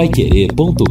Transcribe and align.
paiquerê.com.br 0.00 0.86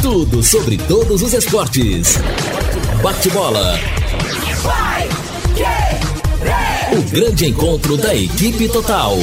Tudo 0.00 0.40
sobre 0.40 0.78
todos 0.78 1.20
os 1.20 1.32
esportes. 1.32 2.20
Bate-bola. 3.02 3.76
O 6.92 7.02
grande 7.10 7.46
encontro 7.46 7.96
da 7.96 8.14
equipe 8.14 8.68
total. 8.68 9.16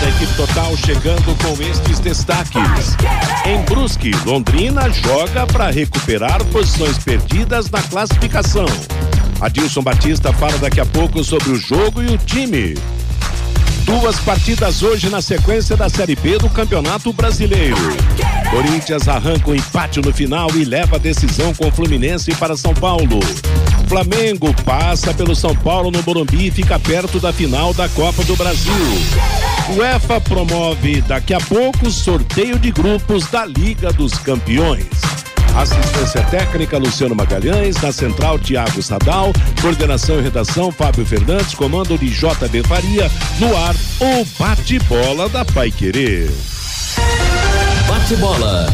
da 0.00 0.08
equipe 0.08 0.34
total 0.34 0.74
chegando 0.78 1.36
com 1.44 1.62
estes 1.62 2.00
destaques. 2.00 2.96
Em 3.44 3.62
Brusque, 3.64 4.12
Londrina 4.24 4.88
joga 4.88 5.46
para 5.46 5.68
recuperar 5.70 6.42
posições 6.46 6.96
perdidas 6.96 7.68
na 7.68 7.82
classificação. 7.82 8.64
Adilson 9.40 9.82
Batista 9.82 10.32
fala 10.32 10.58
daqui 10.58 10.80
a 10.80 10.86
pouco 10.86 11.24
sobre 11.24 11.50
o 11.50 11.56
jogo 11.56 12.02
e 12.02 12.06
o 12.06 12.18
time. 12.18 12.74
Duas 13.84 14.18
partidas 14.20 14.82
hoje 14.82 15.08
na 15.08 15.22
sequência 15.22 15.76
da 15.76 15.88
Série 15.88 16.14
B 16.14 16.38
do 16.38 16.48
Campeonato 16.50 17.12
Brasileiro. 17.12 17.76
Corinthians 18.50 19.08
arranca 19.08 19.50
o 19.50 19.54
empate 19.54 20.00
no 20.00 20.12
final 20.12 20.48
e 20.54 20.64
leva 20.64 20.96
a 20.96 20.98
decisão 20.98 21.54
com 21.54 21.68
o 21.68 21.72
Fluminense 21.72 22.34
para 22.34 22.56
São 22.56 22.74
Paulo. 22.74 23.18
Flamengo 23.88 24.54
passa 24.62 25.14
pelo 25.14 25.34
São 25.34 25.56
Paulo 25.56 25.90
no 25.90 26.02
Morumbi 26.02 26.48
e 26.48 26.50
fica 26.50 26.78
perto 26.78 27.18
da 27.18 27.32
final 27.32 27.72
da 27.72 27.88
Copa 27.88 28.22
do 28.24 28.36
Brasil. 28.36 28.72
UEFA 29.76 30.20
promove 30.20 31.00
daqui 31.02 31.32
a 31.32 31.40
pouco 31.40 31.90
sorteio 31.90 32.58
de 32.58 32.70
grupos 32.70 33.26
da 33.28 33.46
Liga 33.46 33.92
dos 33.92 34.14
Campeões. 34.18 34.86
Assistência 35.56 36.22
técnica 36.24 36.78
Luciano 36.78 37.14
Magalhães, 37.14 37.76
na 37.82 37.92
central 37.92 38.38
Tiago 38.38 38.82
Sadal, 38.82 39.32
coordenação 39.60 40.18
e 40.18 40.22
redação 40.22 40.70
Fábio 40.72 41.04
Fernandes, 41.04 41.54
comando 41.54 41.98
de 41.98 42.08
JB 42.08 42.62
Faria, 42.66 43.10
no 43.38 43.56
ar 43.56 43.74
o 44.00 44.24
bate-bola 44.38 45.28
da 45.28 45.44
Pai 45.44 45.70
Querer. 45.70 46.30
Bate-bola. 47.88 48.66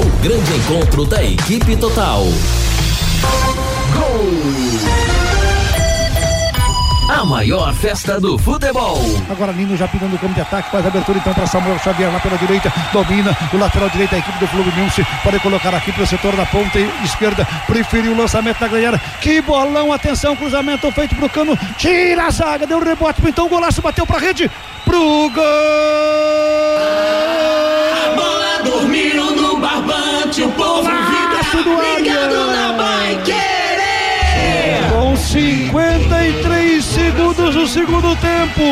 O 0.00 0.22
grande 0.22 0.52
encontro 0.54 1.04
da 1.04 1.22
equipe 1.22 1.76
total. 1.76 2.24
A 7.12 7.26
maior 7.26 7.74
festa 7.74 8.18
do 8.18 8.38
futebol. 8.38 8.98
Agora 9.30 9.52
Nino 9.52 9.76
já 9.76 9.86
pedindo 9.86 10.16
o 10.16 10.18
campo 10.18 10.32
de 10.32 10.40
ataque, 10.40 10.70
faz 10.70 10.82
a 10.82 10.88
abertura 10.88 11.18
então 11.18 11.34
para 11.34 11.46
Samuel 11.46 11.78
Xavier 11.78 12.10
lá 12.10 12.18
pela 12.18 12.38
direita, 12.38 12.72
domina 12.90 13.36
o 13.52 13.58
lateral 13.58 13.90
direito 13.90 14.12
da 14.12 14.18
equipe 14.18 14.38
do 14.38 14.46
Fluminense, 14.46 15.06
pode 15.22 15.38
colocar 15.40 15.74
aqui 15.74 15.92
para 15.92 16.04
o 16.04 16.06
setor 16.06 16.34
da 16.34 16.46
ponta 16.46 16.78
esquerda, 17.04 17.46
preferiu 17.66 18.12
o 18.12 18.16
lançamento 18.16 18.58
da 18.58 18.66
galera, 18.66 18.98
que 19.20 19.42
bolão, 19.42 19.92
atenção, 19.92 20.34
cruzamento 20.34 20.90
feito 20.90 21.14
pro 21.14 21.28
cano, 21.28 21.56
tira 21.76 22.24
a 22.24 22.30
zaga, 22.30 22.66
deu 22.66 22.82
rebote, 22.82 23.20
então 23.26 23.44
o 23.44 23.50
golaço 23.50 23.82
bateu 23.82 24.06
pra 24.06 24.18
rede, 24.18 24.50
pro 24.82 25.30
gol! 25.30 25.42
A 27.94 28.14
bola 28.16 28.62
dormiu 28.64 29.36
no 29.36 29.58
barbante, 29.58 30.42
o 30.42 30.50
povo 30.52 30.90
vibra, 30.90 31.42
ligado 31.98 32.46
na 32.46 32.72
Vai 32.72 33.22
Querer. 33.22 34.90
Com 34.90 35.14
53 35.14 36.61
segundos 37.32 37.54
do 37.54 37.66
segundo 37.66 38.16
tempo. 38.16 38.62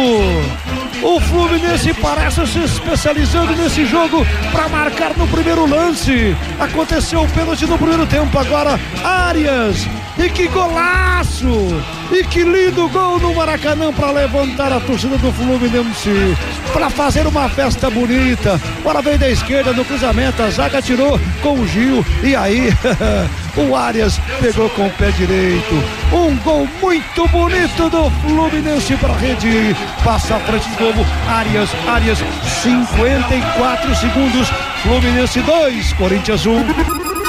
O 1.03 1.21
Fluminense 1.21 1.95
parece 1.95 2.47
se 2.47 2.59
especializando 2.59 3.57
nesse 3.57 3.87
jogo 3.87 4.27
para 4.53 4.69
marcar 4.69 5.17
no 5.17 5.27
primeiro 5.29 5.67
lance. 5.67 6.37
Aconteceu 6.59 7.23
o 7.23 7.29
pênalti 7.31 7.67
no 7.67 7.79
primeiro 7.79 8.07
tempo. 8.07 8.39
Agora, 8.39 8.79
Arias. 9.03 9.89
E 10.23 10.29
que 10.29 10.49
golaço! 10.49 11.83
E 12.13 12.23
que 12.25 12.43
lindo 12.43 12.91
gol 12.91 13.19
no 13.19 13.35
Maracanã 13.35 13.91
para 13.91 14.11
levantar 14.11 14.71
a 14.71 14.79
torcida 14.79 15.17
do 15.17 15.33
Fluminense. 15.33 16.37
Para 16.75 16.91
fazer 16.91 17.27
uma 17.27 17.49
festa 17.49 17.89
bonita. 17.89 18.61
Bola 18.83 19.01
veio 19.01 19.19
da 19.19 19.31
esquerda 19.31 19.73
no 19.73 19.83
cruzamento. 19.83 20.43
A 20.43 20.51
zaga 20.51 20.83
tirou 20.83 21.19
com 21.41 21.61
o 21.61 21.67
Gil. 21.67 22.05
E 22.23 22.37
aí, 22.37 22.69
o 23.57 23.75
Arias 23.75 24.21
pegou 24.43 24.69
com 24.71 24.89
o 24.89 24.91
pé 24.91 25.11
direito. 25.13 25.75
Um 26.13 26.37
gol 26.39 26.69
muito 26.83 27.27
bonito 27.29 27.89
do 27.89 28.11
Fluminense 28.21 28.97
para 28.97 29.15
a 29.15 29.17
rede. 29.17 29.75
Passa 30.05 30.37
à 30.37 30.41
frente 30.41 30.69
de 30.69 30.83
novo. 30.83 31.07
Arias, 31.31 31.71
Arias, 31.89 32.19
54 32.63 33.95
segundos. 33.95 34.49
Fluminense 34.83 35.41
2, 35.41 35.93
Corinthians 35.95 36.45
1. 36.45 37.20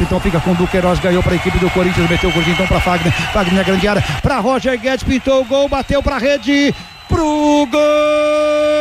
Então 0.00 0.20
fica 0.20 0.40
com 0.40 0.50
o 0.50 0.54
Duqueiroz, 0.54 0.98
ganhou 0.98 1.22
para 1.22 1.32
a 1.32 1.36
equipe 1.36 1.58
do 1.58 1.70
Corinthians, 1.70 2.10
meteu 2.10 2.28
o 2.28 2.32
gordinho 2.34 2.52
então 2.52 2.66
para 2.66 2.80
Fagner, 2.80 3.12
Fagner 3.32 3.54
na 3.54 3.62
grande 3.62 3.88
área, 3.88 4.04
para 4.20 4.40
Roger 4.40 4.78
Guedes, 4.78 5.04
pintou 5.04 5.40
o 5.40 5.44
gol, 5.44 5.68
bateu 5.68 6.02
para 6.02 6.16
a 6.16 6.18
rede, 6.18 6.74
pro 7.08 7.66
gol! 7.70 8.71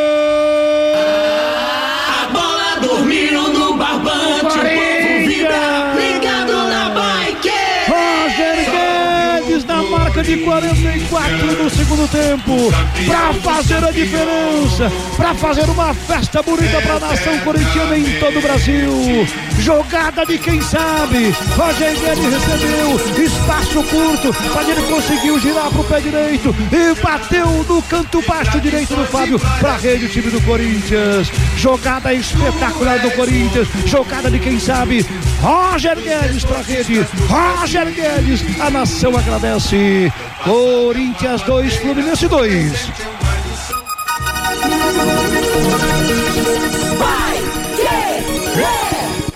De 10.23 10.37
44 10.37 11.63
no 11.63 11.69
segundo 11.69 12.07
tempo, 12.07 12.71
para 13.07 13.33
fazer 13.33 13.83
a 13.83 13.91
diferença, 13.91 14.91
para 15.17 15.33
fazer 15.33 15.69
uma 15.69 15.93
festa 15.93 16.41
bonita 16.43 16.81
para 16.81 16.95
a 16.95 16.99
nação 16.99 17.39
corintiana 17.39 17.97
em 17.97 18.19
todo 18.19 18.37
o 18.37 18.41
Brasil. 18.41 19.27
Jogada 19.59 20.25
de 20.25 20.37
quem 20.37 20.61
sabe. 20.61 21.33
Roger 21.55 21.95
Guedes 21.99 22.33
recebeu 22.33 23.25
espaço 23.25 23.83
curto, 23.83 24.35
mas 24.53 24.69
ele 24.69 24.81
conseguiu 24.83 25.39
girar 25.39 25.69
para 25.71 25.81
o 25.81 25.83
pé 25.85 25.99
direito 25.99 26.55
e 26.71 27.01
bateu 27.01 27.47
no 27.67 27.81
canto 27.83 28.21
baixo 28.27 28.59
direito 28.59 28.95
do 28.95 29.05
Fábio 29.05 29.39
para 29.39 29.77
rede 29.77 30.05
o 30.05 30.09
time 30.09 30.29
do 30.29 30.41
Corinthians. 30.41 31.31
Jogada 31.61 32.11
espetacular 32.11 32.97
do 32.97 33.11
Corinthians, 33.11 33.67
jogada 33.85 34.31
de 34.31 34.39
quem 34.39 34.59
sabe. 34.59 35.05
Roger 35.39 35.95
Guedes 35.95 36.44
para 36.44 36.57
a 36.57 36.61
rede. 36.63 37.05
Roger 37.29 37.85
Guedes, 37.94 38.59
a 38.59 38.72
nação 38.72 39.16
agradece. 39.16 40.11
Corinthians 40.44 41.44
2, 41.44 41.75
Fluminense 41.75 42.27
2. 42.27 42.91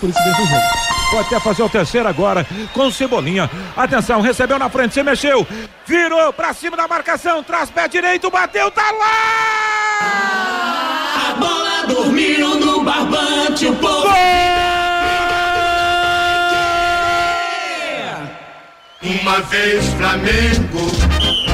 por 0.00 0.10
esse 0.10 0.24
mesmo 0.24 0.46
jogo. 0.46 0.62
Pode 1.12 1.26
até 1.26 1.40
fazer 1.40 1.62
o 1.62 1.68
terceiro 1.68 2.08
agora 2.08 2.44
com 2.72 2.88
o 2.88 2.92
Cebolinha. 2.92 3.48
Atenção, 3.76 4.20
recebeu 4.20 4.58
na 4.58 4.68
frente, 4.68 4.94
se 4.94 5.02
mexeu. 5.02 5.46
Virou 5.86 6.32
pra 6.32 6.52
cima 6.52 6.76
da 6.76 6.88
marcação, 6.88 7.44
traz 7.44 7.70
pé 7.70 7.86
direito, 7.86 8.28
bateu, 8.30 8.68
tá 8.72 8.90
lá! 8.90 10.00
A 11.30 11.34
bola 11.34 11.65
dormiu 11.86 12.54
no 12.60 12.84
barbante, 12.84 13.66
o 13.66 13.74
povo 13.76 14.06
Uma 19.02 19.40
vez 19.42 19.84
Flamengo, 19.94 20.90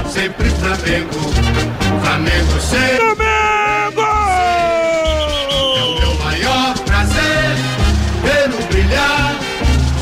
sempre 0.09 0.48
Flamengo, 0.50 1.21
Flamengo 2.03 2.60
sempre. 2.60 2.97
Flamengo! 2.97 4.03
É 5.76 5.84
o 5.84 5.98
meu 6.00 6.15
maior 6.25 6.78
prazer 6.81 7.56
vê-lo 8.22 8.62
brilhar, 8.69 9.34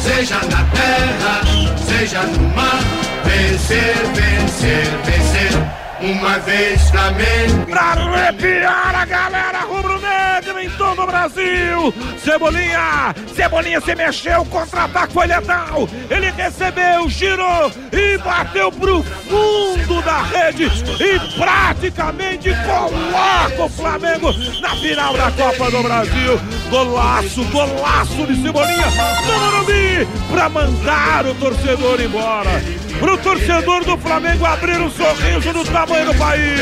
seja 0.03 0.37
na 0.37 0.65
terra, 0.65 1.43
seja 1.87 2.23
no 2.23 2.49
mar. 2.55 2.81
Vencer, 3.25 3.95
vencer, 4.15 4.87
vencer. 5.05 5.30
Uma 6.03 6.39
vez 6.39 6.91
Flamengo. 6.91 7.67
Pra 7.67 7.93
arrepiar 7.93 8.95
a 8.95 9.05
galera 9.05 9.61
rubro-negra 9.61 10.65
em 10.65 10.71
todo 10.91 11.03
o 11.03 11.07
Brasil. 11.07 11.95
Cebolinha, 12.19 13.15
Cebolinha 13.35 13.81
se 13.81 13.95
mexeu, 13.95 14.45
contra-ataque 14.47 15.13
foi 15.13 15.27
letal. 15.27 15.89
Ele 16.11 16.31
recebeu, 16.31 17.09
girou 17.09 17.71
e 17.93 18.19
bateu 18.19 18.73
pro 18.73 19.03
fundo 19.03 20.03
da 20.03 20.23
rede 20.23 20.65
e 20.65 21.39
praticamente 21.39 22.51
coloca 22.65 23.65
o 23.65 23.69
Flamengo 23.69 24.33
na 24.61 24.71
final 24.77 25.17
da 25.17 25.31
Copa 25.31 25.71
do 25.71 25.83
Brasil. 25.83 26.41
Golaço, 26.71 27.45
golaço 27.45 28.27
de 28.27 28.43
Cebolinha 28.43 28.87
no 29.27 29.39
Morumbi 29.39 30.09
pra 30.31 30.49
mandar 30.49 31.27
o 31.27 31.35
torcedor 31.35 32.01
embora. 32.01 32.51
Pro 32.99 33.17
torcedor 33.17 33.85
do 33.85 33.97
Flamengo 33.97 34.45
abrir 34.45 34.81
um 34.81 34.91
sorriso 34.91 35.53
do 35.53 35.65
tamanho 35.65 36.07
do 36.07 36.15
país. 36.17 36.61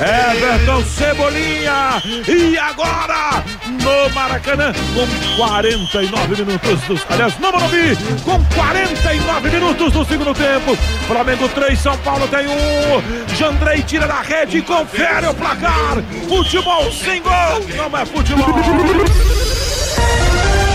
Everton 0.00 0.82
Cebolinha. 0.84 2.02
E 2.26 2.56
agora 2.56 3.39
no 3.66 4.10
Maracanã 4.14 4.72
com 4.94 5.36
49 5.36 6.44
minutos 6.44 6.80
dos. 6.82 7.00
Aliás, 7.08 7.38
no 7.38 7.52
Morumbi 7.52 7.96
com 8.24 8.42
49 8.54 9.50
minutos 9.50 9.92
do 9.92 10.04
segundo 10.04 10.34
tempo. 10.34 10.76
Flamengo 11.06 11.48
3, 11.48 11.78
São 11.78 11.96
Paulo 11.98 12.26
tem 12.28 12.46
um. 12.46 13.36
Jandrei 13.36 13.82
tira 13.82 14.06
da 14.06 14.20
rede 14.20 14.58
e 14.58 14.62
confere 14.62 15.26
o 15.26 15.34
placar. 15.34 15.96
Futebol 16.28 16.92
sem 16.92 17.22
gol. 17.22 17.64
Não 17.76 17.98
é 17.98 18.04
futebol. 18.06 19.39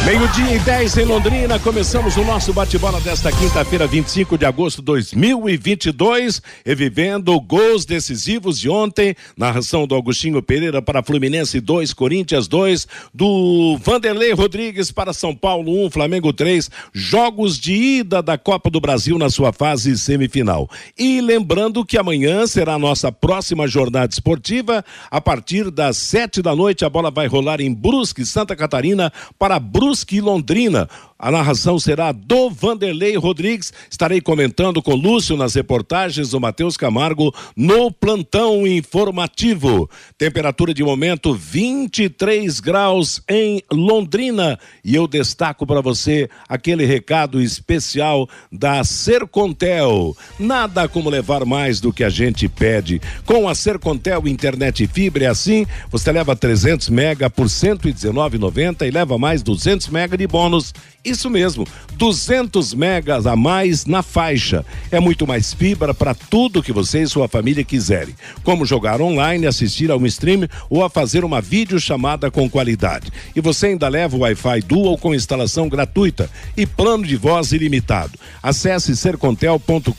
Meio-dia 0.06 0.54
e 0.54 0.60
10 0.60 0.98
em 0.98 1.06
Londrina, 1.06 1.58
começamos 1.58 2.16
o 2.16 2.24
nosso 2.24 2.54
bate-bola 2.54 3.02
desta 3.02 3.32
quinta-feira, 3.32 3.88
25 3.88 4.38
de 4.38 4.46
agosto 4.46 4.78
de 4.78 4.86
2022, 4.86 6.44
revivendo 6.64 7.42
gols 7.42 7.86
decisivos 7.86 8.60
de 8.60 8.70
ontem, 8.70 9.16
narração 9.36 9.88
do 9.88 9.96
Agostinho 9.96 10.44
Pereira 10.44 10.80
para 10.80 11.02
Fluminense 11.02 11.60
2, 11.60 11.92
Corinthians 11.92 12.48
2, 12.48 12.88
do 13.12 13.80
Vanderlei 13.82 14.32
Rodrigues 14.32 14.92
para 14.92 15.12
São 15.12 15.36
Paulo 15.36 15.88
1, 15.88 15.90
Flamengo 15.90 16.32
3, 16.32 16.70
jogos 16.94 17.60
de 17.60 17.74
ida 17.74 18.22
da 18.22 18.38
Copa 18.38 18.70
do 18.70 18.80
Brasil 18.80 19.18
na 19.18 19.32
sua 19.32 19.52
fase 19.52 19.98
semifinal. 19.98 20.70
E 20.96 21.20
lembrando 21.20 21.84
que 21.84 21.98
amanhã 21.98 22.46
será 22.46 22.76
a 22.76 22.80
nossa 22.80 23.12
próxima 23.12 23.68
jornada 23.68 24.14
esportiva, 24.14 24.86
a 25.10 25.20
partir 25.20 25.72
das 25.72 25.98
sete 25.98 26.44
da 26.44 26.56
noite, 26.56 26.86
a 26.86 26.90
bola 26.92 27.10
vai 27.10 27.26
rolar 27.26 27.60
em 27.60 27.74
Brusque, 27.74 28.24
Santa 28.24 28.56
Catarina, 28.56 29.12
para 29.40 29.58
Brusque 29.58 29.95
Brusque 29.96 30.18
e 30.18 30.20
Londrina. 30.20 30.90
A 31.18 31.32
narração 31.32 31.80
será 31.80 32.12
do 32.12 32.50
Vanderlei 32.50 33.16
Rodrigues. 33.16 33.72
Estarei 33.90 34.20
comentando 34.20 34.82
com 34.82 34.94
Lúcio 34.94 35.38
nas 35.38 35.56
reportagens 35.56 36.32
do 36.32 36.42
Matheus 36.42 36.76
Camargo 36.76 37.34
no 37.56 37.90
plantão 37.90 38.68
informativo. 38.68 39.90
Temperatura 40.18 40.74
de 40.74 40.84
momento 40.84 41.34
23 41.34 42.60
graus 42.60 43.22
em 43.30 43.64
Londrina. 43.72 44.60
E 44.84 44.94
eu 44.94 45.08
destaco 45.08 45.66
para 45.66 45.80
você 45.80 46.30
aquele 46.50 46.86
recado 46.86 47.42
especial 47.42 48.28
da 48.52 48.84
Sercontel. 48.84 50.18
Nada 50.38 50.86
como 50.90 51.10
levar 51.10 51.46
mais 51.46 51.80
do 51.80 51.94
que 51.94 52.04
a 52.04 52.10
gente 52.10 52.50
pede. 52.50 53.02
Com 53.26 53.48
a 53.48 53.56
Sercontel 53.56 54.28
internet 54.28 54.86
fibra 54.86 55.26
é 55.26 55.28
assim, 55.28 55.66
você 55.90 56.12
leva 56.12 56.36
300 56.36 56.90
mega 56.90 57.30
por 57.30 57.46
119,90 57.46 58.86
e 58.86 58.92
leva 58.92 59.18
mais 59.18 59.42
200 59.42 59.88
mega 59.88 60.18
de 60.18 60.28
bônus 60.28 60.74
isso 61.06 61.30
mesmo, 61.30 61.66
200 61.94 62.74
megas 62.74 63.26
a 63.28 63.36
mais 63.36 63.86
na 63.86 64.02
faixa. 64.02 64.66
É 64.92 65.00
muito 65.00 65.28
mais 65.28 65.54
fibra 65.54 65.94
para 65.94 66.14
tudo 66.14 66.64
que 66.64 66.74
você 66.74 67.04
e 67.04 67.08
sua 67.08 67.28
família 67.28 67.64
quiserem. 67.64 68.16
Como 68.44 68.66
jogar 68.66 69.00
online, 69.00 69.46
assistir 69.46 69.92
a 69.92 69.96
um 69.96 70.06
stream 70.06 70.48
ou 70.70 70.84
a 70.84 70.90
fazer 70.90 71.24
uma 71.24 71.40
videochamada 71.40 72.32
com 72.32 72.50
qualidade. 72.50 73.12
E 73.36 73.42
você 73.42 73.68
ainda 73.68 73.88
leva 73.88 74.18
o 74.18 74.22
Wi-Fi 74.22 74.62
Dual 74.62 74.98
com 74.98 75.14
instalação 75.14 75.70
gratuita 75.70 76.30
e 76.58 76.66
plano 76.66 77.06
de 77.06 77.16
voz 77.16 77.52
ilimitado. 77.52 78.18
Acesse 78.42 78.96
sercontel.com.br 78.96 79.94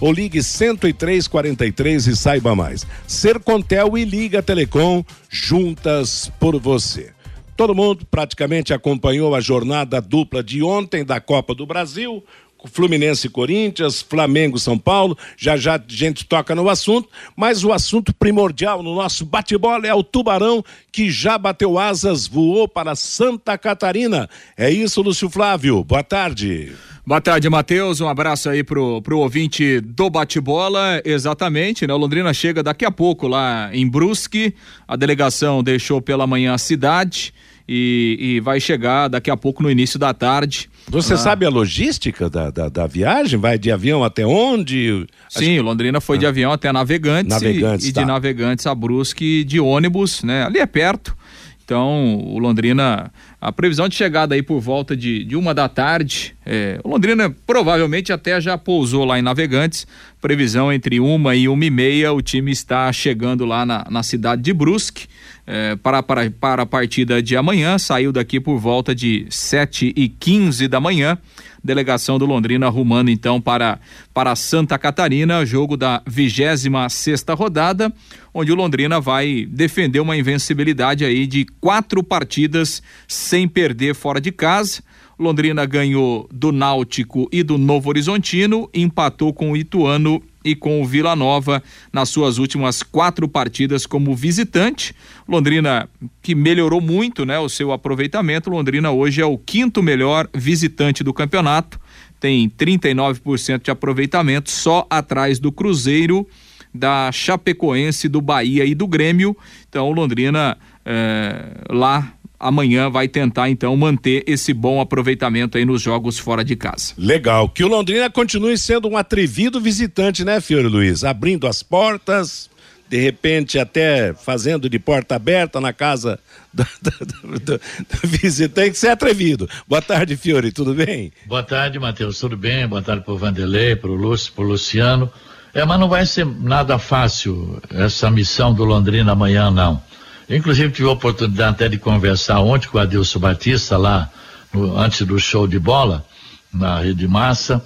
ou 0.00 0.12
ligue 0.12 0.40
10343 0.40 2.06
e 2.08 2.16
saiba 2.16 2.54
mais. 2.54 2.86
Sercontel 3.06 3.96
e 3.96 4.04
Liga 4.04 4.42
Telecom 4.42 5.04
juntas 5.30 6.30
por 6.38 6.58
você. 6.60 7.10
Todo 7.56 7.74
mundo 7.74 8.04
praticamente 8.10 8.74
acompanhou 8.74 9.32
a 9.32 9.40
jornada 9.40 10.00
dupla 10.00 10.42
de 10.42 10.60
ontem 10.60 11.04
da 11.04 11.20
Copa 11.20 11.54
do 11.54 11.64
Brasil. 11.64 12.24
Fluminense 12.68 13.26
e 13.26 13.30
Corinthians, 13.30 14.02
Flamengo 14.02 14.58
São 14.58 14.78
Paulo, 14.78 15.16
já 15.36 15.56
já 15.56 15.76
a 15.76 15.82
gente 15.86 16.24
toca 16.24 16.54
no 16.54 16.68
assunto, 16.68 17.08
mas 17.36 17.64
o 17.64 17.72
assunto 17.72 18.14
primordial 18.14 18.82
no 18.82 18.94
nosso 18.94 19.24
bate-bola 19.24 19.86
é 19.86 19.94
o 19.94 20.02
Tubarão, 20.02 20.64
que 20.90 21.10
já 21.10 21.36
bateu 21.36 21.78
asas, 21.78 22.26
voou 22.26 22.68
para 22.68 22.94
Santa 22.94 23.56
Catarina. 23.58 24.28
É 24.56 24.70
isso, 24.70 25.02
Lúcio 25.02 25.28
Flávio. 25.28 25.82
Boa 25.84 26.02
tarde. 26.02 26.72
Boa 27.06 27.20
tarde, 27.20 27.50
Matheus. 27.50 28.00
Um 28.00 28.08
abraço 28.08 28.48
aí 28.48 28.64
pro, 28.64 29.02
pro 29.02 29.18
ouvinte 29.18 29.78
do 29.80 30.08
bate-bola. 30.08 31.02
Exatamente, 31.04 31.86
né? 31.86 31.92
O 31.92 31.98
Londrina 31.98 32.32
chega 32.32 32.62
daqui 32.62 32.84
a 32.84 32.90
pouco 32.90 33.28
lá 33.28 33.68
em 33.74 33.86
Brusque. 33.86 34.54
A 34.88 34.96
delegação 34.96 35.62
deixou 35.62 36.00
pela 36.00 36.26
manhã 36.26 36.54
a 36.54 36.58
cidade 36.58 37.34
e, 37.68 38.16
e 38.20 38.40
vai 38.40 38.60
chegar 38.60 39.08
daqui 39.08 39.30
a 39.30 39.36
pouco 39.36 39.62
no 39.62 39.70
início 39.70 39.98
da 39.98 40.12
tarde. 40.12 40.70
Você 40.88 41.14
ah. 41.14 41.16
sabe 41.16 41.46
a 41.46 41.48
logística 41.48 42.28
da, 42.28 42.50
da, 42.50 42.68
da, 42.68 42.86
viagem? 42.86 43.38
Vai 43.38 43.58
de 43.58 43.72
avião 43.72 44.04
até 44.04 44.26
onde? 44.26 45.06
Sim, 45.30 45.54
Acho... 45.54 45.62
Londrina 45.62 46.00
foi 46.00 46.16
ah. 46.16 46.20
de 46.20 46.26
avião 46.26 46.52
até 46.52 46.70
Navegantes, 46.72 47.30
Navegantes 47.30 47.86
e, 47.86 47.92
tá. 47.92 48.00
e, 48.00 48.04
de 48.04 48.08
Navegantes 48.10 48.66
a 48.66 48.74
Brusque 48.74 49.44
de 49.44 49.58
ônibus, 49.58 50.22
né? 50.22 50.44
Ali 50.44 50.58
é 50.58 50.66
perto. 50.66 51.16
Então, 51.64 52.16
o 52.18 52.38
Londrina, 52.38 53.10
a 53.40 53.50
previsão 53.50 53.88
de 53.88 53.94
chegada 53.94 54.34
aí 54.34 54.42
por 54.42 54.60
volta 54.60 54.94
de, 54.94 55.24
de 55.24 55.34
uma 55.34 55.54
da 55.54 55.66
tarde, 55.66 56.36
é, 56.44 56.78
o 56.84 56.90
Londrina 56.90 57.34
provavelmente 57.46 58.12
até 58.12 58.38
já 58.38 58.58
pousou 58.58 59.02
lá 59.06 59.18
em 59.18 59.22
Navegantes, 59.22 59.86
previsão 60.20 60.70
entre 60.70 61.00
uma 61.00 61.34
e 61.34 61.48
uma 61.48 61.64
e 61.64 61.70
meia, 61.70 62.12
o 62.12 62.20
time 62.20 62.52
está 62.52 62.92
chegando 62.92 63.46
lá 63.46 63.64
na, 63.64 63.86
na 63.88 64.02
cidade 64.02 64.42
de 64.42 64.52
Brusque, 64.52 65.06
é, 65.46 65.76
para, 65.76 66.02
para, 66.02 66.30
para 66.30 66.62
a 66.62 66.66
partida 66.66 67.22
de 67.22 67.36
amanhã, 67.36 67.78
saiu 67.78 68.12
daqui 68.12 68.40
por 68.40 68.58
volta 68.58 68.94
de 68.94 69.26
sete 69.28 69.92
e 69.94 70.08
quinze 70.08 70.66
da 70.66 70.80
manhã, 70.80 71.18
delegação 71.62 72.18
do 72.18 72.26
Londrina 72.26 72.66
arrumando 72.66 73.10
então 73.10 73.40
para, 73.40 73.78
para 74.12 74.34
Santa 74.36 74.78
Catarina, 74.78 75.44
jogo 75.44 75.76
da 75.76 76.02
vigésima 76.06 76.88
sexta 76.88 77.34
rodada, 77.34 77.92
onde 78.32 78.52
o 78.52 78.54
Londrina 78.54 79.00
vai 79.00 79.46
defender 79.48 80.00
uma 80.00 80.16
invencibilidade 80.16 81.04
aí 81.04 81.26
de 81.26 81.46
quatro 81.60 82.02
partidas 82.02 82.82
sem 83.06 83.46
perder 83.46 83.94
fora 83.94 84.20
de 84.20 84.32
casa. 84.32 84.82
Londrina 85.18 85.64
ganhou 85.64 86.28
do 86.32 86.50
Náutico 86.50 87.28
e 87.30 87.42
do 87.42 87.56
Novo 87.56 87.88
Horizontino, 87.88 88.68
empatou 88.74 89.32
com 89.32 89.52
o 89.52 89.56
Ituano 89.56 90.20
e 90.44 90.54
com 90.54 90.82
o 90.82 90.84
Vila 90.84 91.16
Nova 91.16 91.62
nas 91.92 92.08
suas 92.08 92.38
últimas 92.38 92.82
quatro 92.82 93.26
partidas 93.26 93.86
como 93.86 94.14
visitante. 94.14 94.94
Londrina 95.26 95.88
que 96.20 96.34
melhorou 96.34 96.80
muito, 96.80 97.24
né, 97.24 97.38
o 97.38 97.48
seu 97.48 97.72
aproveitamento. 97.72 98.50
Londrina 98.50 98.90
hoje 98.90 99.20
é 99.20 99.26
o 99.26 99.38
quinto 99.38 99.82
melhor 99.82 100.28
visitante 100.34 101.02
do 101.02 101.14
campeonato, 101.14 101.80
tem 102.20 102.48
39% 102.48 103.62
de 103.64 103.70
aproveitamento, 103.70 104.50
só 104.50 104.86
atrás 104.88 105.38
do 105.38 105.52
Cruzeiro, 105.52 106.26
da 106.72 107.12
Chapecoense, 107.12 108.08
do 108.08 108.20
Bahia 108.20 108.64
e 108.64 108.74
do 108.74 108.86
Grêmio. 108.86 109.36
Então, 109.68 109.90
Londrina 109.90 110.56
é, 110.84 111.64
lá 111.70 112.13
amanhã 112.38 112.90
vai 112.90 113.08
tentar 113.08 113.48
então 113.48 113.76
manter 113.76 114.24
esse 114.26 114.52
bom 114.52 114.80
aproveitamento 114.80 115.56
aí 115.56 115.64
nos 115.64 115.82
jogos 115.82 116.18
fora 116.18 116.44
de 116.44 116.56
casa. 116.56 116.94
Legal, 116.98 117.48
que 117.48 117.64
o 117.64 117.68
Londrina 117.68 118.10
continue 118.10 118.56
sendo 118.58 118.88
um 118.88 118.96
atrevido 118.96 119.60
visitante, 119.60 120.24
né, 120.24 120.40
Fiore 120.40 120.68
Luiz? 120.68 121.04
Abrindo 121.04 121.46
as 121.46 121.62
portas, 121.62 122.50
de 122.88 122.98
repente 122.98 123.58
até 123.58 124.12
fazendo 124.14 124.68
de 124.68 124.78
porta 124.78 125.16
aberta 125.16 125.60
na 125.60 125.72
casa 125.72 126.18
do, 126.52 126.66
do, 126.82 127.38
do, 127.38 127.60
do 127.60 128.08
visitante, 128.08 128.78
ser 128.78 128.88
atrevido. 128.88 129.48
Boa 129.66 129.82
tarde, 129.82 130.16
Fiore, 130.16 130.52
tudo 130.52 130.74
bem? 130.74 131.12
Boa 131.26 131.42
tarde, 131.42 131.78
Matheus, 131.78 132.18
tudo 132.18 132.36
bem? 132.36 132.66
Boa 132.66 132.82
tarde 132.82 133.04
pro 133.04 133.16
Vanderlei, 133.16 133.74
pro 133.74 133.94
Lúcio, 133.94 134.32
pro 134.32 134.44
Luciano. 134.44 135.10
É, 135.54 135.64
mas 135.64 135.78
não 135.78 135.88
vai 135.88 136.04
ser 136.04 136.26
nada 136.26 136.78
fácil 136.78 137.60
essa 137.70 138.10
missão 138.10 138.52
do 138.52 138.64
Londrina 138.64 139.12
amanhã, 139.12 139.50
não. 139.50 139.80
Inclusive 140.28 140.72
tive 140.72 140.88
a 140.88 140.92
oportunidade 140.92 141.50
até 141.50 141.68
de 141.68 141.78
conversar 141.78 142.40
ontem 142.40 142.68
com 142.68 142.78
o 142.78 142.80
Adilson 142.80 143.18
Batista 143.18 143.76
lá 143.76 144.10
no, 144.52 144.78
antes 144.78 145.06
do 145.06 145.18
show 145.18 145.46
de 145.46 145.58
bola 145.58 146.04
na 146.52 146.80
Rede 146.80 147.06
Massa. 147.06 147.64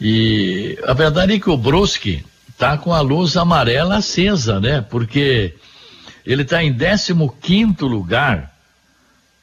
E 0.00 0.78
a 0.84 0.92
verdade 0.92 1.34
é 1.34 1.38
que 1.38 1.50
o 1.50 1.56
Brusque 1.56 2.24
está 2.48 2.76
com 2.76 2.92
a 2.92 3.00
luz 3.00 3.36
amarela 3.36 3.96
acesa, 3.96 4.58
né? 4.58 4.80
Porque 4.80 5.54
ele 6.26 6.42
está 6.42 6.62
em 6.62 6.72
15 6.76 7.14
quinto 7.40 7.86
lugar 7.86 8.52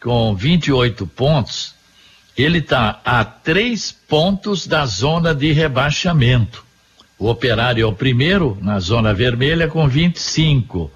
com 0.01 0.35
28 0.35 1.07
pontos. 1.07 1.73
Ele 2.37 2.59
está 2.59 2.99
a 3.03 3.23
três 3.23 3.91
pontos 3.91 4.65
da 4.65 4.85
zona 4.85 5.35
de 5.35 5.51
rebaixamento. 5.51 6.63
O 7.17 7.29
Operário 7.29 7.83
é 7.83 7.85
o 7.85 7.91
primeiro 7.91 8.57
na 8.61 8.79
zona 8.79 9.13
vermelha 9.13 9.67
com 9.67 9.87
25. 9.87 10.89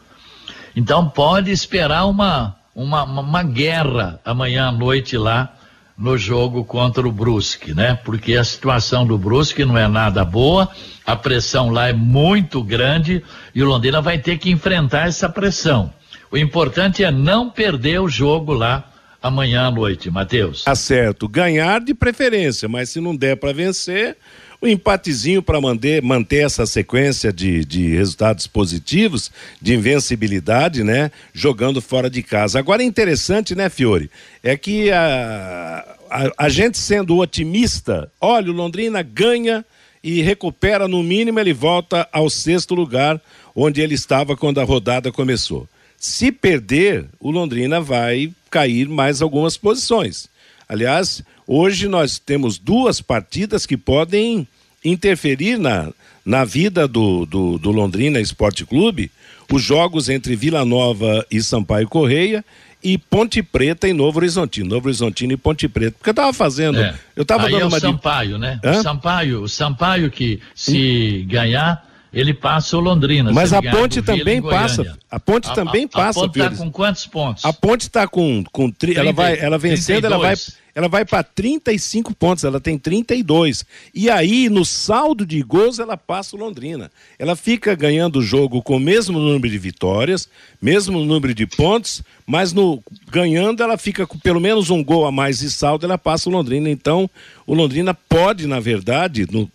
Então 0.76 1.10
pode 1.10 1.52
esperar 1.52 2.06
uma, 2.06 2.56
uma, 2.76 3.04
uma 3.04 3.44
guerra 3.44 4.20
amanhã 4.26 4.68
à 4.68 4.72
noite 4.72 5.18
lá 5.18 5.54
no 5.98 6.18
jogo 6.18 6.66
contra 6.66 7.08
o 7.08 7.12
Brusque, 7.12 7.74
né? 7.74 7.98
Porque 8.04 8.36
a 8.36 8.44
situação 8.44 9.06
do 9.06 9.18
Brusque 9.18 9.64
não 9.64 9.78
é 9.78 9.88
nada 9.88 10.26
boa, 10.26 10.68
a 11.06 11.16
pressão 11.16 11.70
lá 11.70 11.88
é 11.88 11.94
muito 11.94 12.64
grande 12.64 13.24
e 13.54 13.62
o 13.62 13.68
Londrina 13.68 14.02
vai 14.02 14.18
ter 14.18 14.38
que 14.38 14.50
enfrentar 14.50 15.08
essa 15.08 15.30
pressão. 15.30 15.94
O 16.32 16.38
importante 16.38 17.04
é 17.04 17.12
não 17.12 17.50
perder 17.50 18.02
o 18.02 18.10
jogo 18.10 18.54
lá 18.54 18.84
amanhã 19.22 19.68
à 19.68 19.72
noite, 19.72 20.10
Matheus. 20.10 20.64
Tá 20.64 20.76
certo, 20.76 21.30
ganhar 21.30 21.80
de 21.80 21.94
preferência, 21.94 22.68
mas 22.68 22.90
se 22.90 23.00
não 23.00 23.16
der 23.16 23.38
para 23.38 23.54
vencer, 23.54 24.18
um 24.64 24.68
empatezinho 24.68 25.44
para 25.44 25.60
manter, 25.60 26.02
manter 26.02 26.46
essa 26.46 26.66
sequência 26.66 27.34
de, 27.34 27.66
de 27.66 27.96
resultados 27.96 28.48
positivos, 28.48 29.30
de 29.62 29.74
invencibilidade, 29.74 30.86
né? 30.86 31.12
Jogando 31.34 31.82
fora 31.82 32.10
de 32.10 32.24
casa. 32.24 32.60
Agora, 32.60 32.82
interessante, 32.82 33.54
né, 33.56 33.70
Fiore? 33.70 34.10
É 34.42 34.56
que 34.56 34.90
a, 34.90 35.86
a, 36.10 36.46
a 36.46 36.50
gente 36.50 36.78
sendo 36.78 37.18
otimista, 37.18 38.10
olha, 38.22 38.50
o 38.50 38.56
Londrina 38.56 39.02
ganha 39.02 39.66
e 40.02 40.22
recupera, 40.22 40.88
no 40.88 41.04
mínimo, 41.04 41.40
ele 41.40 41.54
volta 41.54 42.08
ao 42.12 42.30
sexto 42.30 42.74
lugar, 42.74 43.22
onde 43.54 43.82
ele 43.82 43.96
estava 43.96 44.36
quando 44.38 44.62
a 44.62 44.64
rodada 44.64 45.12
começou. 45.12 45.68
Se 45.98 46.32
perder, 46.32 47.06
o 47.20 47.32
Londrina 47.32 47.82
vai 47.82 48.32
cair 48.50 48.88
mais 48.88 49.22
algumas 49.22 49.58
posições. 49.58 50.30
Aliás, 50.74 51.22
hoje 51.46 51.88
nós 51.88 52.18
temos 52.18 52.58
duas 52.58 53.00
partidas 53.00 53.64
que 53.64 53.78
podem 53.78 54.48
interferir 54.84 55.60
na, 55.60 55.94
na 56.26 56.44
vida 56.44 56.88
do, 56.88 57.28
do, 57.28 57.60
do 57.60 57.70
Londrina 57.70 58.20
Esporte 58.20 58.66
Clube, 58.66 59.12
os 59.52 59.62
jogos 59.62 60.10
entre 60.10 60.36
Vila 60.36 60.66
Nova 60.66 61.24
e 61.30 61.44
Sampaio 61.44 61.88
Correia 61.88 62.44
e 62.84 62.98
Ponte 62.98 63.44
Preta 63.44 63.88
e 63.88 63.94
Novo 63.94 64.18
Horizontino. 64.18 64.68
Novo 64.68 64.88
Horizontino 64.88 65.34
e 65.34 65.38
Ponte 65.38 65.68
Preta. 65.68 65.96
Porque 65.96 66.10
eu 66.10 66.14
estava 66.14 66.34
fazendo. 66.34 66.80
É. 66.80 66.96
Eu 67.16 67.22
estava 67.22 67.44
dando 67.44 67.62
é 67.62 67.66
o 67.66 67.68
uma. 67.68 67.80
Sampaio, 67.80 68.40
né? 68.40 68.60
Hã? 68.64 68.72
O 68.72 68.82
Sampaio, 68.82 69.42
o 69.44 69.48
Sampaio 69.48 70.10
que 70.10 70.42
se 70.56 71.24
ganhar 71.30 71.88
ele 72.14 72.34
passa 72.34 72.78
o 72.78 72.80
Londrina. 72.80 73.34
Mas 73.34 73.52
a 73.52 73.62
ponte 73.62 74.02
também 74.02 74.42
passa. 74.42 74.98
A 75.10 75.20
ponte 75.20 75.50
a, 75.50 75.54
também 75.54 75.86
a, 75.86 75.88
passa. 75.88 76.20
A 76.20 76.24
ponte 76.24 76.40
está 76.40 76.56
com 76.56 76.72
quantos 76.72 77.08
pontos? 77.08 77.46
A 77.46 77.54
ponte 77.54 77.82
está 77.82 78.08
com, 78.08 78.44
com 78.52 78.70
tri, 78.70 78.96
ela 78.96 79.12
vai, 79.12 79.40
ela 79.40 79.58
vencendo, 79.58 80.02
32. 80.02 80.14
ela 80.14 80.18
vai, 80.20 80.36
ela 80.76 80.88
vai 80.88 81.06
para 81.06 81.24
35 81.24 82.14
pontos. 82.14 82.44
Ela 82.44 82.60
tem 82.60 82.78
32. 82.78 83.66
E 83.96 84.12
aí 84.12 84.48
no 84.48 84.64
saldo 84.64 85.26
de 85.26 85.42
gols 85.42 85.80
ela 85.80 85.98
passa 85.98 86.36
o 86.36 86.40
Londrina. 86.40 86.92
Ela 87.18 87.36
fica 87.36 87.74
ganhando 87.74 88.20
o 88.20 88.22
jogo 88.22 88.62
com 88.62 88.78
o 88.78 88.80
mesmo 88.80 89.18
número 89.18 89.50
de 89.50 89.58
vitórias, 89.58 90.30
mesmo 90.62 91.04
número 91.04 91.34
de 91.34 91.48
pontos, 91.48 92.04
mas 92.28 92.54
no 92.54 92.84
ganhando 93.10 93.64
ela 93.64 93.78
fica 93.78 94.06
com 94.06 94.20
pelo 94.20 94.40
menos 94.40 94.70
um 94.70 94.84
gol 94.84 95.08
a 95.08 95.12
mais 95.12 95.40
de 95.40 95.50
saldo, 95.50 95.86
ela 95.86 95.98
passa 95.98 96.30
o 96.30 96.32
Londrina. 96.32 96.70
Então 96.70 97.10
o 97.48 97.56
Londrina 97.56 97.94
pode, 97.94 98.46
na 98.46 98.60
verdade, 98.60 99.28
no 99.32 99.50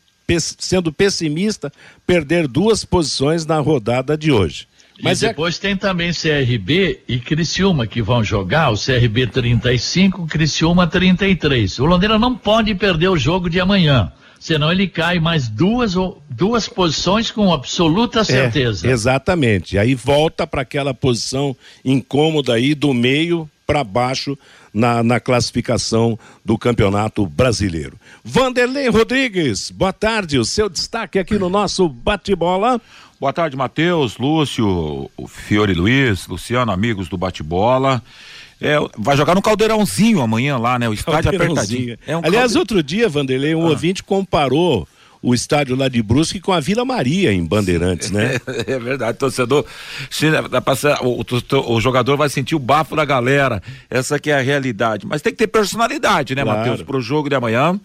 sendo 0.58 0.92
pessimista, 0.92 1.72
perder 2.06 2.46
duas 2.46 2.84
posições 2.84 3.46
na 3.46 3.58
rodada 3.58 4.16
de 4.16 4.30
hoje. 4.30 4.66
Mas 5.02 5.22
e 5.22 5.26
é 5.26 5.28
depois 5.28 5.56
é... 5.56 5.60
tem 5.60 5.76
também 5.76 6.12
CRB 6.12 7.00
e 7.08 7.18
Criciúma 7.18 7.86
que 7.86 8.02
vão 8.02 8.22
jogar, 8.22 8.70
o 8.70 8.76
CRB 8.76 9.28
35, 9.28 10.26
Criciúma 10.26 10.86
33. 10.86 11.78
O 11.78 11.86
Londrina 11.86 12.18
não 12.18 12.34
pode 12.34 12.74
perder 12.74 13.08
o 13.08 13.16
jogo 13.16 13.48
de 13.48 13.60
amanhã, 13.60 14.12
senão 14.40 14.70
ele 14.72 14.88
cai 14.88 15.20
mais 15.20 15.48
duas, 15.48 15.94
duas 16.28 16.68
posições 16.68 17.30
com 17.30 17.52
absoluta 17.52 18.20
é, 18.20 18.24
certeza. 18.24 18.88
É, 18.88 18.90
exatamente. 18.90 19.78
Aí 19.78 19.94
volta 19.94 20.46
para 20.46 20.62
aquela 20.62 20.92
posição 20.92 21.56
incômoda 21.84 22.54
aí 22.54 22.74
do 22.74 22.92
meio 22.92 23.48
para 23.66 23.84
baixo 23.84 24.36
na, 24.78 25.02
na 25.02 25.18
classificação 25.18 26.16
do 26.44 26.56
Campeonato 26.56 27.26
Brasileiro. 27.26 27.98
Vanderlei 28.24 28.88
Rodrigues, 28.88 29.72
boa 29.72 29.92
tarde, 29.92 30.38
o 30.38 30.44
seu 30.44 30.68
destaque 30.68 31.18
aqui 31.18 31.36
no 31.36 31.50
nosso 31.50 31.88
bate-bola. 31.88 32.80
Boa 33.20 33.32
tarde, 33.32 33.56
Matheus, 33.56 34.16
Lúcio, 34.16 35.10
Fiore 35.26 35.74
Luiz, 35.74 36.28
Luciano, 36.28 36.70
amigos 36.70 37.08
do 37.08 37.18
bate-bola. 37.18 38.00
É, 38.60 38.76
vai 38.96 39.16
jogar 39.16 39.34
no 39.34 39.42
caldeirãozinho 39.42 40.20
amanhã 40.20 40.56
lá, 40.56 40.78
né? 40.78 40.88
O 40.88 40.94
estádio 40.94 41.34
apertadinho. 41.34 41.98
É 42.06 42.16
um 42.16 42.20
Aliás, 42.20 42.52
calde... 42.52 42.58
outro 42.58 42.82
dia, 42.82 43.08
Vanderlei, 43.08 43.56
um 43.56 43.66
ah. 43.66 43.70
ouvinte 43.70 44.04
comparou 44.04 44.86
o 45.22 45.34
estádio 45.34 45.76
lá 45.76 45.88
de 45.88 46.02
Brusque 46.02 46.40
com 46.40 46.52
a 46.52 46.60
Vila 46.60 46.84
Maria 46.84 47.32
em 47.32 47.44
Bandeirantes, 47.44 48.10
né? 48.10 48.36
É, 48.66 48.72
é 48.74 48.78
verdade, 48.78 49.18
torcedor, 49.18 49.64
o, 51.02 51.20
o, 51.20 51.74
o, 51.74 51.80
jogador 51.80 52.16
vai 52.16 52.28
sentir 52.28 52.54
o 52.54 52.58
bafo 52.58 52.94
da 52.94 53.04
galera, 53.04 53.62
essa 53.90 54.18
que 54.18 54.30
é 54.30 54.38
a 54.38 54.42
realidade, 54.42 55.06
mas 55.06 55.22
tem 55.22 55.32
que 55.32 55.38
ter 55.38 55.48
personalidade, 55.48 56.34
né, 56.34 56.42
claro. 56.42 56.58
Matheus, 56.58 56.82
pro 56.82 57.00
jogo 57.00 57.28
de 57.28 57.34
amanhã. 57.34 57.78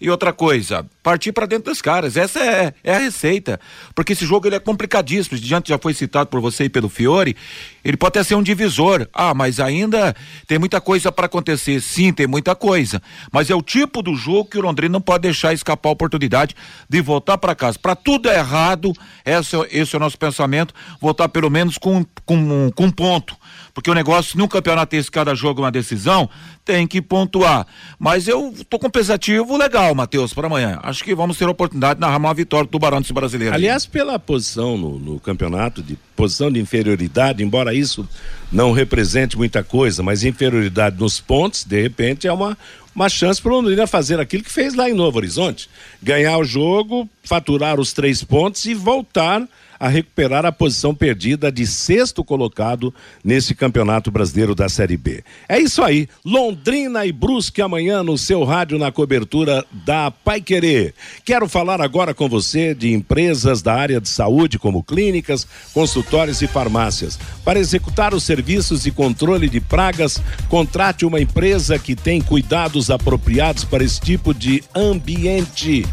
E 0.00 0.10
outra 0.10 0.32
coisa, 0.32 0.84
partir 1.02 1.32
para 1.32 1.46
dentro 1.46 1.70
dos 1.70 1.80
caras. 1.80 2.16
Essa 2.16 2.40
é, 2.40 2.74
é 2.82 2.96
a 2.96 2.98
receita. 2.98 3.60
Porque 3.94 4.12
esse 4.12 4.26
jogo 4.26 4.46
ele 4.46 4.56
é 4.56 4.60
complicadíssimo. 4.60 5.38
Diante 5.38 5.68
já 5.68 5.78
foi 5.78 5.94
citado 5.94 6.28
por 6.28 6.40
você 6.40 6.64
e 6.64 6.68
pelo 6.68 6.88
Fiore. 6.88 7.36
Ele 7.84 7.96
pode 7.96 8.08
até 8.08 8.22
ser 8.22 8.34
um 8.34 8.42
divisor. 8.42 9.06
Ah, 9.12 9.34
mas 9.34 9.60
ainda 9.60 10.14
tem 10.46 10.58
muita 10.58 10.80
coisa 10.80 11.12
para 11.12 11.26
acontecer. 11.26 11.80
Sim, 11.80 12.12
tem 12.12 12.26
muita 12.26 12.54
coisa. 12.54 13.02
Mas 13.30 13.50
é 13.50 13.54
o 13.54 13.62
tipo 13.62 14.02
do 14.02 14.14
jogo 14.14 14.48
que 14.48 14.58
o 14.58 14.62
Londrina 14.62 14.92
não 14.92 15.00
pode 15.00 15.22
deixar 15.22 15.52
escapar 15.52 15.90
a 15.90 15.92
oportunidade 15.92 16.54
de 16.88 17.00
voltar 17.00 17.36
para 17.38 17.54
casa. 17.54 17.78
Para 17.78 17.94
tudo 17.94 18.28
é 18.28 18.38
errado, 18.38 18.92
esse, 19.24 19.56
esse 19.70 19.94
é 19.94 19.98
o 19.98 20.00
nosso 20.00 20.18
pensamento, 20.18 20.74
voltar 21.00 21.28
pelo 21.28 21.50
menos 21.50 21.76
com, 21.76 22.04
com, 22.24 22.70
com 22.74 22.84
um 22.84 22.90
ponto 22.90 23.36
porque 23.74 23.90
o 23.90 23.94
negócio 23.94 24.38
num 24.38 24.46
campeonato 24.46 24.94
esse 24.94 25.10
cada 25.10 25.34
jogo 25.34 25.60
é 25.60 25.64
uma 25.64 25.72
decisão, 25.72 26.30
tem 26.64 26.86
que 26.86 27.02
pontuar. 27.02 27.66
Mas 27.98 28.28
eu 28.28 28.54
tô 28.70 28.78
com 28.78 28.86
um 28.86 28.90
pesativo 28.90 29.56
legal, 29.56 29.92
Matheus, 29.96 30.32
para 30.32 30.46
amanhã. 30.46 30.78
Acho 30.84 31.02
que 31.02 31.12
vamos 31.12 31.36
ter 31.36 31.46
a 31.46 31.50
oportunidade 31.50 31.96
de 31.96 32.00
narrar 32.00 32.18
uma 32.18 32.32
vitória 32.32 32.66
do 32.66 32.70
Tubarão 32.70 33.00
desse 33.00 33.12
brasileiro. 33.12 33.52
Aliás, 33.52 33.84
pela 33.84 34.16
posição 34.16 34.78
no, 34.78 34.98
no 35.00 35.18
campeonato, 35.18 35.82
de 35.82 35.98
posição 36.14 36.52
de 36.52 36.60
inferioridade, 36.60 37.42
embora 37.42 37.73
isso 37.74 38.08
não 38.50 38.72
represente 38.72 39.36
muita 39.36 39.62
coisa, 39.62 40.02
mas 40.02 40.24
inferioridade 40.24 40.96
nos 40.98 41.20
pontos, 41.20 41.64
de 41.64 41.82
repente 41.82 42.26
é 42.26 42.32
uma, 42.32 42.56
uma 42.94 43.08
chance 43.08 43.40
para 43.40 43.52
o 43.52 43.56
Londrina 43.56 43.86
fazer 43.86 44.20
aquilo 44.20 44.44
que 44.44 44.52
fez 44.52 44.74
lá 44.74 44.88
em 44.88 44.94
Novo 44.94 45.18
Horizonte: 45.18 45.68
ganhar 46.02 46.38
o 46.38 46.44
jogo, 46.44 47.08
faturar 47.22 47.80
os 47.80 47.92
três 47.92 48.22
pontos 48.22 48.64
e 48.64 48.74
voltar 48.74 49.46
a 49.78 49.88
recuperar 49.88 50.44
a 50.46 50.52
posição 50.52 50.94
perdida 50.94 51.50
de 51.50 51.66
sexto 51.66 52.24
colocado 52.24 52.94
nesse 53.22 53.54
Campeonato 53.54 54.10
Brasileiro 54.10 54.54
da 54.54 54.68
Série 54.68 54.96
B. 54.96 55.22
É 55.48 55.58
isso 55.58 55.82
aí, 55.82 56.08
Londrina 56.24 57.04
e 57.06 57.12
Brusque 57.12 57.62
amanhã 57.62 58.02
no 58.02 58.16
seu 58.16 58.44
rádio 58.44 58.78
na 58.78 58.92
cobertura 58.92 59.64
da 59.72 60.10
Pai 60.10 60.40
Querer. 60.40 60.94
Quero 61.24 61.48
falar 61.48 61.80
agora 61.80 62.14
com 62.14 62.28
você 62.28 62.74
de 62.74 62.92
empresas 62.92 63.62
da 63.62 63.74
área 63.74 64.00
de 64.00 64.08
saúde 64.08 64.58
como 64.58 64.82
clínicas, 64.82 65.46
consultórios 65.72 66.42
e 66.42 66.46
farmácias. 66.46 67.18
Para 67.44 67.58
executar 67.58 68.14
os 68.14 68.24
serviços 68.24 68.82
de 68.82 68.90
controle 68.90 69.48
de 69.48 69.60
pragas, 69.60 70.20
contrate 70.48 71.04
uma 71.04 71.20
empresa 71.20 71.78
que 71.78 71.94
tem 71.94 72.20
cuidados 72.20 72.90
apropriados 72.90 73.64
para 73.64 73.84
esse 73.84 74.00
tipo 74.00 74.32
de 74.32 74.62
ambiente. 74.74 75.84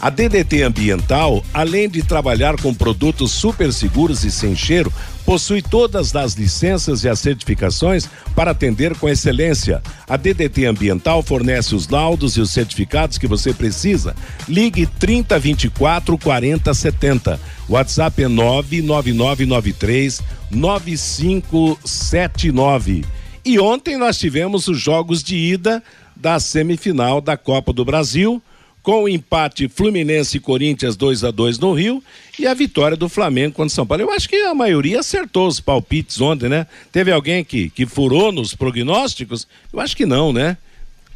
A 0.00 0.08
DDT 0.08 0.62
Ambiental, 0.62 1.44
além 1.52 1.86
de 1.86 2.02
trabalhar 2.02 2.58
com 2.58 2.72
produtos 2.72 3.32
super 3.32 3.70
seguros 3.70 4.24
e 4.24 4.30
sem 4.30 4.56
cheiro, 4.56 4.90
possui 5.26 5.60
todas 5.60 6.16
as 6.16 6.32
licenças 6.32 7.04
e 7.04 7.08
as 7.08 7.18
certificações 7.18 8.08
para 8.34 8.52
atender 8.52 8.96
com 8.96 9.10
excelência. 9.10 9.82
A 10.08 10.16
DDT 10.16 10.64
Ambiental 10.64 11.22
fornece 11.22 11.74
os 11.74 11.86
laudos 11.86 12.38
e 12.38 12.40
os 12.40 12.50
certificados 12.50 13.18
que 13.18 13.26
você 13.26 13.52
precisa. 13.52 14.16
Ligue 14.48 14.86
3024 14.86 16.16
4070. 16.16 17.38
WhatsApp 17.68 18.22
é 18.22 18.28
99993 18.28 20.22
9579. 20.50 23.04
E 23.44 23.58
ontem 23.58 23.98
nós 23.98 24.18
tivemos 24.18 24.66
os 24.66 24.80
jogos 24.80 25.22
de 25.22 25.36
ida 25.36 25.82
da 26.16 26.40
semifinal 26.40 27.20
da 27.20 27.36
Copa 27.36 27.70
do 27.70 27.84
Brasil 27.84 28.42
com 28.82 29.04
o 29.04 29.08
empate 29.08 29.68
Fluminense 29.68 30.36
e 30.36 30.40
Corinthians 30.40 30.96
2 30.96 31.24
a 31.24 31.30
2 31.30 31.58
no 31.58 31.72
Rio 31.72 32.02
e 32.38 32.46
a 32.46 32.54
vitória 32.54 32.96
do 32.96 33.08
Flamengo 33.08 33.54
contra 33.54 33.74
São 33.74 33.86
Paulo. 33.86 34.02
Eu 34.02 34.12
acho 34.12 34.28
que 34.28 34.36
a 34.36 34.54
maioria 34.54 35.00
acertou 35.00 35.46
os 35.46 35.60
palpites 35.60 36.20
ontem, 36.20 36.48
né? 36.48 36.66
Teve 36.90 37.12
alguém 37.12 37.44
que, 37.44 37.68
que 37.70 37.86
furou 37.86 38.32
nos 38.32 38.54
prognósticos? 38.54 39.46
Eu 39.72 39.80
acho 39.80 39.96
que 39.96 40.06
não, 40.06 40.32
né? 40.32 40.56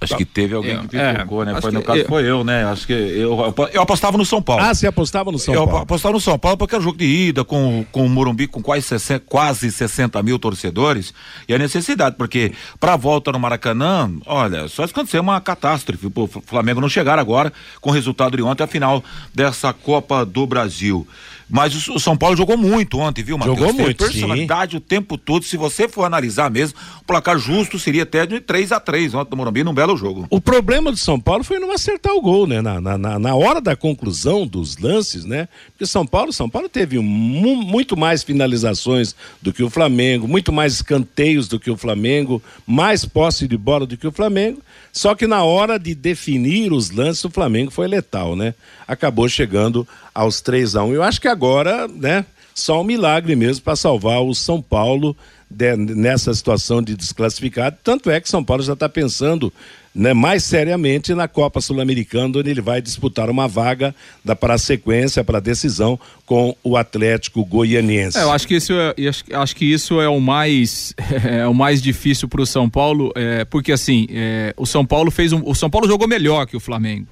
Acho 0.04 0.16
que 0.16 0.24
teve 0.24 0.54
alguém 0.54 0.78
que 0.86 0.96
pipocou, 0.98 1.42
é, 1.42 1.46
né? 1.46 1.60
Foi, 1.60 1.72
no 1.72 1.82
caso 1.82 2.00
eu, 2.00 2.06
foi 2.06 2.28
eu, 2.28 2.44
né? 2.44 2.64
Acho 2.64 2.86
que 2.86 2.92
eu, 2.92 3.54
eu 3.72 3.82
apostava 3.82 4.16
no 4.16 4.24
São 4.24 4.42
Paulo. 4.42 4.62
Ah, 4.62 4.74
você 4.74 4.86
apostava 4.86 5.32
no 5.32 5.38
São 5.38 5.54
eu 5.54 5.64
Paulo? 5.64 5.78
Eu 5.78 5.82
apostava 5.82 6.14
no 6.14 6.20
São 6.20 6.38
Paulo 6.38 6.56
porque 6.56 6.74
era 6.74 6.80
um 6.80 6.84
jogo 6.84 6.98
de 6.98 7.04
ida 7.04 7.44
com, 7.44 7.84
com 7.90 8.06
o 8.06 8.08
Morumbi 8.08 8.46
com 8.46 8.62
quase 8.62 8.82
60, 8.82 9.24
quase 9.26 9.70
60 9.70 10.22
mil 10.22 10.38
torcedores 10.38 11.12
e 11.48 11.54
a 11.54 11.58
necessidade, 11.58 12.16
porque 12.16 12.52
para 12.78 12.94
a 12.94 12.96
volta 12.96 13.32
no 13.32 13.38
Maracanã, 13.38 14.10
olha, 14.26 14.68
só 14.68 14.86
se 14.86 14.92
acontecer 14.92 15.18
uma 15.18 15.40
catástrofe, 15.40 16.06
o 16.06 16.26
Flamengo 16.26 16.80
não 16.80 16.88
chegar 16.88 17.18
agora 17.18 17.52
com 17.80 17.90
o 17.90 17.92
resultado 17.92 18.36
de 18.36 18.42
ontem, 18.42 18.62
a 18.62 18.66
final 18.66 19.02
dessa 19.34 19.72
Copa 19.72 20.24
do 20.24 20.46
Brasil. 20.46 21.06
Mas 21.48 21.88
o, 21.88 21.98
São 21.98 22.16
Paulo 22.16 22.36
jogou 22.36 22.56
muito 22.56 22.98
ontem, 22.98 23.22
viu, 23.22 23.36
Matheus? 23.36 23.58
Jogou 23.58 23.72
Teve 23.72 23.84
muito. 23.84 24.04
personalidade 24.04 24.72
sim. 24.72 24.76
o 24.78 24.80
tempo 24.80 25.18
todo. 25.18 25.44
Se 25.44 25.56
você 25.56 25.88
for 25.88 26.04
analisar 26.04 26.50
mesmo, 26.50 26.78
o 27.00 27.04
placar 27.04 27.38
justo 27.38 27.78
seria 27.78 28.04
até 28.04 28.24
de 28.26 28.40
3 28.40 28.72
a 28.72 28.80
3 28.80 29.14
ontem 29.14 29.30
no 29.30 29.36
Morumbi, 29.36 29.62
num 29.62 29.74
belo 29.74 29.96
jogo. 29.96 30.26
O 30.30 30.40
problema 30.40 30.90
do 30.90 30.96
São 30.96 31.20
Paulo 31.20 31.44
foi 31.44 31.58
não 31.58 31.72
acertar 31.72 32.14
o 32.14 32.20
gol, 32.20 32.46
né? 32.46 32.60
Na, 32.60 32.80
na, 32.80 33.18
na 33.18 33.34
hora 33.34 33.60
da 33.60 33.76
conclusão 33.76 34.46
dos 34.46 34.78
lances, 34.78 35.24
né? 35.24 35.48
Porque 35.72 35.86
São 35.86 36.06
Paulo, 36.06 36.32
São 36.32 36.48
Paulo 36.48 36.68
teve 36.68 36.98
mu 36.98 37.56
muito 37.56 37.96
mais 37.96 38.22
finalizações 38.22 39.14
do 39.40 39.52
que 39.52 39.62
o 39.62 39.70
Flamengo, 39.70 40.26
muito 40.26 40.52
mais 40.52 40.74
escanteios 40.74 41.48
do 41.48 41.60
que 41.60 41.70
o 41.70 41.76
Flamengo, 41.76 42.42
mais 42.66 43.04
posse 43.04 43.46
de 43.46 43.56
bola 43.56 43.86
do 43.86 43.96
que 43.96 44.06
o 44.06 44.12
Flamengo. 44.12 44.60
Só 44.92 45.14
que 45.14 45.26
na 45.26 45.42
hora 45.42 45.78
de 45.78 45.94
definir 45.94 46.72
os 46.72 46.90
lances, 46.90 47.24
o 47.24 47.30
Flamengo 47.30 47.70
foi 47.70 47.88
letal, 47.88 48.36
né? 48.36 48.54
Acabou 48.86 49.28
chegando 49.28 49.86
aos 50.14 50.40
3 50.40 50.76
a 50.76 50.84
1 50.84 50.92
Eu 50.92 51.02
acho 51.02 51.20
que 51.20 51.28
agora, 51.28 51.88
né? 51.88 52.24
Só 52.54 52.80
um 52.80 52.84
milagre 52.84 53.34
mesmo 53.34 53.64
para 53.64 53.74
salvar 53.74 54.22
o 54.22 54.32
São 54.32 54.62
Paulo 54.62 55.16
de, 55.50 55.76
nessa 55.76 56.32
situação 56.32 56.80
de 56.80 56.96
desclassificado. 56.96 57.76
Tanto 57.82 58.10
é 58.10 58.20
que 58.20 58.28
São 58.28 58.44
Paulo 58.44 58.62
já 58.62 58.74
está 58.74 58.88
pensando 58.88 59.52
né, 59.94 60.12
mais 60.12 60.42
seriamente 60.42 61.14
na 61.14 61.28
Copa 61.28 61.60
Sul-Americana, 61.60 62.38
onde 62.38 62.50
ele 62.50 62.60
vai 62.60 62.82
disputar 62.82 63.30
uma 63.30 63.46
vaga 63.46 63.94
da, 64.24 64.34
para 64.34 64.54
a 64.54 64.58
sequência, 64.58 65.22
para 65.22 65.38
a 65.38 65.40
decisão 65.40 65.98
com 66.26 66.56
o 66.64 66.76
Atlético 66.76 67.44
Goianiense. 67.44 68.18
É, 68.18 68.22
eu 68.22 68.32
acho 68.32 68.48
que 68.48 68.56
isso 68.56 68.72
é, 68.72 68.94
acho, 69.08 69.24
acho, 69.32 69.56
que 69.56 69.64
isso 69.64 70.00
é 70.00 70.08
o 70.08 70.20
mais 70.20 70.94
é, 71.24 71.46
o 71.46 71.54
mais 71.54 71.80
difícil 71.80 72.28
para 72.28 72.42
o 72.42 72.46
São 72.46 72.68
Paulo, 72.68 73.12
é, 73.14 73.44
porque 73.44 73.70
assim 73.70 74.06
é, 74.10 74.52
o 74.56 74.66
São 74.66 74.84
Paulo 74.84 75.10
fez 75.10 75.32
um, 75.32 75.42
o 75.44 75.54
São 75.54 75.70
Paulo 75.70 75.86
jogou 75.86 76.08
melhor 76.08 76.46
que 76.46 76.56
o 76.56 76.60
Flamengo. 76.60 77.06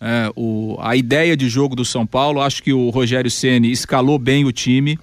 É, 0.00 0.30
o, 0.36 0.76
a 0.80 0.94
ideia 0.94 1.36
de 1.36 1.48
jogo 1.48 1.74
do 1.74 1.84
São 1.84 2.06
Paulo, 2.06 2.40
acho 2.40 2.62
que 2.62 2.72
o 2.72 2.90
Rogério 2.90 3.30
Ceni 3.30 3.70
escalou 3.70 4.18
bem 4.18 4.44
o 4.44 4.52
time. 4.52 4.98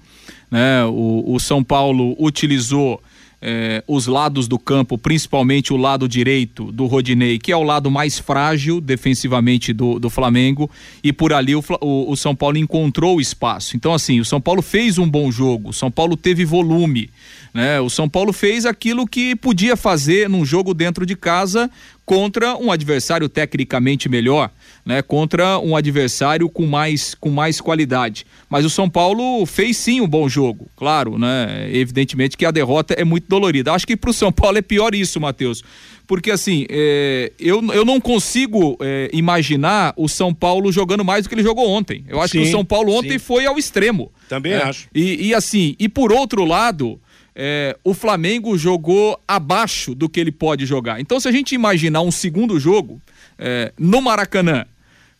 Né? 0.50 0.84
O, 0.84 1.34
o 1.34 1.40
São 1.40 1.64
Paulo 1.64 2.14
utilizou 2.18 3.00
eh, 3.46 3.84
os 3.86 4.06
lados 4.06 4.48
do 4.48 4.58
campo, 4.58 4.96
principalmente 4.96 5.70
o 5.70 5.76
lado 5.76 6.08
direito 6.08 6.72
do 6.72 6.86
Rodinei, 6.86 7.38
que 7.38 7.52
é 7.52 7.56
o 7.56 7.62
lado 7.62 7.90
mais 7.90 8.18
frágil 8.18 8.80
defensivamente 8.80 9.70
do, 9.70 9.98
do 9.98 10.08
Flamengo, 10.08 10.70
e 11.02 11.12
por 11.12 11.30
ali 11.30 11.54
o, 11.54 11.62
o, 11.82 12.10
o 12.10 12.16
São 12.16 12.34
Paulo 12.34 12.56
encontrou 12.56 13.16
o 13.16 13.20
espaço. 13.20 13.76
Então, 13.76 13.92
assim, 13.92 14.18
o 14.18 14.24
São 14.24 14.40
Paulo 14.40 14.62
fez 14.62 14.96
um 14.96 15.06
bom 15.06 15.30
jogo, 15.30 15.68
o 15.68 15.72
São 15.74 15.90
Paulo 15.90 16.16
teve 16.16 16.42
volume. 16.42 17.10
Né? 17.52 17.78
O 17.80 17.90
São 17.90 18.08
Paulo 18.08 18.32
fez 18.32 18.64
aquilo 18.64 19.06
que 19.06 19.36
podia 19.36 19.76
fazer 19.76 20.26
num 20.26 20.44
jogo 20.44 20.72
dentro 20.72 21.04
de 21.04 21.14
casa 21.14 21.70
contra 22.04 22.56
um 22.56 22.70
adversário 22.70 23.28
tecnicamente 23.28 24.08
melhor, 24.08 24.50
né? 24.84 25.00
Contra 25.02 25.58
um 25.58 25.74
adversário 25.74 26.48
com 26.48 26.66
mais 26.66 27.14
com 27.14 27.30
mais 27.30 27.60
qualidade. 27.60 28.26
Mas 28.48 28.64
o 28.64 28.70
São 28.70 28.88
Paulo 28.88 29.44
fez 29.46 29.76
sim 29.76 30.00
um 30.00 30.06
bom 30.06 30.28
jogo, 30.28 30.68
claro, 30.76 31.18
né? 31.18 31.68
Evidentemente 31.72 32.36
que 32.36 32.44
a 32.44 32.50
derrota 32.50 32.94
é 32.94 33.04
muito 33.04 33.26
dolorida. 33.28 33.72
Acho 33.72 33.86
que 33.86 33.96
para 33.96 34.10
o 34.10 34.14
São 34.14 34.30
Paulo 34.30 34.58
é 34.58 34.62
pior 34.62 34.94
isso, 34.94 35.20
Matheus. 35.20 35.62
Porque 36.06 36.30
assim, 36.30 36.66
é, 36.68 37.32
eu, 37.38 37.64
eu 37.72 37.84
não 37.84 37.98
consigo 37.98 38.76
é, 38.80 39.08
imaginar 39.12 39.94
o 39.96 40.06
São 40.06 40.34
Paulo 40.34 40.70
jogando 40.70 41.02
mais 41.02 41.24
do 41.24 41.30
que 41.30 41.34
ele 41.34 41.42
jogou 41.42 41.68
ontem. 41.68 42.04
Eu 42.06 42.20
acho 42.20 42.32
sim, 42.32 42.42
que 42.42 42.48
o 42.48 42.50
São 42.50 42.64
Paulo 42.64 42.92
ontem 42.92 43.12
sim. 43.12 43.18
foi 43.18 43.46
ao 43.46 43.56
extremo. 43.56 44.12
Também 44.28 44.52
é, 44.52 44.62
acho. 44.62 44.88
E, 44.94 45.28
e 45.28 45.34
assim, 45.34 45.74
e 45.78 45.88
por 45.88 46.12
outro 46.12 46.44
lado, 46.44 47.00
é, 47.34 47.76
o 47.82 47.92
Flamengo 47.92 48.56
jogou 48.56 49.20
abaixo 49.26 49.94
do 49.94 50.08
que 50.08 50.20
ele 50.20 50.32
pode 50.32 50.66
jogar. 50.66 51.00
Então, 51.00 51.18
se 51.18 51.28
a 51.28 51.32
gente 51.32 51.54
imaginar 51.54 52.02
um 52.02 52.12
segundo 52.12 52.58
jogo 52.60 53.00
é, 53.38 53.72
no 53.78 54.00
Maracanã, 54.00 54.64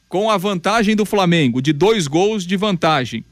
com 0.09 0.30
a 0.30 0.37
vantagem 0.37 0.94
do 0.94 1.04
Flamengo 1.04 1.61
de 1.61 1.73
dois 1.73 2.06
gols 2.06 2.47
de 2.47 2.56
vantagem, 2.56 3.25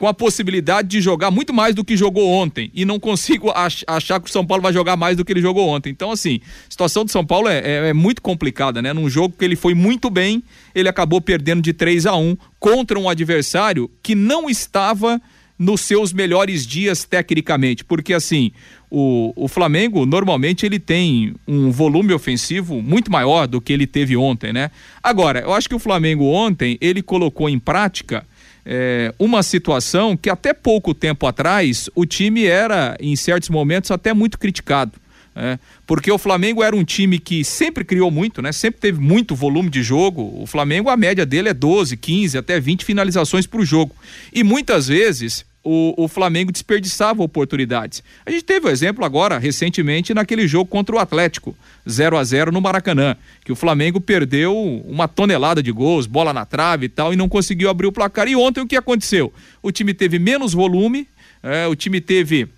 com 0.00 0.08
a 0.08 0.14
possibilidade 0.14 0.88
de 0.88 0.98
jogar 1.02 1.30
muito 1.30 1.52
mais 1.52 1.74
do 1.74 1.84
que 1.84 1.94
jogou 1.94 2.26
ontem 2.26 2.70
e 2.72 2.86
não 2.86 2.98
consigo 2.98 3.50
ach 3.54 3.84
achar 3.86 4.18
que 4.18 4.30
o 4.30 4.32
São 4.32 4.46
Paulo 4.46 4.62
vai 4.62 4.72
jogar 4.72 4.96
mais 4.96 5.14
do 5.14 5.22
que 5.22 5.30
ele 5.30 5.42
jogou 5.42 5.68
ontem. 5.68 5.90
Então, 5.90 6.10
assim, 6.10 6.40
a 6.42 6.70
situação 6.70 7.04
do 7.04 7.10
São 7.10 7.26
Paulo 7.26 7.46
é, 7.48 7.58
é, 7.58 7.88
é 7.90 7.92
muito 7.92 8.22
complicada, 8.22 8.80
né? 8.80 8.94
Num 8.94 9.10
jogo 9.10 9.34
que 9.38 9.44
ele 9.44 9.56
foi 9.56 9.74
muito 9.74 10.08
bem, 10.08 10.42
ele 10.74 10.88
acabou 10.88 11.20
perdendo 11.20 11.60
de 11.60 11.74
3 11.74 12.06
a 12.06 12.16
1 12.16 12.34
contra 12.58 12.98
um 12.98 13.10
adversário 13.10 13.90
que 14.02 14.14
não 14.14 14.48
estava 14.48 15.20
nos 15.60 15.82
seus 15.82 16.10
melhores 16.10 16.66
dias 16.66 17.04
tecnicamente, 17.04 17.84
porque 17.84 18.14
assim, 18.14 18.50
o, 18.90 19.34
o 19.36 19.46
Flamengo 19.46 20.06
normalmente 20.06 20.64
ele 20.64 20.78
tem 20.78 21.34
um 21.46 21.70
volume 21.70 22.14
ofensivo 22.14 22.80
muito 22.80 23.12
maior 23.12 23.46
do 23.46 23.60
que 23.60 23.70
ele 23.70 23.86
teve 23.86 24.16
ontem, 24.16 24.54
né? 24.54 24.70
Agora, 25.02 25.40
eu 25.40 25.52
acho 25.52 25.68
que 25.68 25.74
o 25.74 25.78
Flamengo 25.78 26.24
ontem 26.24 26.78
ele 26.80 27.02
colocou 27.02 27.46
em 27.46 27.58
prática 27.58 28.24
é, 28.64 29.14
uma 29.18 29.42
situação 29.42 30.16
que 30.16 30.30
até 30.30 30.54
pouco 30.54 30.94
tempo 30.94 31.26
atrás 31.26 31.90
o 31.94 32.06
time 32.06 32.46
era, 32.46 32.96
em 32.98 33.14
certos 33.14 33.50
momentos, 33.50 33.90
até 33.90 34.14
muito 34.14 34.38
criticado. 34.38 34.92
É, 35.36 35.58
porque 35.86 36.10
o 36.10 36.18
Flamengo 36.18 36.62
era 36.62 36.74
um 36.74 36.84
time 36.84 37.18
que 37.18 37.44
sempre 37.44 37.84
criou 37.84 38.10
muito, 38.10 38.40
né? 38.40 38.50
Sempre 38.50 38.80
teve 38.80 38.98
muito 38.98 39.34
volume 39.36 39.68
de 39.68 39.82
jogo. 39.82 40.42
O 40.42 40.46
Flamengo, 40.46 40.88
a 40.88 40.96
média 40.96 41.24
dele 41.26 41.50
é 41.50 41.54
12, 41.54 41.98
15, 41.98 42.38
até 42.38 42.58
20 42.58 42.84
finalizações 42.84 43.46
por 43.46 43.64
jogo. 43.64 43.94
E 44.32 44.42
muitas 44.42 44.88
vezes 44.88 45.44
o, 45.62 46.04
o, 46.04 46.08
Flamengo 46.08 46.50
desperdiçava 46.50 47.22
oportunidades. 47.22 48.02
A 48.24 48.30
gente 48.30 48.44
teve 48.44 48.66
o 48.66 48.68
um 48.68 48.72
exemplo 48.72 49.04
agora, 49.04 49.38
recentemente, 49.38 50.14
naquele 50.14 50.48
jogo 50.48 50.70
contra 50.70 50.96
o 50.96 50.98
Atlético, 50.98 51.54
0 51.88 52.16
a 52.16 52.24
0 52.24 52.50
no 52.50 52.60
Maracanã, 52.60 53.16
que 53.44 53.52
o 53.52 53.56
Flamengo 53.56 54.00
perdeu 54.00 54.56
uma 54.86 55.06
tonelada 55.06 55.62
de 55.62 55.70
gols, 55.70 56.06
bola 56.06 56.32
na 56.32 56.46
trave 56.46 56.86
e 56.86 56.88
tal, 56.88 57.12
e 57.12 57.16
não 57.16 57.28
conseguiu 57.28 57.68
abrir 57.68 57.86
o 57.86 57.92
placar. 57.92 58.26
E 58.26 58.34
ontem 58.34 58.60
o 58.60 58.66
que 58.66 58.76
aconteceu? 58.76 59.32
O 59.62 59.70
time 59.70 59.92
teve 59.92 60.18
menos 60.18 60.54
volume, 60.54 61.06
é, 61.42 61.66
o 61.66 61.76
time 61.76 62.00
teve 62.00 62.48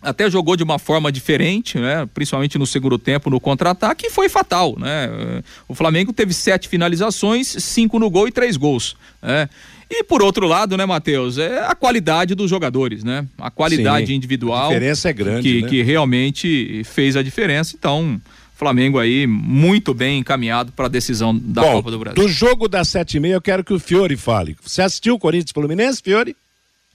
até 0.00 0.30
jogou 0.30 0.56
de 0.56 0.62
uma 0.62 0.78
forma 0.78 1.10
diferente, 1.10 1.76
né? 1.76 2.08
principalmente 2.14 2.56
no 2.56 2.66
segundo 2.66 2.98
tempo, 2.98 3.28
no 3.28 3.40
contra-ataque, 3.40 4.06
e 4.06 4.10
foi 4.10 4.28
fatal. 4.28 4.76
Né? 4.78 5.42
O 5.66 5.74
Flamengo 5.74 6.12
teve 6.12 6.32
sete 6.32 6.68
finalizações, 6.68 7.48
cinco 7.48 7.98
no 7.98 8.08
gol 8.08 8.28
e 8.28 8.32
três 8.32 8.56
gols. 8.56 8.96
Né? 9.20 9.48
E 9.90 10.04
por 10.04 10.22
outro 10.22 10.46
lado, 10.46 10.76
né, 10.76 10.84
Matheus, 10.84 11.38
é 11.38 11.64
a 11.64 11.74
qualidade 11.74 12.34
dos 12.34 12.50
jogadores, 12.50 13.02
né? 13.02 13.26
A 13.38 13.50
qualidade 13.50 14.08
Sim, 14.08 14.14
individual. 14.14 14.66
A 14.66 14.74
diferença 14.74 15.08
é 15.08 15.12
grande. 15.12 15.42
Que, 15.42 15.62
né? 15.62 15.68
que 15.68 15.82
realmente 15.82 16.82
fez 16.84 17.16
a 17.16 17.22
diferença. 17.22 17.74
Então, 17.78 18.20
Flamengo 18.54 18.98
aí 18.98 19.26
muito 19.26 19.94
bem 19.94 20.18
encaminhado 20.18 20.72
para 20.72 20.86
a 20.86 20.88
decisão 20.88 21.34
da 21.34 21.62
Bom, 21.62 21.72
Copa 21.74 21.90
do 21.90 21.98
Brasil. 22.00 22.22
Do 22.22 22.28
jogo 22.28 22.68
das 22.68 22.88
sete 22.88 23.16
e 23.16 23.20
meia, 23.20 23.34
eu 23.34 23.40
quero 23.40 23.64
que 23.64 23.72
o 23.72 23.78
Fiore 23.78 24.16
fale. 24.16 24.56
Você 24.62 24.82
assistiu 24.82 25.14
o 25.14 25.18
Corinthians 25.18 25.52
Fluminense, 25.52 26.02
Fiore? 26.02 26.36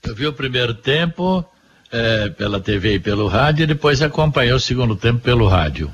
Eu 0.02 0.14
vi 0.14 0.26
o 0.26 0.32
primeiro 0.32 0.74
tempo 0.74 1.44
é, 1.90 2.28
pela 2.28 2.60
TV 2.60 2.96
e 2.96 3.00
pelo 3.00 3.26
rádio, 3.28 3.64
e 3.64 3.66
depois 3.66 4.02
acompanhei 4.02 4.52
o 4.52 4.60
segundo 4.60 4.94
tempo 4.94 5.20
pelo 5.20 5.48
rádio. 5.48 5.90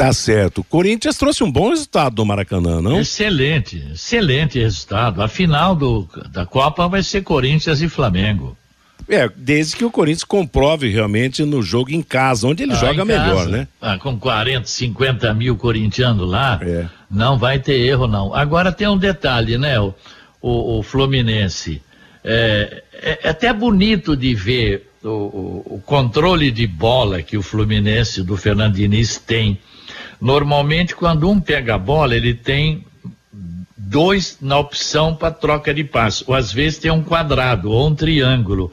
Tá 0.00 0.12
certo. 0.14 0.62
O 0.62 0.64
Corinthians 0.64 1.16
trouxe 1.18 1.44
um 1.44 1.52
bom 1.52 1.68
resultado 1.68 2.14
do 2.14 2.24
Maracanã, 2.24 2.80
não? 2.80 2.98
Excelente, 2.98 3.84
excelente 3.92 4.58
resultado. 4.58 5.22
A 5.22 5.28
final 5.28 5.76
do, 5.76 6.08
da 6.30 6.46
Copa 6.46 6.88
vai 6.88 7.02
ser 7.02 7.22
Corinthians 7.22 7.82
e 7.82 7.88
Flamengo. 7.88 8.56
É, 9.06 9.28
desde 9.36 9.76
que 9.76 9.84
o 9.84 9.90
Corinthians 9.90 10.24
comprove 10.24 10.88
realmente 10.88 11.44
no 11.44 11.62
jogo 11.62 11.90
em 11.90 12.00
casa, 12.00 12.46
onde 12.46 12.62
ele 12.62 12.72
ah, 12.72 12.76
joga 12.76 13.04
melhor, 13.04 13.46
né? 13.46 13.68
Ah, 13.80 13.98
com 13.98 14.18
40, 14.18 14.66
50 14.66 15.34
mil 15.34 15.56
corintianos 15.56 16.26
lá, 16.26 16.58
é. 16.62 16.86
não 17.10 17.36
vai 17.36 17.58
ter 17.58 17.78
erro, 17.80 18.06
não. 18.06 18.34
Agora 18.34 18.72
tem 18.72 18.88
um 18.88 18.96
detalhe, 18.96 19.58
né? 19.58 19.78
O, 19.78 19.92
o, 20.40 20.78
o 20.78 20.82
Fluminense. 20.82 21.82
É, 22.24 22.82
é, 22.92 23.18
é, 23.22 23.28
até 23.28 23.52
bonito 23.52 24.16
de 24.16 24.34
ver 24.34 24.90
o, 25.02 25.08
o, 25.08 25.74
o 25.74 25.82
controle 25.84 26.50
de 26.50 26.66
bola 26.66 27.22
que 27.22 27.36
o 27.36 27.42
Fluminense 27.42 28.22
do 28.22 28.36
Fernando 28.36 28.74
Diniz 28.74 29.18
tem 29.18 29.58
Normalmente, 30.20 30.94
quando 30.94 31.28
um 31.28 31.40
pega 31.40 31.74
a 31.74 31.78
bola, 31.78 32.14
ele 32.14 32.34
tem 32.34 32.84
dois 33.90 34.38
na 34.40 34.58
opção 34.58 35.16
para 35.16 35.32
troca 35.32 35.74
de 35.74 35.82
passe, 35.82 36.22
ou 36.26 36.34
às 36.34 36.52
vezes 36.52 36.78
tem 36.78 36.90
um 36.90 37.02
quadrado 37.02 37.70
ou 37.70 37.88
um 37.88 37.94
triângulo. 37.94 38.70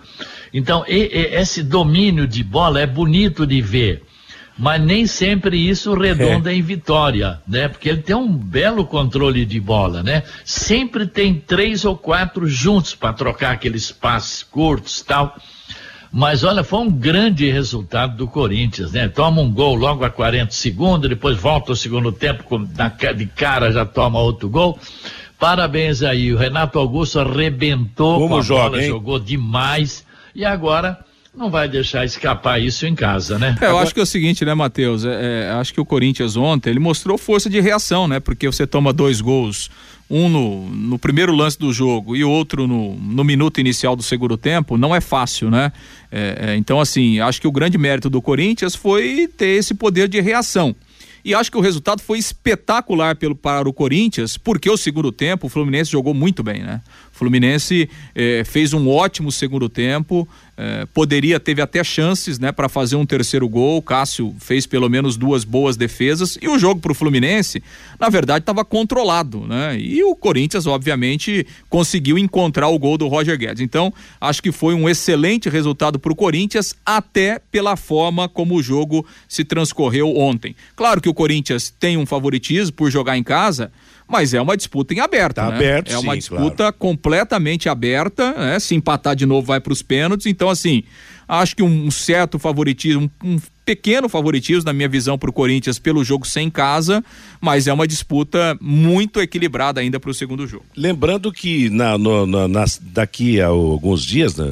Então, 0.54 0.86
e, 0.88 0.96
e, 0.96 1.36
esse 1.36 1.64
domínio 1.64 2.28
de 2.28 2.44
bola 2.44 2.80
é 2.80 2.86
bonito 2.86 3.46
de 3.46 3.60
ver, 3.60 4.04
mas 4.58 4.82
nem 4.82 5.08
sempre 5.08 5.58
isso 5.58 5.94
redonda 5.96 6.52
é. 6.52 6.56
em 6.56 6.62
vitória, 6.62 7.40
né? 7.48 7.68
Porque 7.68 7.90
ele 7.90 8.02
tem 8.02 8.16
um 8.16 8.32
belo 8.32 8.86
controle 8.86 9.46
de 9.46 9.60
bola, 9.60 10.04
né? 10.04 10.24
Sempre 10.46 11.08
tem 11.08 11.34
três 11.36 11.84
ou 11.84 11.98
quatro 11.98 12.48
juntos 12.48 12.94
para 12.94 13.14
trocar 13.14 13.54
aqueles 13.54 13.92
passes 13.92 14.44
curtos 14.44 15.02
tal. 15.02 15.36
Mas 16.12 16.44
olha, 16.44 16.64
foi 16.64 16.80
um 16.80 16.90
grande 16.90 17.50
resultado 17.50 18.16
do 18.16 18.28
Corinthians, 18.28 18.92
né? 18.92 19.08
Toma 19.08 19.42
um 19.42 19.52
gol 19.52 19.76
logo 19.76 20.04
a 20.04 20.10
40 20.10 20.52
segundos, 20.52 21.10
depois 21.10 21.38
volta 21.38 21.74
o 21.74 21.76
segundo 21.76 22.12
tempo, 22.12 22.44
de 23.16 23.26
cara 23.26 23.72
já 23.72 23.86
toma 23.86 24.20
outro 24.20 24.50
gol. 24.50 24.80
Parabéns 25.40 26.02
aí, 26.02 26.34
o 26.34 26.38
Renato 26.38 26.80
Augusto 26.80 27.20
arrebentou 27.20 28.20
Como 28.20 28.36
com 28.36 28.40
a 28.40 28.42
joga, 28.42 28.70
bola, 28.70 28.82
hein? 28.82 28.90
jogou 28.90 29.20
demais 29.20 30.04
e 30.34 30.44
agora 30.44 30.98
não 31.36 31.52
vai 31.52 31.70
deixar 31.70 32.04
escapar 32.04 32.60
isso 32.60 32.88
em 32.88 32.96
casa, 32.96 33.38
né? 33.38 33.56
É, 33.62 33.68
eu 33.68 33.78
acho 33.78 33.94
que 33.94 34.00
é 34.00 34.04
o 34.04 34.08
seguinte, 34.08 34.44
né, 34.44 34.56
Matheus? 34.56 35.06
É, 35.06 35.50
é, 35.50 35.52
acho 35.52 35.72
que 35.72 35.80
o 35.80 35.86
Corinthians 35.86 36.36
ontem 36.36 36.72
ele 36.72 36.80
mostrou 36.80 37.18
força 37.18 37.48
de 37.48 37.60
reação, 37.60 38.08
né? 38.08 38.20
Porque 38.20 38.48
você 38.48 38.66
toma 38.66 38.92
dois 38.92 39.22
gols 39.22 39.70
um 40.10 40.30
no, 40.30 40.70
no 40.70 41.00
primeiro 41.00 41.36
lance 41.36 41.60
do 41.60 41.72
jogo 41.74 42.16
e 42.16 42.24
outro 42.24 42.68
no, 42.68 42.96
no 42.96 43.24
minuto 43.24 43.60
inicial 43.60 43.96
do 43.96 44.04
segundo 44.04 44.38
tempo, 44.38 44.78
não 44.78 44.96
é 44.96 45.02
fácil, 45.02 45.50
né? 45.50 45.72
É, 46.12 46.52
é, 46.52 46.56
então, 46.56 46.80
assim, 46.80 47.20
acho 47.20 47.42
que 47.42 47.48
o 47.48 47.52
grande 47.52 47.78
mérito 47.78 48.10
do 48.10 48.22
Corinthians 48.22 48.76
foi 48.76 49.28
ter 49.28 49.58
esse 49.58 49.74
poder 49.74 50.08
de 50.08 50.22
reação. 50.22 50.76
E 51.26 51.34
acho 51.34 51.52
que 51.52 51.58
o 51.58 51.62
resultado 51.62 52.02
foi 52.02 52.20
espetacular 52.20 53.18
pelo, 53.18 53.36
para 53.36 53.68
o 53.68 53.74
Corinthians, 53.74 54.38
porque 54.38 54.70
o 54.70 54.78
segundo 54.78 55.12
tempo 55.12 55.48
o 55.48 55.50
Fluminense 55.50 55.92
jogou 55.92 56.14
muito 56.14 56.42
bem, 56.42 56.64
né? 56.64 56.82
Fluminense 57.18 57.90
eh, 58.16 58.44
fez 58.46 58.74
um 58.74 58.88
ótimo 58.88 59.32
segundo 59.32 59.68
tempo, 59.68 60.28
eh, 60.56 60.88
poderia, 60.94 61.40
teve 61.40 61.62
até 61.62 61.84
chances, 61.84 62.38
né, 62.38 62.52
para 62.52 62.70
fazer 62.70 62.96
um 62.96 63.06
terceiro 63.06 63.50
gol. 63.50 63.82
Cássio 63.82 64.36
fez 64.40 64.68
pelo 64.68 64.88
menos 64.88 65.18
duas 65.18 65.44
boas 65.44 65.76
defesas 65.76 66.38
e 66.42 66.48
o 66.48 66.60
jogo 66.60 66.80
para 66.80 66.92
o 66.92 66.96
Fluminense, 66.96 67.64
na 68.00 68.10
verdade, 68.10 68.44
estava 68.44 68.64
controlado, 68.64 69.48
né? 69.48 69.80
E 69.80 70.04
o 70.04 70.16
Corinthians, 70.16 70.68
obviamente, 70.68 71.46
conseguiu 71.70 72.18
encontrar 72.18 72.68
o 72.68 72.78
gol 72.78 72.98
do 72.98 73.08
Roger 73.08 73.38
Guedes. 73.38 73.62
Então, 73.62 73.92
acho 74.22 74.42
que 74.42 74.52
foi 74.52 74.76
um 74.76 74.88
excelente 74.88 75.50
resultado 75.50 75.98
para 75.98 76.12
o 76.12 76.16
Corinthians, 76.16 76.76
até 76.86 77.40
pela 77.52 77.76
forma 77.76 78.30
como 78.30 78.56
o 78.56 78.64
jogo 78.64 79.06
se 79.28 79.44
transcorreu 79.44 80.16
ontem. 80.16 80.56
Claro 80.76 81.02
que 81.02 81.10
o 81.10 81.14
Corinthians 81.14 81.74
tem 81.80 81.98
um 81.98 82.06
favoritismo 82.06 82.74
por 82.74 82.92
jogar 82.92 83.18
em 83.18 83.24
casa 83.24 83.72
mas 84.08 84.34
é 84.34 84.42
uma 84.42 84.56
disputa 84.56 84.94
em 84.94 85.00
aberto. 85.00 85.36
Tá 85.36 85.50
né? 85.50 85.56
aberto, 85.56 85.92
É 85.92 85.98
uma 85.98 86.14
sim, 86.14 86.20
disputa 86.20 86.56
claro. 86.56 86.74
completamente 86.74 87.68
aberta, 87.68 88.34
né? 88.34 88.60
Se 88.60 88.74
empatar 88.74 89.16
de 89.16 89.26
novo 89.26 89.48
vai 89.48 89.60
para 89.60 89.74
os 89.74 89.82
pênaltis, 89.82 90.26
então 90.26 90.50
assim, 90.50 90.84
acho 91.28 91.56
que 91.56 91.64
um 91.64 91.92
certo 91.92 92.40
favoritismo, 92.40 93.12
um 93.24 93.38
pequeno 93.66 94.08
favoritismo 94.08 94.64
na 94.64 94.72
minha 94.72 94.88
visão 94.88 95.18
para 95.18 95.30
o 95.30 95.34
Corinthians 95.34 95.78
pelo 95.78 96.04
jogo 96.04 96.26
sem 96.26 96.50
casa, 96.50 97.04
mas 97.42 97.68
é 97.68 97.74
uma 97.74 97.86
disputa 97.86 98.58
muito 98.62 99.20
equilibrada 99.20 99.82
ainda 99.82 100.00
para 100.00 100.10
o 100.10 100.14
segundo 100.14 100.48
jogo. 100.48 100.66
Lembrando 100.76 101.32
que 101.32 101.70
na, 101.70 101.98
no, 101.98 102.26
na, 102.26 102.48
nas, 102.48 102.80
daqui 102.82 103.42
a 103.42 103.48
alguns 103.48 104.06
dias, 104.06 104.36
na, 104.36 104.46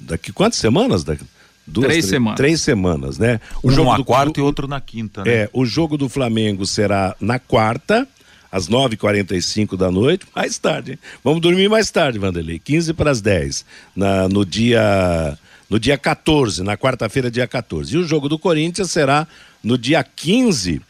daqui 0.00 0.32
quantas 0.32 0.58
semanas? 0.58 1.04
Daqui, 1.04 1.22
Duas, 1.66 1.86
três, 1.86 2.04
três, 2.04 2.10
semanas. 2.10 2.36
Três 2.36 2.60
semanas, 2.60 3.18
né? 3.18 3.40
O 3.60 3.68
um 3.68 3.70
jogo 3.72 3.98
na 3.98 4.04
quarta 4.04 4.32
do, 4.32 4.40
e 4.40 4.42
outro 4.42 4.68
na 4.68 4.80
quinta, 4.80 5.24
né? 5.24 5.30
É, 5.30 5.50
o 5.52 5.66
jogo 5.66 5.98
do 5.98 6.08
Flamengo 6.08 6.64
será 6.64 7.16
na 7.20 7.40
quarta 7.40 8.06
às 8.50 8.68
9h45 8.68 9.76
da 9.76 9.90
noite, 9.90 10.26
mais 10.34 10.58
tarde. 10.58 10.92
Hein? 10.92 10.98
Vamos 11.22 11.40
dormir 11.40 11.68
mais 11.68 11.90
tarde, 11.90 12.18
Vanderlei. 12.18 12.58
15 12.58 12.94
para 12.94 13.10
as 13.10 13.20
10. 13.20 13.64
Na, 13.94 14.28
no 14.28 14.44
dia. 14.44 15.38
No 15.68 15.80
dia 15.80 15.98
14, 15.98 16.62
na 16.62 16.76
quarta-feira, 16.76 17.28
dia 17.28 17.46
14. 17.46 17.96
E 17.96 17.98
o 17.98 18.04
jogo 18.04 18.28
do 18.28 18.38
Corinthians 18.38 18.92
será 18.92 19.26
no 19.64 19.76
dia 19.76 20.04
15, 20.04 20.80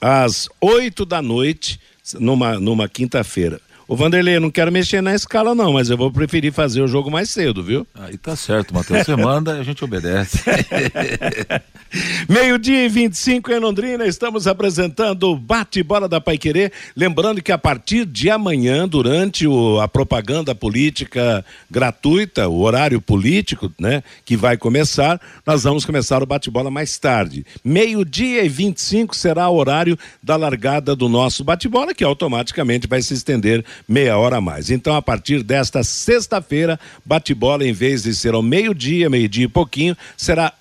às 0.00 0.48
8 0.60 1.04
da 1.04 1.22
noite, 1.22 1.78
numa, 2.14 2.58
numa 2.58 2.88
quinta-feira. 2.88 3.60
Ô 3.86 3.94
Vanderlei, 3.94 4.36
eu 4.36 4.40
não 4.40 4.50
quero 4.50 4.72
mexer 4.72 5.02
na 5.02 5.14
escala, 5.14 5.54
não, 5.54 5.74
mas 5.74 5.90
eu 5.90 5.96
vou 5.96 6.10
preferir 6.10 6.52
fazer 6.52 6.80
o 6.80 6.88
jogo 6.88 7.10
mais 7.10 7.28
cedo, 7.28 7.62
viu? 7.62 7.86
Aí 7.94 8.16
tá 8.16 8.34
certo, 8.34 8.72
Matheus. 8.72 9.04
Você 9.04 9.14
manda 9.14 9.56
e 9.56 9.60
a 9.60 9.62
gente 9.62 9.84
obedece. 9.84 10.38
Meio-dia 12.28 12.86
e 12.86 12.88
25 12.88 13.52
em 13.52 13.58
Londrina, 13.58 14.06
estamos 14.06 14.46
apresentando 14.46 15.30
o 15.30 15.36
bate-bola 15.36 16.08
da 16.08 16.20
Paiquerê. 16.20 16.72
Lembrando 16.96 17.42
que 17.42 17.52
a 17.52 17.58
partir 17.58 18.06
de 18.06 18.30
amanhã, 18.30 18.88
durante 18.88 19.46
o, 19.46 19.78
a 19.80 19.86
propaganda 19.86 20.54
política 20.54 21.44
gratuita, 21.70 22.48
o 22.48 22.62
horário 22.62 23.00
político, 23.00 23.70
né, 23.78 24.02
que 24.24 24.36
vai 24.36 24.56
começar, 24.56 25.20
nós 25.46 25.62
vamos 25.62 25.84
começar 25.84 26.22
o 26.22 26.26
bate-bola 26.26 26.70
mais 26.70 26.98
tarde. 26.98 27.44
Meio-dia 27.62 28.44
e 28.44 28.48
25 28.48 29.14
será 29.14 29.48
o 29.48 29.56
horário 29.56 29.98
da 30.22 30.36
largada 30.36 30.96
do 30.96 31.08
nosso 31.08 31.44
bate-bola, 31.44 31.94
que 31.94 32.02
automaticamente 32.02 32.88
vai 32.88 33.02
se 33.02 33.12
estender 33.14 33.64
meia 33.88 34.16
hora 34.18 34.36
a 34.36 34.40
mais. 34.40 34.70
Então, 34.70 34.94
a 34.94 35.02
partir 35.02 35.42
desta 35.42 35.82
sexta-feira, 35.82 36.78
bate-bola, 37.04 37.66
em 37.66 37.72
vez 37.72 38.02
de 38.02 38.14
ser 38.14 38.34
ao 38.34 38.42
meio-dia, 38.42 39.10
meio-dia 39.10 39.44
e 39.44 39.48
pouquinho, 39.48 39.96
será 40.16 40.52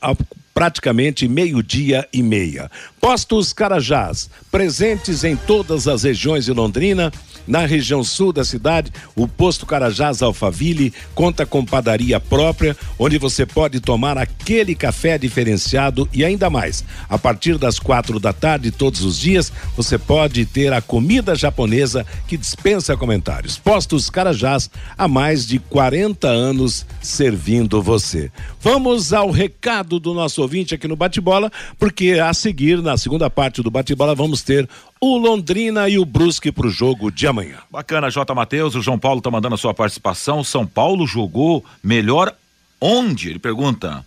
praticamente 0.54 1.28
meio-dia 1.28 2.08
e 2.14 2.22
meia. 2.22 2.70
Postos 3.04 3.52
Carajás, 3.52 4.30
presentes 4.50 5.26
em 5.26 5.36
todas 5.36 5.90
as 5.90 6.04
regiões 6.04 6.46
de 6.46 6.54
Londrina 6.54 7.12
na 7.46 7.66
região 7.66 8.04
sul 8.04 8.32
da 8.32 8.46
cidade, 8.46 8.92
o 9.16 9.28
posto 9.28 9.66
Carajás 9.66 10.22
Alfaville 10.22 10.94
conta 11.14 11.46
com 11.46 11.66
padaria 11.66 12.20
própria, 12.20 12.76
onde 12.98 13.18
você 13.18 13.46
pode 13.46 13.80
tomar 13.82 14.18
aquele 14.18 14.74
café 14.76 15.18
diferenciado 15.18 16.08
e 16.14 16.24
ainda 16.24 16.50
mais. 16.50 16.84
A 17.10 17.18
partir 17.18 17.58
das 17.58 17.80
quatro 17.80 18.20
da 18.20 18.32
tarde, 18.32 18.72
todos 18.72 19.04
os 19.04 19.20
dias, 19.20 19.52
você 19.76 19.98
pode 19.98 20.46
ter 20.46 20.72
a 20.72 20.82
comida 20.82 21.36
japonesa 21.36 22.06
que 22.28 22.38
dispensa 22.38 22.96
comentários. 22.96 23.58
Postos 23.58 24.10
Carajás, 24.10 24.70
há 24.98 25.08
mais 25.08 25.46
de 25.46 25.60
40 25.60 26.28
anos 26.28 26.86
servindo 27.02 27.82
você. 27.82 28.32
Vamos 28.62 29.12
ao 29.12 29.30
recado 29.30 30.00
do 30.00 30.14
nosso 30.14 30.42
ouvinte 30.42 30.74
aqui 30.74 30.88
no 30.88 30.96
Bate-Bola, 30.96 31.52
porque 31.78 32.12
a 32.12 32.34
seguir, 32.34 32.82
na 32.82 32.93
segunda 32.98 33.30
parte 33.30 33.62
do 33.62 33.72
Bate-Bola, 33.72 34.16
vamos 34.16 34.42
ter 34.42 34.68
o 35.00 35.18
Londrina 35.18 35.88
e 35.90 35.98
o 35.98 36.06
Brusque 36.06 36.52
para 36.52 36.68
o 36.68 36.70
jogo 36.70 37.12
de 37.12 37.28
amanhã. 37.28 37.58
Bacana, 37.70 38.10
J. 38.10 38.34
Matheus. 38.34 38.76
O 38.76 38.82
João 38.82 39.00
Paulo 39.00 39.20
está 39.20 39.30
mandando 39.30 39.56
a 39.56 39.58
sua 39.58 39.74
participação. 39.74 40.44
São 40.44 40.66
Paulo 40.66 41.06
jogou 41.06 41.64
melhor 41.84 42.34
onde? 42.80 43.30
Ele 43.30 43.40
pergunta. 43.40 44.06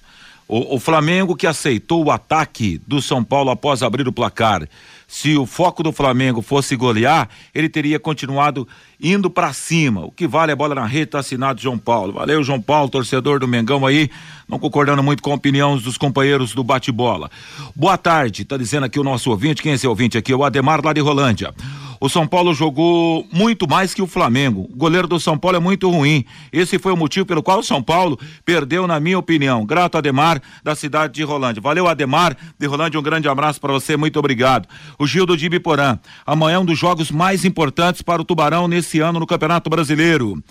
O, 0.49 0.77
o, 0.77 0.79
Flamengo 0.79 1.35
que 1.35 1.47
aceitou 1.47 2.05
o 2.05 2.11
ataque 2.11 2.81
do 2.87 3.03
São 3.03 3.25
Paulo 3.25 3.51
após 3.51 3.83
abrir 3.83 4.07
o 4.07 4.13
placar. 4.13 4.69
Se 5.09 5.37
o 5.37 5.47
foco 5.47 5.83
do 5.83 5.93
Flamengo 5.93 6.43
fosse 6.43 6.75
golear, 6.75 7.29
ele 7.55 7.69
teria 7.69 7.99
continuado 7.99 8.67
indo 9.01 9.31
para 9.31 9.53
cima. 9.53 10.05
O 10.05 10.11
que 10.11 10.27
vale 10.27 10.51
a 10.51 10.57
bola 10.57 10.75
na 10.75 10.85
rede, 10.85 11.07
tá 11.07 11.21
assinado 11.21 11.61
João 11.61 11.79
Paulo. 11.79 12.15
Valeu, 12.15 12.43
João 12.43 12.61
Paulo, 12.61 12.91
torcedor 12.91 13.39
do 13.39 13.47
Mengão 13.47 13.87
aí, 13.87 14.11
não 14.49 14.59
concordando 14.59 15.03
muito 15.03 15.23
com 15.23 15.31
a 15.31 15.37
opinião 15.37 15.79
dos 15.79 15.97
companheiros 15.97 16.55
do 16.55 16.65
bate-bola. 16.65 17.31
Boa 17.75 17.97
tarde, 17.97 18.45
tá 18.45 18.57
dizendo 18.57 18.85
aqui 18.85 18.99
o 18.99 19.05
nosso 19.05 19.31
ouvinte, 19.31 19.63
quem 19.63 19.73
é 19.73 19.75
esse 19.77 19.87
ouvinte 19.87 20.19
aqui? 20.19 20.35
O 20.35 20.45
Ademar 20.45 20.85
lá 20.85 20.93
de 20.93 21.01
Rolândia. 21.01 21.55
O 22.01 22.09
São 22.09 22.27
Paulo 22.27 22.53
jogou 22.55 23.27
muito 23.33 23.69
mais 23.69 23.95
que 23.95 24.03
o 24.03 24.07
Flamengo. 24.07 24.67
O 24.73 24.77
goleiro 24.77 25.07
do 25.07 25.21
São 25.21 25.39
Paulo 25.39 25.57
é 25.57 25.61
muito 25.61 25.91
ruim. 25.91 26.25
Esse 26.53 26.79
foi 26.79 26.93
o 26.93 26.97
motivo 26.97 27.27
pelo 27.27 27.43
qual 27.43 27.61
o 27.61 27.63
São 27.63 27.83
Paulo 27.83 28.19
perdeu, 28.45 28.87
na 28.87 28.99
minha 28.99 29.19
opinião. 29.19 29.65
Grato 29.65 29.99
Ademar, 29.99 30.41
da 30.65 30.75
cidade 30.75 31.15
de 31.15 31.23
Rolândia. 31.23 31.63
Valeu, 31.63 31.87
Ademar 31.87 32.37
de 32.59 32.67
Rolândia, 32.67 32.99
um 32.99 33.03
grande 33.03 33.29
abraço 33.29 33.61
para 33.61 33.73
você, 33.73 33.97
muito 33.97 34.19
obrigado. 34.19 34.69
O 34.99 35.07
Gildo 35.07 35.37
de 35.37 35.47
Ibiporã. 35.47 35.99
Amanhã 36.27 36.57
é 36.57 36.59
um 36.59 36.65
dos 36.65 36.79
jogos 36.79 37.11
mais 37.11 37.45
importantes 37.45 38.03
para 38.03 38.23
o 38.23 38.25
Tubarão 38.25 38.67
nesse 38.67 38.87
esse 38.87 39.01
ano 39.01 39.21
no 39.21 39.27
Campeonato 39.27 39.69
Brasileiro. 39.69 40.43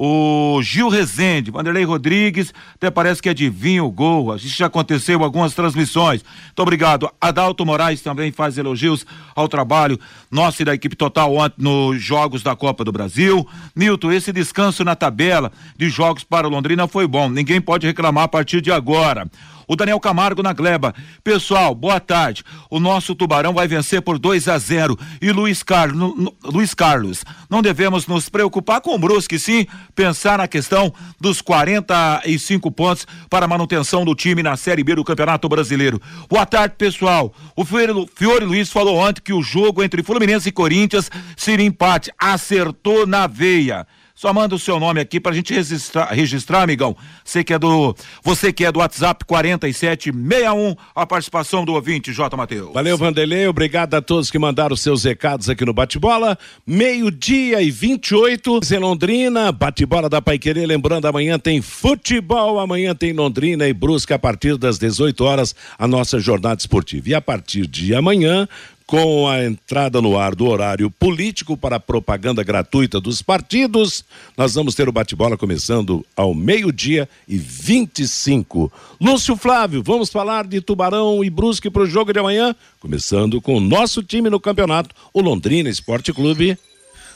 O 0.00 0.60
Gil 0.62 0.88
Rezende, 0.88 1.50
Vanderlei 1.50 1.82
Rodrigues, 1.82 2.54
até 2.76 2.88
parece 2.88 3.20
que 3.20 3.28
adivinha 3.28 3.82
o 3.82 3.90
gol. 3.90 4.36
Isso 4.36 4.56
já 4.56 4.66
aconteceu 4.66 5.24
algumas 5.24 5.54
transmissões. 5.54 6.22
Muito 6.22 6.62
obrigado. 6.62 7.10
Adalto 7.20 7.66
Moraes 7.66 8.00
também 8.00 8.30
faz 8.30 8.56
elogios 8.56 9.04
ao 9.34 9.48
trabalho 9.48 9.98
nosso 10.30 10.62
e 10.62 10.64
da 10.64 10.72
equipe 10.72 10.94
total 10.94 11.34
ontem 11.34 11.56
nos 11.58 12.00
Jogos 12.00 12.44
da 12.44 12.54
Copa 12.54 12.84
do 12.84 12.92
Brasil. 12.92 13.44
Nilton, 13.74 14.12
esse 14.12 14.32
descanso 14.32 14.84
na 14.84 14.94
tabela 14.94 15.50
de 15.76 15.90
jogos 15.90 16.22
para 16.22 16.46
Londrina 16.46 16.86
foi 16.86 17.08
bom. 17.08 17.28
Ninguém 17.28 17.60
pode 17.60 17.84
reclamar 17.84 18.22
a 18.22 18.28
partir 18.28 18.60
de 18.60 18.70
agora. 18.70 19.28
O 19.68 19.76
Daniel 19.76 20.00
Camargo 20.00 20.42
na 20.42 20.54
Gleba. 20.54 20.94
Pessoal, 21.22 21.74
boa 21.74 22.00
tarde. 22.00 22.42
O 22.70 22.80
nosso 22.80 23.14
Tubarão 23.14 23.52
vai 23.52 23.68
vencer 23.68 24.00
por 24.00 24.18
2 24.18 24.48
a 24.48 24.56
0 24.58 24.98
e 25.20 25.30
Luiz 25.30 25.62
Carlos, 25.62 26.32
Luiz 26.42 26.72
Carlos, 26.72 27.22
não 27.50 27.60
devemos 27.60 28.06
nos 28.06 28.30
preocupar 28.30 28.80
com 28.80 28.94
o 28.94 28.98
Brusque, 28.98 29.38
sim, 29.38 29.66
pensar 29.94 30.38
na 30.38 30.48
questão 30.48 30.92
dos 31.20 31.42
45 31.42 32.70
pontos 32.70 33.06
para 33.28 33.44
a 33.44 33.48
manutenção 33.48 34.04
do 34.04 34.14
time 34.14 34.42
na 34.42 34.56
Série 34.56 34.82
B 34.82 34.94
do 34.94 35.04
Campeonato 35.04 35.48
Brasileiro. 35.48 36.00
Boa 36.30 36.46
tarde, 36.46 36.74
pessoal. 36.78 37.34
O 37.54 37.64
Fiore 37.64 38.44
Luiz 38.44 38.72
falou 38.72 38.96
ontem 38.96 39.20
que 39.22 39.32
o 39.32 39.42
jogo 39.42 39.82
entre 39.82 40.02
Fluminense 40.02 40.48
e 40.48 40.52
Corinthians 40.52 41.10
seria 41.36 41.66
empate. 41.66 42.10
Acertou 42.18 43.06
na 43.06 43.26
veia. 43.26 43.86
Só 44.18 44.34
manda 44.34 44.52
o 44.52 44.58
seu 44.58 44.80
nome 44.80 45.00
aqui 45.00 45.20
pra 45.20 45.30
gente 45.30 45.54
registrar, 45.54 46.06
registrar, 46.06 46.62
amigão. 46.62 46.96
Você 47.24 47.44
que 47.44 47.54
é 47.54 47.58
do, 47.58 47.94
você 48.20 48.52
que 48.52 48.64
é 48.64 48.72
do 48.72 48.80
WhatsApp 48.80 49.24
4761, 49.24 50.74
a 50.92 51.06
participação 51.06 51.64
do 51.64 51.72
ouvinte 51.72 52.12
J. 52.12 52.36
Matheus. 52.36 52.74
Valeu, 52.74 52.98
Vanderlei. 52.98 53.46
Obrigado 53.46 53.94
a 53.94 54.02
todos 54.02 54.28
que 54.28 54.36
mandaram 54.36 54.74
seus 54.74 55.04
recados 55.04 55.48
aqui 55.48 55.64
no 55.64 55.72
Bate-Bola. 55.72 56.36
Meio-dia 56.66 57.62
e 57.62 57.70
28 57.70 58.58
em 58.74 58.78
Londrina, 58.78 59.52
Bate-Bola 59.52 60.08
da 60.08 60.20
Paiquerê. 60.20 60.66
Lembrando, 60.66 61.06
amanhã 61.06 61.38
tem 61.38 61.62
futebol, 61.62 62.58
amanhã 62.58 62.96
tem 62.96 63.12
Londrina 63.12 63.68
e 63.68 63.72
Brusca 63.72 64.16
a 64.16 64.18
partir 64.18 64.58
das 64.58 64.80
18 64.80 65.22
horas, 65.22 65.54
a 65.78 65.86
nossa 65.86 66.18
jornada 66.18 66.58
esportiva. 66.58 67.10
E 67.10 67.14
a 67.14 67.20
partir 67.20 67.68
de 67.68 67.94
amanhã, 67.94 68.48
com 68.88 69.28
a 69.28 69.44
entrada 69.44 70.00
no 70.00 70.16
ar 70.16 70.34
do 70.34 70.46
horário 70.46 70.90
político 70.90 71.58
para 71.58 71.76
a 71.76 71.80
propaganda 71.80 72.42
gratuita 72.42 72.98
dos 72.98 73.20
partidos, 73.20 74.02
nós 74.34 74.54
vamos 74.54 74.74
ter 74.74 74.88
o 74.88 74.92
bate-bola 74.92 75.36
começando 75.36 76.02
ao 76.16 76.34
meio-dia 76.34 77.06
e 77.28 77.36
25. 77.36 78.72
Lúcio 78.98 79.36
Flávio, 79.36 79.82
vamos 79.82 80.08
falar 80.08 80.46
de 80.46 80.62
Tubarão 80.62 81.22
e 81.22 81.28
Brusque 81.28 81.68
para 81.68 81.82
o 81.82 81.86
jogo 81.86 82.14
de 82.14 82.18
amanhã, 82.18 82.56
começando 82.80 83.42
com 83.42 83.58
o 83.58 83.60
nosso 83.60 84.02
time 84.02 84.30
no 84.30 84.40
campeonato, 84.40 84.94
o 85.12 85.20
Londrina 85.20 85.68
Esporte 85.68 86.10
Clube. 86.10 86.56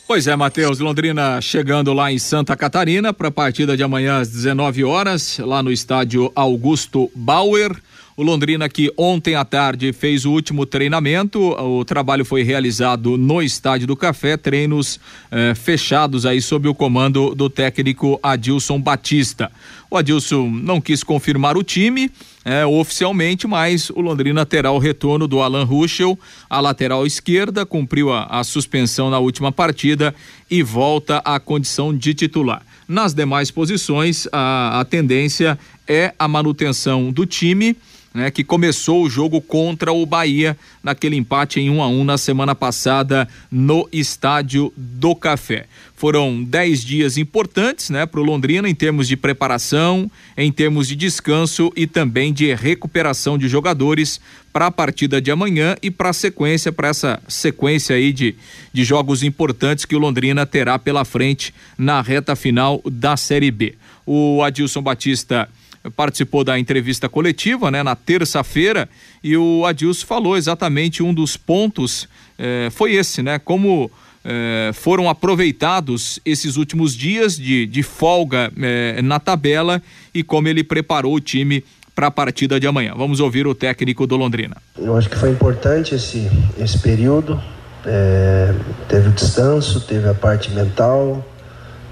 Pois 0.06 0.26
é, 0.26 0.36
Matheus, 0.36 0.78
Londrina 0.78 1.40
chegando 1.40 1.94
lá 1.94 2.12
em 2.12 2.18
Santa 2.18 2.54
Catarina 2.54 3.14
para 3.14 3.28
a 3.28 3.32
partida 3.32 3.78
de 3.78 3.82
amanhã 3.82 4.18
às 4.18 4.28
19 4.28 4.84
horas, 4.84 5.38
lá 5.38 5.62
no 5.62 5.72
estádio 5.72 6.30
Augusto 6.34 7.10
Bauer. 7.14 7.74
O 8.14 8.22
Londrina 8.22 8.68
que 8.68 8.92
ontem 8.94 9.34
à 9.34 9.44
tarde 9.44 9.90
fez 9.90 10.26
o 10.26 10.32
último 10.32 10.66
treinamento, 10.66 11.40
o 11.40 11.82
trabalho 11.82 12.26
foi 12.26 12.42
realizado 12.42 13.16
no 13.16 13.40
Estádio 13.40 13.86
do 13.86 13.96
Café, 13.96 14.36
treinos 14.36 15.00
eh, 15.30 15.54
fechados 15.54 16.26
aí 16.26 16.42
sob 16.42 16.68
o 16.68 16.74
comando 16.74 17.34
do 17.34 17.48
técnico 17.48 18.20
Adilson 18.22 18.78
Batista. 18.78 19.50
O 19.90 19.96
Adilson 19.96 20.50
não 20.50 20.78
quis 20.78 21.02
confirmar 21.02 21.56
o 21.56 21.62
time 21.62 22.10
eh, 22.44 22.66
oficialmente, 22.66 23.46
mas 23.46 23.88
o 23.88 24.02
Londrina 24.02 24.44
terá 24.44 24.70
o 24.70 24.78
retorno 24.78 25.26
do 25.26 25.40
Alan 25.40 25.64
Ruschel, 25.64 26.18
a 26.50 26.60
lateral 26.60 27.06
esquerda, 27.06 27.64
cumpriu 27.64 28.12
a, 28.12 28.24
a 28.24 28.44
suspensão 28.44 29.08
na 29.08 29.20
última 29.20 29.50
partida 29.50 30.14
e 30.50 30.62
volta 30.62 31.22
à 31.24 31.40
condição 31.40 31.96
de 31.96 32.12
titular. 32.12 32.60
Nas 32.86 33.14
demais 33.14 33.50
posições, 33.50 34.28
a, 34.30 34.80
a 34.80 34.84
tendência 34.84 35.58
é 35.88 36.12
a 36.18 36.28
manutenção 36.28 37.10
do 37.10 37.24
time 37.24 37.74
né, 38.14 38.30
que 38.30 38.44
começou 38.44 39.02
o 39.02 39.10
jogo 39.10 39.40
contra 39.40 39.92
o 39.92 40.04
Bahia 40.04 40.56
naquele 40.82 41.16
empate 41.16 41.60
em 41.60 41.70
1 41.70 41.76
um 41.76 41.82
a 41.82 41.88
1 41.88 42.00
um 42.00 42.04
na 42.04 42.18
semana 42.18 42.54
passada 42.54 43.28
no 43.50 43.88
Estádio 43.92 44.72
do 44.76 45.14
Café. 45.14 45.66
Foram 45.96 46.42
dez 46.42 46.84
dias 46.84 47.16
importantes 47.16 47.88
né, 47.88 48.04
para 48.06 48.20
o 48.20 48.24
Londrina 48.24 48.68
em 48.68 48.74
termos 48.74 49.06
de 49.06 49.16
preparação, 49.16 50.10
em 50.36 50.50
termos 50.50 50.88
de 50.88 50.96
descanso 50.96 51.72
e 51.76 51.86
também 51.86 52.32
de 52.32 52.52
recuperação 52.54 53.38
de 53.38 53.46
jogadores 53.48 54.20
para 54.52 54.66
a 54.66 54.70
partida 54.70 55.20
de 55.20 55.30
amanhã 55.30 55.76
e 55.80 55.90
para 55.90 56.10
a 56.10 56.12
sequência, 56.12 56.72
para 56.72 56.88
essa 56.88 57.22
sequência 57.28 57.96
aí 57.96 58.12
de, 58.12 58.34
de 58.72 58.84
jogos 58.84 59.22
importantes 59.22 59.84
que 59.84 59.94
o 59.94 59.98
Londrina 59.98 60.44
terá 60.44 60.78
pela 60.78 61.04
frente 61.04 61.54
na 61.78 62.02
reta 62.02 62.34
final 62.34 62.82
da 62.84 63.16
Série 63.16 63.50
B. 63.50 63.74
O 64.04 64.42
Adilson 64.42 64.82
Batista 64.82 65.48
participou 65.96 66.44
da 66.44 66.58
entrevista 66.58 67.08
coletiva, 67.08 67.70
né, 67.70 67.82
na 67.82 67.96
terça-feira, 67.96 68.88
e 69.22 69.36
o 69.36 69.66
Adilson 69.66 70.06
falou 70.06 70.36
exatamente 70.36 71.02
um 71.02 71.12
dos 71.12 71.36
pontos 71.36 72.08
eh, 72.38 72.70
foi 72.70 72.94
esse, 72.94 73.22
né, 73.22 73.38
como 73.38 73.90
eh, 74.24 74.70
foram 74.74 75.08
aproveitados 75.08 76.18
esses 76.24 76.56
últimos 76.56 76.94
dias 76.94 77.36
de, 77.36 77.66
de 77.66 77.82
folga 77.82 78.52
eh, 78.60 79.00
na 79.02 79.20
tabela 79.20 79.82
e 80.12 80.22
como 80.22 80.48
ele 80.48 80.64
preparou 80.64 81.14
o 81.14 81.20
time 81.20 81.64
para 81.94 82.06
a 82.06 82.10
partida 82.10 82.58
de 82.58 82.66
amanhã. 82.66 82.94
Vamos 82.96 83.20
ouvir 83.20 83.46
o 83.46 83.54
técnico 83.54 84.06
do 84.06 84.16
Londrina. 84.16 84.56
Eu 84.78 84.96
acho 84.96 85.08
que 85.08 85.16
foi 85.16 85.30
importante 85.30 85.94
esse, 85.94 86.28
esse 86.58 86.78
período. 86.78 87.40
É, 87.84 88.54
teve 88.88 89.08
o 89.08 89.12
descanso, 89.12 89.80
teve 89.80 90.08
a 90.08 90.14
parte 90.14 90.50
mental, 90.52 91.24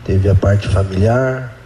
teve 0.05 0.29
a 0.29 0.35
parte 0.35 0.69
familiar, 0.69 1.60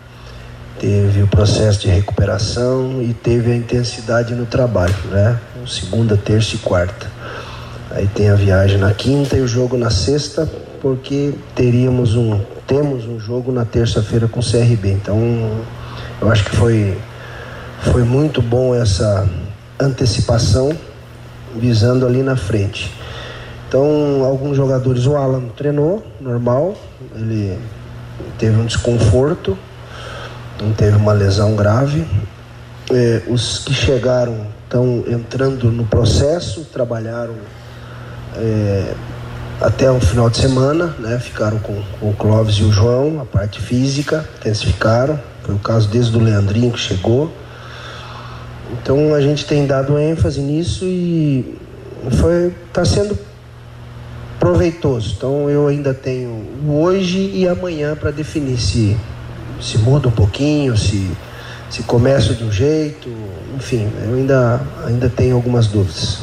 teve 0.78 1.22
o 1.22 1.26
processo 1.26 1.80
de 1.80 1.88
recuperação 1.88 3.00
e 3.02 3.14
teve 3.14 3.52
a 3.52 3.56
intensidade 3.56 4.34
no 4.34 4.46
trabalho, 4.46 4.94
né? 5.10 5.38
Segunda, 5.66 6.16
terça 6.16 6.56
e 6.56 6.58
quarta. 6.58 7.06
Aí 7.90 8.06
tem 8.08 8.28
a 8.28 8.34
viagem 8.34 8.78
na 8.78 8.92
quinta 8.92 9.36
e 9.36 9.40
o 9.40 9.46
jogo 9.46 9.76
na 9.76 9.90
sexta, 9.90 10.50
porque 10.80 11.34
teríamos 11.54 12.14
um 12.14 12.40
temos 12.66 13.06
um 13.06 13.20
jogo 13.20 13.52
na 13.52 13.64
terça-feira 13.64 14.26
com 14.26 14.40
o 14.40 14.42
CRB. 14.42 14.90
Então, 14.90 15.18
eu 16.20 16.30
acho 16.30 16.44
que 16.44 16.56
foi 16.56 16.96
foi 17.92 18.02
muito 18.02 18.40
bom 18.40 18.74
essa 18.74 19.28
antecipação 19.78 20.72
visando 21.54 22.06
ali 22.06 22.22
na 22.22 22.36
frente. 22.36 22.90
Então, 23.68 24.24
alguns 24.24 24.56
jogadores 24.56 25.06
o 25.06 25.16
Alan 25.16 25.48
treinou 25.56 26.04
normal, 26.20 26.74
ele 27.14 27.58
teve 28.38 28.58
um 28.58 28.66
desconforto, 28.66 29.58
não 30.60 30.72
teve 30.72 30.96
uma 30.96 31.12
lesão 31.12 31.54
grave. 31.56 32.06
É, 32.90 33.22
os 33.28 33.58
que 33.58 33.72
chegaram 33.72 34.46
estão 34.64 35.04
entrando 35.06 35.70
no 35.70 35.84
processo, 35.84 36.66
trabalharam 36.72 37.34
é, 38.36 38.94
até 39.60 39.90
o 39.90 40.00
final 40.00 40.28
de 40.28 40.38
semana, 40.38 40.94
né? 40.98 41.18
Ficaram 41.18 41.58
com, 41.58 41.80
com, 41.98 42.10
o 42.10 42.14
Clóvis 42.14 42.56
e 42.56 42.64
o 42.64 42.72
João, 42.72 43.20
a 43.20 43.24
parte 43.24 43.60
física, 43.60 44.28
intensificaram. 44.38 45.18
Foi 45.42 45.54
o 45.54 45.58
caso 45.58 45.88
desde 45.88 46.16
o 46.16 46.20
Leandrinho 46.20 46.72
que 46.72 46.78
chegou. 46.78 47.32
Então 48.72 49.14
a 49.14 49.20
gente 49.20 49.46
tem 49.46 49.66
dado 49.66 49.98
ênfase 49.98 50.40
nisso 50.40 50.84
e 50.84 51.58
foi 52.18 52.52
está 52.68 52.84
sendo 52.84 53.16
proveitoso. 54.38 55.14
Então 55.16 55.48
eu 55.48 55.68
ainda 55.68 55.94
tenho 55.94 56.44
hoje 56.68 57.30
e 57.32 57.48
amanhã 57.48 57.94
para 57.94 58.10
definir 58.10 58.58
se 58.58 58.96
se 59.64 59.78
muda 59.78 60.08
um 60.08 60.12
pouquinho, 60.12 60.76
se, 60.76 61.10
se 61.70 61.82
começa 61.84 62.34
de 62.34 62.44
um 62.44 62.52
jeito, 62.52 63.10
enfim, 63.56 63.90
eu 64.04 64.14
ainda, 64.14 64.60
ainda 64.86 65.08
tenho 65.08 65.34
algumas 65.34 65.66
dúvidas. 65.66 66.18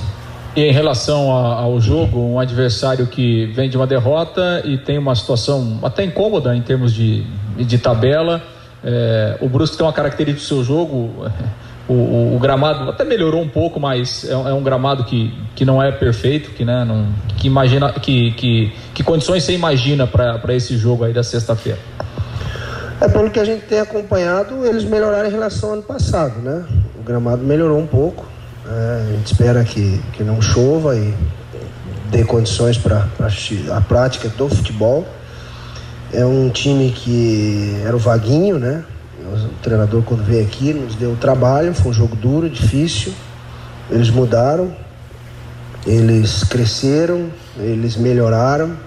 E 0.56 0.62
em 0.62 0.71
relação 0.71 1.36
a, 1.36 1.56
ao 1.56 1.82
jogo, 1.82 2.19
um 2.19 2.39
adversário 2.39 3.08
que 3.08 3.47
vem 3.47 3.67
de 3.67 3.77
uma 3.77 3.88
derrota 3.88 4.62
e 4.63 4.77
tem 4.77 4.97
uma 4.97 5.15
situação 5.15 5.80
até 5.82 6.04
incômoda 6.04 6.56
em 6.56 6.62
termos 6.62 6.93
de, 6.93 7.23
de 7.58 7.77
tabela, 7.80 8.43
é, 8.84 9.38
o 9.41 9.49
Brusque 9.49 9.75
tem 9.75 9.86
uma 9.86 9.93
característica 9.93 10.43
do 10.43 10.47
seu 10.47 10.63
jogo, 10.63 11.10
o, 11.89 11.93
o, 11.93 12.36
o, 12.36 12.39
gramado 12.39 12.91
até 12.91 13.04
melhorou 13.04 13.41
um 13.41 13.47
pouco, 13.47 13.80
mas 13.80 14.23
é, 14.23 14.34
é, 14.34 14.54
um 14.54 14.62
gramado 14.62 15.04
que, 15.04 15.34
que 15.56 15.65
não 15.65 15.82
é 15.82 15.91
perfeito, 15.91 16.51
que, 16.51 16.63
né, 16.63 16.86
não, 16.86 17.08
que 17.38 17.47
imagina 17.47 17.91
que, 17.93 18.32
que, 18.34 18.71
que 18.93 19.04
condições 19.04 19.43
você 19.43 19.54
imagina 19.54 20.06
para 20.06 20.54
esse 20.54 20.77
jogo 20.77 21.06
aí 21.06 21.13
da 21.13 21.23
sexta-feira? 21.23 21.80
É 23.01 23.07
pelo 23.07 23.31
que 23.31 23.39
a 23.39 23.43
gente 23.43 23.65
tem 23.65 23.79
acompanhado, 23.79 24.63
eles 24.63 24.83
melhoraram 24.83 25.27
em 25.27 25.31
relação 25.31 25.69
ao 25.69 25.73
ano 25.73 25.83
passado, 25.83 26.39
né? 26.39 26.63
O 26.99 27.01
gramado 27.01 27.43
melhorou 27.43 27.79
um 27.79 27.87
pouco. 27.87 28.27
É, 28.63 29.07
a 29.09 29.11
gente 29.13 29.31
espera 29.31 29.63
que, 29.63 29.99
que 30.13 30.23
não 30.23 30.39
chova 30.39 30.95
e 30.95 31.11
dê 32.11 32.23
condições 32.23 32.77
para 32.77 33.07
a 33.75 33.81
prática 33.81 34.29
do 34.29 34.47
futebol. 34.47 35.03
É 36.13 36.23
um 36.23 36.51
time 36.51 36.91
que 36.91 37.81
era 37.83 37.95
o 37.95 37.99
Vaguinho, 37.99 38.59
né? 38.59 38.83
O 39.19 39.61
treinador 39.63 40.03
quando 40.03 40.23
veio 40.23 40.45
aqui 40.45 40.71
nos 40.71 40.93
deu 40.93 41.17
trabalho, 41.19 41.73
foi 41.73 41.89
um 41.89 41.93
jogo 41.93 42.15
duro, 42.15 42.47
difícil. 42.47 43.13
Eles 43.89 44.11
mudaram, 44.11 44.75
eles 45.87 46.43
cresceram, 46.43 47.29
eles 47.57 47.95
melhoraram. 47.95 48.77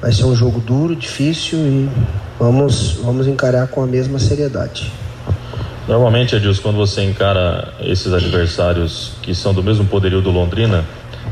Vai 0.00 0.12
ser 0.12 0.24
um 0.24 0.34
jogo 0.34 0.60
duro, 0.60 0.96
difícil 0.96 1.58
e 1.58 1.90
vamos, 2.38 2.98
vamos 3.02 3.26
encarar 3.26 3.68
com 3.68 3.82
a 3.82 3.86
mesma 3.86 4.18
seriedade. 4.18 4.90
Normalmente, 5.86 6.34
Edilson, 6.34 6.62
quando 6.62 6.76
você 6.76 7.02
encara 7.02 7.74
esses 7.80 8.12
adversários 8.12 9.12
que 9.20 9.34
são 9.34 9.52
do 9.52 9.62
mesmo 9.62 9.84
poderio 9.84 10.22
do 10.22 10.30
Londrina, 10.30 10.84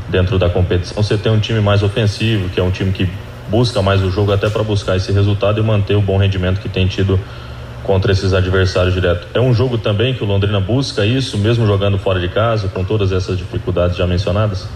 dentro 0.09 0.37
da 0.37 0.49
competição, 0.49 1.01
você 1.01 1.17
tem 1.17 1.31
um 1.31 1.39
time 1.39 1.61
mais 1.61 1.81
ofensivo, 1.81 2.49
que 2.49 2.59
é 2.59 2.63
um 2.63 2.71
time 2.71 2.91
que 2.91 3.09
busca 3.47 3.81
mais 3.81 4.03
o 4.03 4.11
jogo 4.11 4.31
até 4.31 4.49
para 4.49 4.63
buscar 4.63 4.95
esse 4.95 5.11
resultado 5.11 5.59
e 5.59 5.63
manter 5.63 5.95
o 5.95 6.01
bom 6.01 6.17
rendimento 6.17 6.59
que 6.59 6.69
tem 6.69 6.85
tido 6.87 7.19
contra 7.83 8.11
esses 8.11 8.33
adversários 8.33 8.93
direto. 8.93 9.27
É 9.33 9.39
um 9.39 9.53
jogo 9.53 9.77
também 9.77 10.13
que 10.13 10.23
o 10.23 10.27
Londrina 10.27 10.59
busca 10.59 11.05
isso, 11.05 11.37
mesmo 11.37 11.65
jogando 11.65 11.97
fora 11.97 12.19
de 12.19 12.27
casa, 12.27 12.67
com 12.67 12.83
todas 12.83 13.11
essas 13.11 13.37
dificuldades 13.37 13.97
já 13.97 14.05
mencionadas? 14.05 14.67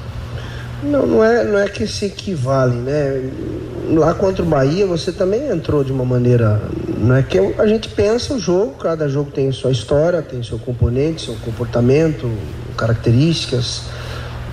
Não, 0.83 1.07
não 1.07 1.23
é, 1.23 1.43
não 1.43 1.57
é 1.57 1.67
que 1.67 1.87
se 1.87 2.05
equivalem, 2.05 2.79
né? 2.79 3.31
Lá 3.95 4.13
contra 4.13 4.43
o 4.43 4.45
Bahia 4.45 4.85
você 4.85 5.11
também 5.11 5.49
entrou 5.49 5.83
de 5.83 5.91
uma 5.91 6.05
maneira, 6.05 6.61
não 6.97 7.15
é 7.15 7.23
que 7.23 7.37
a 7.37 7.67
gente 7.67 7.89
pensa 7.89 8.33
o 8.33 8.39
jogo, 8.39 8.75
cada 8.75 9.07
jogo 9.07 9.31
tem 9.31 9.51
sua 9.51 9.71
história, 9.71 10.21
tem 10.21 10.41
seu 10.43 10.57
componente, 10.57 11.25
seu 11.25 11.35
comportamento, 11.35 12.29
características, 12.77 13.83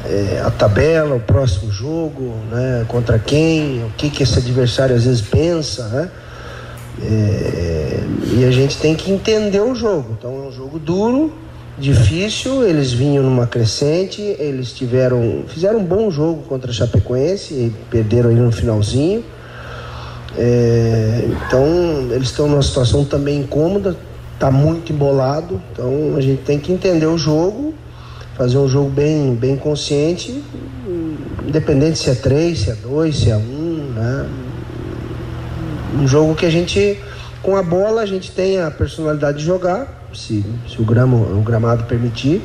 é, 0.04 0.42
a 0.44 0.50
tabela, 0.50 1.16
o 1.16 1.20
próximo 1.20 1.70
jogo, 1.70 2.34
né? 2.50 2.84
Contra 2.88 3.18
quem, 3.18 3.84
o 3.84 3.90
que 3.96 4.10
que 4.10 4.22
esse 4.22 4.38
adversário 4.38 4.94
às 4.94 5.04
vezes 5.04 5.20
pensa, 5.20 5.88
né? 5.88 6.10
É, 7.02 8.00
e 8.34 8.44
a 8.44 8.50
gente 8.50 8.76
tem 8.78 8.94
que 8.94 9.10
entender 9.10 9.60
o 9.60 9.74
jogo. 9.74 10.16
Então 10.18 10.44
é 10.44 10.48
um 10.48 10.52
jogo 10.52 10.78
duro, 10.78 11.32
difícil, 11.80 12.62
eles 12.64 12.92
vinham 12.92 13.24
numa 13.24 13.46
crescente, 13.46 14.20
eles 14.38 14.72
tiveram, 14.72 15.44
fizeram 15.48 15.80
um 15.80 15.84
bom 15.84 16.10
jogo 16.10 16.42
contra 16.42 16.70
a 16.70 16.74
Chapecoense 16.74 17.54
e 17.54 17.72
perderam 17.90 18.30
ali 18.30 18.38
no 18.38 18.52
finalzinho. 18.52 19.24
É, 20.36 21.24
então 21.26 21.64
eles 22.12 22.28
estão 22.28 22.46
numa 22.46 22.62
situação 22.62 23.04
também 23.04 23.40
incômoda, 23.40 23.96
está 24.34 24.50
muito 24.50 24.92
embolado, 24.92 25.60
então 25.72 26.14
a 26.16 26.20
gente 26.20 26.42
tem 26.42 26.58
que 26.58 26.72
entender 26.72 27.06
o 27.06 27.18
jogo, 27.18 27.74
fazer 28.36 28.58
um 28.58 28.68
jogo 28.68 28.90
bem, 28.90 29.34
bem 29.34 29.56
consciente, 29.56 30.42
independente 31.46 31.98
se 31.98 32.10
é 32.10 32.14
três, 32.14 32.60
se 32.60 32.70
é 32.70 32.74
dois, 32.74 33.16
se 33.16 33.30
é 33.30 33.36
um, 33.36 33.92
né? 33.94 34.28
Um 36.00 36.06
jogo 36.06 36.34
que 36.34 36.46
a 36.46 36.50
gente, 36.50 36.98
com 37.42 37.56
a 37.56 37.62
bola, 37.62 38.02
a 38.02 38.06
gente 38.06 38.30
tem 38.30 38.60
a 38.60 38.70
personalidade 38.70 39.38
de 39.38 39.44
jogar, 39.44 39.99
se, 40.14 40.44
se 40.68 40.80
o, 40.80 40.84
gramo, 40.84 41.16
o 41.16 41.42
gramado 41.42 41.84
permitir. 41.84 42.42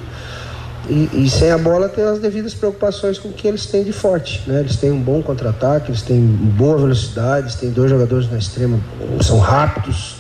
E, 0.87 1.09
e, 1.13 1.29
sem 1.29 1.49
a 1.51 1.57
bola 1.57 1.89
tem 1.89 2.03
as 2.03 2.19
devidas 2.19 2.53
preocupações 2.53 3.17
com 3.17 3.29
o 3.29 3.33
que 3.33 3.47
eles 3.47 3.65
têm 3.65 3.83
de 3.83 3.91
forte. 3.91 4.43
Né? 4.45 4.59
Eles 4.59 4.75
têm 4.75 4.91
um 4.91 5.01
bom 5.01 5.21
contra-ataque, 5.21 5.89
eles 5.89 6.03
têm 6.03 6.21
boa 6.21 6.77
velocidade, 6.77 7.47
eles 7.47 7.55
têm 7.55 7.71
dois 7.71 7.89
jogadores 7.89 8.29
na 8.29 8.37
extrema, 8.37 8.79
são 9.21 9.39
rápidos. 9.39 10.17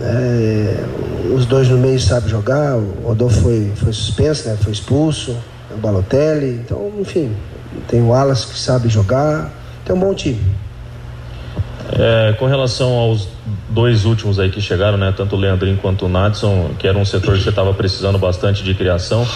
É, 0.00 0.84
os 1.34 1.46
dois 1.46 1.68
no 1.68 1.78
meio 1.78 2.00
sabem 2.00 2.28
jogar, 2.28 2.76
o 2.76 3.06
Rodolfo 3.06 3.40
foi, 3.42 3.72
foi 3.76 3.92
suspenso, 3.92 4.48
né? 4.48 4.56
foi 4.60 4.72
expulso, 4.72 5.36
o 5.70 5.76
Balotelli, 5.78 6.60
então, 6.64 6.92
enfim, 6.98 7.34
tem 7.88 8.02
o 8.02 8.12
Alas 8.12 8.44
que 8.44 8.58
sabe 8.58 8.88
jogar, 8.88 9.50
tem 9.84 9.94
um 9.94 9.98
bom 9.98 10.14
time. 10.14 10.40
É, 11.92 12.34
com 12.38 12.46
relação 12.46 12.92
aos 12.92 13.35
dois 13.68 14.04
últimos 14.04 14.38
aí 14.38 14.50
que 14.50 14.60
chegaram, 14.60 14.98
né, 14.98 15.12
tanto 15.16 15.36
o 15.36 15.38
Leandrinho 15.38 15.76
quanto 15.78 16.06
o 16.06 16.08
Nadson, 16.08 16.70
que 16.78 16.86
era 16.86 16.98
um 16.98 17.04
setor 17.04 17.36
que 17.36 17.42
você 17.42 17.50
estava 17.50 17.72
precisando 17.72 18.18
bastante 18.18 18.62
de 18.62 18.74
criação, 18.74 19.26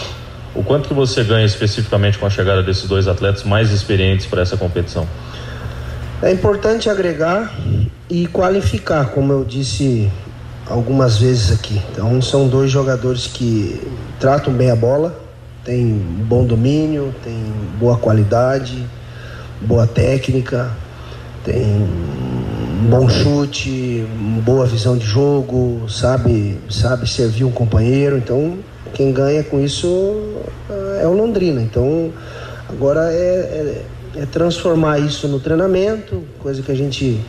o 0.55 0.62
quanto 0.64 0.88
que 0.88 0.94
você 0.94 1.23
ganha 1.23 1.46
especificamente 1.46 2.18
com 2.18 2.27
a 2.27 2.31
chegada 2.31 2.62
desses 2.62 2.88
dois 2.88 3.07
atletas 3.07 3.44
mais 3.44 3.70
experientes 3.70 4.27
para 4.27 4.42
essa 4.42 4.57
competição? 4.57 5.07
É 6.23 6.33
importante 6.33 6.90
agregar 6.90 7.55
e 8.09 8.27
qualificar, 8.27 9.07
como 9.07 9.33
eu 9.33 9.44
disse 9.44 10.11
algumas 10.68 11.18
vezes 11.18 11.53
aqui. 11.53 11.81
Então 11.92 12.20
são 12.20 12.49
dois 12.49 12.70
jogadores 12.70 13.27
que 13.27 13.81
tratam 14.18 14.53
bem 14.53 14.70
a 14.70 14.77
bola, 14.77 15.18
têm 15.64 15.94
bom 16.29 16.44
domínio, 16.44 17.14
têm 17.23 17.53
boa 17.79 17.96
qualidade, 17.96 18.85
boa 19.61 19.87
técnica, 19.87 20.70
tem 21.44 21.88
bom 22.88 23.08
chute, 23.08 24.06
boa 24.42 24.64
visão 24.64 24.96
de 24.96 25.04
jogo, 25.04 25.88
sabe, 25.88 26.58
sabe 26.70 27.08
servir 27.08 27.44
um 27.44 27.50
companheiro. 27.50 28.16
Então, 28.16 28.58
quem 28.94 29.12
ganha 29.12 29.44
com 29.44 29.60
isso 29.60 30.40
é 31.00 31.06
o 31.06 31.12
Londrina. 31.12 31.60
Então, 31.60 32.10
agora 32.68 33.12
é, 33.12 33.84
é, 34.16 34.20
é 34.22 34.26
transformar 34.26 34.98
isso 34.98 35.28
no 35.28 35.38
treinamento, 35.38 36.24
coisa 36.38 36.62
que 36.62 36.72
a 36.72 36.74
gente 36.74 37.20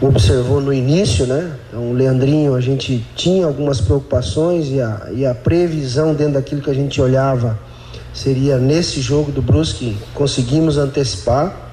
observou 0.00 0.60
no 0.60 0.72
início, 0.72 1.26
né? 1.26 1.52
Então, 1.68 1.90
o 1.90 1.92
Leandrinho, 1.94 2.54
a 2.54 2.60
gente 2.60 3.06
tinha 3.16 3.46
algumas 3.46 3.80
preocupações 3.80 4.68
e 4.68 4.80
a, 4.80 5.08
e 5.14 5.24
a 5.24 5.34
previsão 5.34 6.12
dentro 6.12 6.34
daquilo 6.34 6.60
que 6.60 6.70
a 6.70 6.74
gente 6.74 7.00
olhava 7.00 7.58
seria 8.12 8.58
nesse 8.58 9.00
jogo 9.00 9.32
do 9.32 9.40
Brusque, 9.40 9.96
conseguimos 10.12 10.76
antecipar 10.76 11.70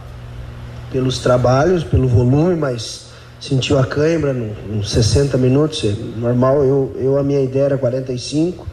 pelos 0.89 1.19
trabalhos, 1.19 1.84
pelo 1.84 2.08
volume, 2.08 2.55
mas 2.55 3.09
sentiu 3.39 3.80
a 3.80 3.86
cãibra 3.86 4.34
nos 4.34 4.91
60 4.91 5.38
minutos, 5.38 5.84
é 5.84 5.93
normal, 6.19 6.63
eu, 6.63 6.95
eu 6.99 7.17
a 7.17 7.23
minha 7.23 7.41
ideia 7.41 7.65
era 7.65 7.78
45. 7.78 8.67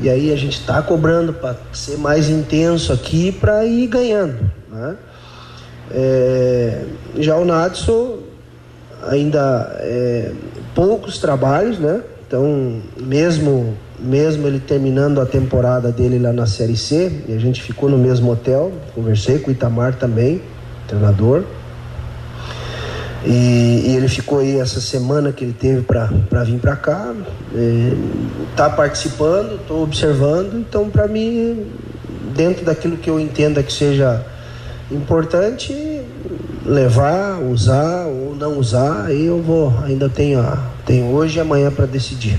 E 0.00 0.08
aí 0.08 0.32
a 0.32 0.36
gente 0.36 0.58
está 0.58 0.82
cobrando 0.82 1.32
para 1.32 1.56
ser 1.72 1.98
mais 1.98 2.28
intenso 2.28 2.92
aqui 2.92 3.30
para 3.30 3.64
ir 3.64 3.86
ganhando. 3.86 4.50
Né? 4.70 4.96
É, 5.90 6.84
já 7.18 7.36
o 7.36 7.44
Natson 7.44 8.18
ainda 9.08 9.76
é, 9.80 10.32
poucos 10.74 11.18
trabalhos, 11.18 11.78
né? 11.78 12.00
Então, 12.26 12.80
mesmo 12.98 13.76
mesmo 13.98 14.48
ele 14.48 14.58
terminando 14.58 15.20
a 15.20 15.26
temporada 15.26 15.92
dele 15.92 16.18
lá 16.18 16.32
na 16.32 16.46
Série 16.46 16.76
C, 16.76 17.22
e 17.28 17.32
a 17.32 17.38
gente 17.38 17.62
ficou 17.62 17.88
no 17.88 17.96
mesmo 17.96 18.32
hotel, 18.32 18.72
conversei 18.94 19.38
com 19.38 19.48
o 19.48 19.52
Itamar 19.52 19.94
também, 19.94 20.42
treinador. 20.88 21.44
E, 23.24 23.84
e, 23.86 23.96
ele 23.96 24.08
ficou 24.08 24.40
aí 24.40 24.58
essa 24.58 24.80
semana 24.80 25.32
que 25.32 25.44
ele 25.44 25.52
teve 25.52 25.82
para 25.82 26.06
vir 26.44 26.58
para 26.58 26.74
cá, 26.74 27.14
está 28.50 28.68
participando, 28.68 29.60
estou 29.60 29.84
observando, 29.84 30.58
então 30.58 30.90
para 30.90 31.06
mim, 31.06 31.66
dentro 32.34 32.64
daquilo 32.64 32.96
que 32.96 33.08
eu 33.08 33.20
entenda 33.20 33.62
que 33.62 33.72
seja 33.72 34.24
importante, 34.90 35.72
levar, 36.64 37.38
usar 37.40 38.06
ou 38.06 38.34
não 38.34 38.58
usar, 38.58 39.06
aí 39.06 39.26
eu 39.26 39.40
vou, 39.40 39.72
ainda 39.84 40.08
tenho, 40.08 40.42
tenho 40.84 41.06
hoje 41.06 41.38
e 41.38 41.40
amanhã 41.40 41.70
para 41.70 41.86
decidir. 41.86 42.38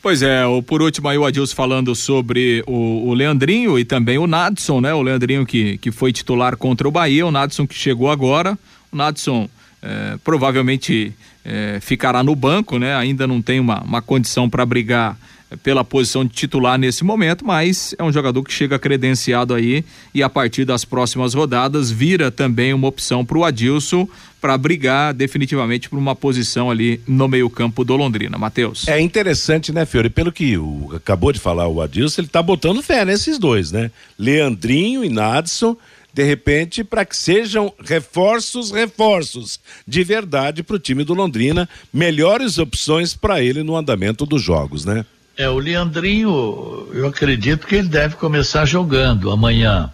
Pois 0.00 0.22
é, 0.22 0.42
por 0.66 0.80
último 0.80 1.08
aí 1.08 1.18
o 1.18 1.24
Adilson 1.24 1.56
falando 1.56 1.94
sobre 1.94 2.62
o, 2.66 3.08
o, 3.08 3.14
Leandrinho 3.14 3.78
e 3.78 3.84
também 3.84 4.16
o 4.16 4.28
Nadson, 4.28 4.80
né? 4.80 4.94
O 4.94 5.02
Leandrinho 5.02 5.44
que, 5.44 5.76
que 5.78 5.90
foi 5.90 6.12
titular 6.12 6.56
contra 6.56 6.86
o 6.86 6.90
Bahia, 6.90 7.26
o 7.26 7.32
Nadson 7.32 7.66
que 7.66 7.74
chegou 7.74 8.08
agora. 8.08 8.56
O 8.92 8.96
Nadson 8.96 9.48
é, 9.82 10.18
provavelmente 10.22 11.12
é, 11.44 11.78
ficará 11.80 12.22
no 12.22 12.34
banco, 12.34 12.78
né? 12.78 12.94
Ainda 12.94 13.26
não 13.26 13.40
tem 13.40 13.60
uma, 13.60 13.80
uma 13.82 14.02
condição 14.02 14.48
para 14.48 14.64
brigar 14.66 15.16
pela 15.62 15.82
posição 15.82 16.24
de 16.24 16.32
titular 16.32 16.78
nesse 16.78 17.02
momento, 17.04 17.44
mas 17.44 17.94
é 17.98 18.04
um 18.04 18.12
jogador 18.12 18.42
que 18.42 18.52
chega 18.52 18.78
credenciado 18.78 19.54
aí 19.54 19.84
e 20.14 20.22
a 20.22 20.28
partir 20.28 20.64
das 20.64 20.84
próximas 20.84 21.32
rodadas 21.32 21.90
vira 21.90 22.30
também 22.30 22.74
uma 22.74 22.88
opção 22.88 23.24
para 23.24 23.38
o 23.38 23.44
Adilson 23.44 24.06
para 24.40 24.56
brigar 24.58 25.14
definitivamente 25.14 25.88
por 25.88 25.98
uma 25.98 26.14
posição 26.14 26.70
ali 26.70 27.00
no 27.08 27.26
meio-campo 27.26 27.82
do 27.82 27.96
Londrina. 27.96 28.36
Matheus. 28.38 28.86
É 28.86 29.00
interessante, 29.00 29.72
né, 29.72 29.84
Fiore? 29.84 30.10
Pelo 30.10 30.30
que 30.30 30.56
o, 30.56 30.92
acabou 30.94 31.32
de 31.32 31.40
falar 31.40 31.66
o 31.66 31.80
Adilson, 31.80 32.20
ele 32.20 32.28
está 32.28 32.42
botando 32.42 32.82
fé 32.82 33.04
nesses 33.04 33.38
dois, 33.38 33.72
né? 33.72 33.90
Leandrinho 34.18 35.02
e 35.02 35.08
Nadson 35.08 35.76
de 36.12 36.22
repente, 36.24 36.82
para 36.82 37.04
que 37.04 37.16
sejam 37.16 37.72
reforços, 37.84 38.70
reforços 38.70 39.60
de 39.86 40.02
verdade 40.02 40.62
para 40.62 40.76
o 40.76 40.78
time 40.78 41.04
do 41.04 41.14
Londrina, 41.14 41.68
melhores 41.92 42.58
opções 42.58 43.14
para 43.14 43.42
ele 43.42 43.62
no 43.62 43.76
andamento 43.76 44.26
dos 44.26 44.42
jogos, 44.42 44.84
né? 44.84 45.04
É, 45.36 45.48
o 45.48 45.58
Leandrinho, 45.58 46.88
eu 46.92 47.06
acredito 47.06 47.66
que 47.66 47.76
ele 47.76 47.88
deve 47.88 48.16
começar 48.16 48.64
jogando 48.64 49.30
amanhã. 49.30 49.92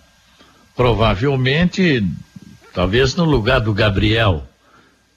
Provavelmente, 0.75 2.03
talvez 2.73 3.15
no 3.15 3.25
lugar 3.25 3.61
do 3.61 3.75
Gabriel. 3.75 4.47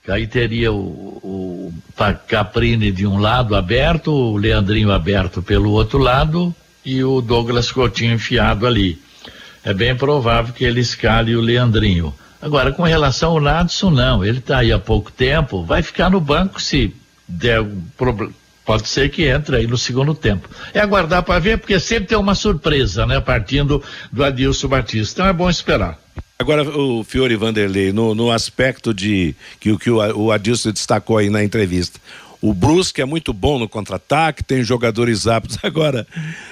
Que 0.04 0.12
aí 0.12 0.28
teria 0.28 0.72
o, 0.72 0.82
o 1.24 1.74
Caprini 2.28 2.92
de 2.92 3.08
um 3.08 3.18
lado 3.18 3.56
aberto, 3.56 4.12
o 4.12 4.38
Leandrinho 4.38 4.92
aberto 4.92 5.42
pelo 5.42 5.72
outro 5.72 5.98
lado 5.98 6.54
e 6.86 7.04
o 7.04 7.22
Douglas 7.22 7.72
Coutinho 7.72 8.14
enfiado 8.14 8.68
ali. 8.68 9.00
É 9.68 9.74
bem 9.74 9.94
provável 9.94 10.54
que 10.54 10.64
ele 10.64 10.80
escale 10.80 11.36
o 11.36 11.42
Leandrinho. 11.42 12.16
Agora, 12.42 12.72
com 12.72 12.84
relação 12.84 13.32
ao 13.32 13.42
Nadson, 13.42 13.90
não. 13.90 14.24
Ele 14.24 14.38
está 14.38 14.60
aí 14.60 14.72
há 14.72 14.80
pouco 14.80 15.12
tempo, 15.12 15.62
vai 15.62 15.84
ficar 15.84 16.10
no 16.10 16.22
banco 16.22 16.62
se 16.62 16.96
der 17.28 17.62
problema 17.98 18.32
Pode 18.66 18.88
ser 18.88 19.10
que 19.10 19.26
entre 19.26 19.58
aí 19.58 19.68
no 19.68 19.78
segundo 19.78 20.14
tempo. 20.14 20.50
É 20.74 20.80
aguardar 20.80 21.24
para 21.24 21.40
ver, 21.40 21.58
porque 21.58 21.80
sempre 21.80 22.08
tem 22.08 22.18
uma 22.18 22.36
surpresa, 22.36 23.06
né? 23.06 23.20
Partindo 23.22 23.82
do 24.12 24.24
Adilson 24.24 24.68
Batista. 24.68 25.22
Então 25.22 25.28
é 25.28 25.34
bom 25.34 25.50
esperar. 25.50 25.98
Agora, 26.40 26.64
o 26.64 27.02
Fiore 27.04 27.36
Vanderlei, 27.36 27.92
no, 27.92 28.14
no 28.14 28.30
aspecto 28.30 28.94
de 28.94 29.34
que, 29.60 29.78
que 29.78 29.90
o, 29.90 29.98
o 30.18 30.32
Adilson 30.34 30.72
destacou 30.72 31.18
aí 31.18 31.30
na 31.30 31.44
entrevista. 31.46 32.00
O 32.42 32.54
Brusque 32.54 33.02
é 33.02 33.06
muito 33.06 33.34
bom 33.34 33.58
no 33.58 33.68
contra-ataque, 33.68 34.44
tem 34.44 34.64
jogadores 34.64 35.28
aptos. 35.28 35.58
Agora, 35.64 36.08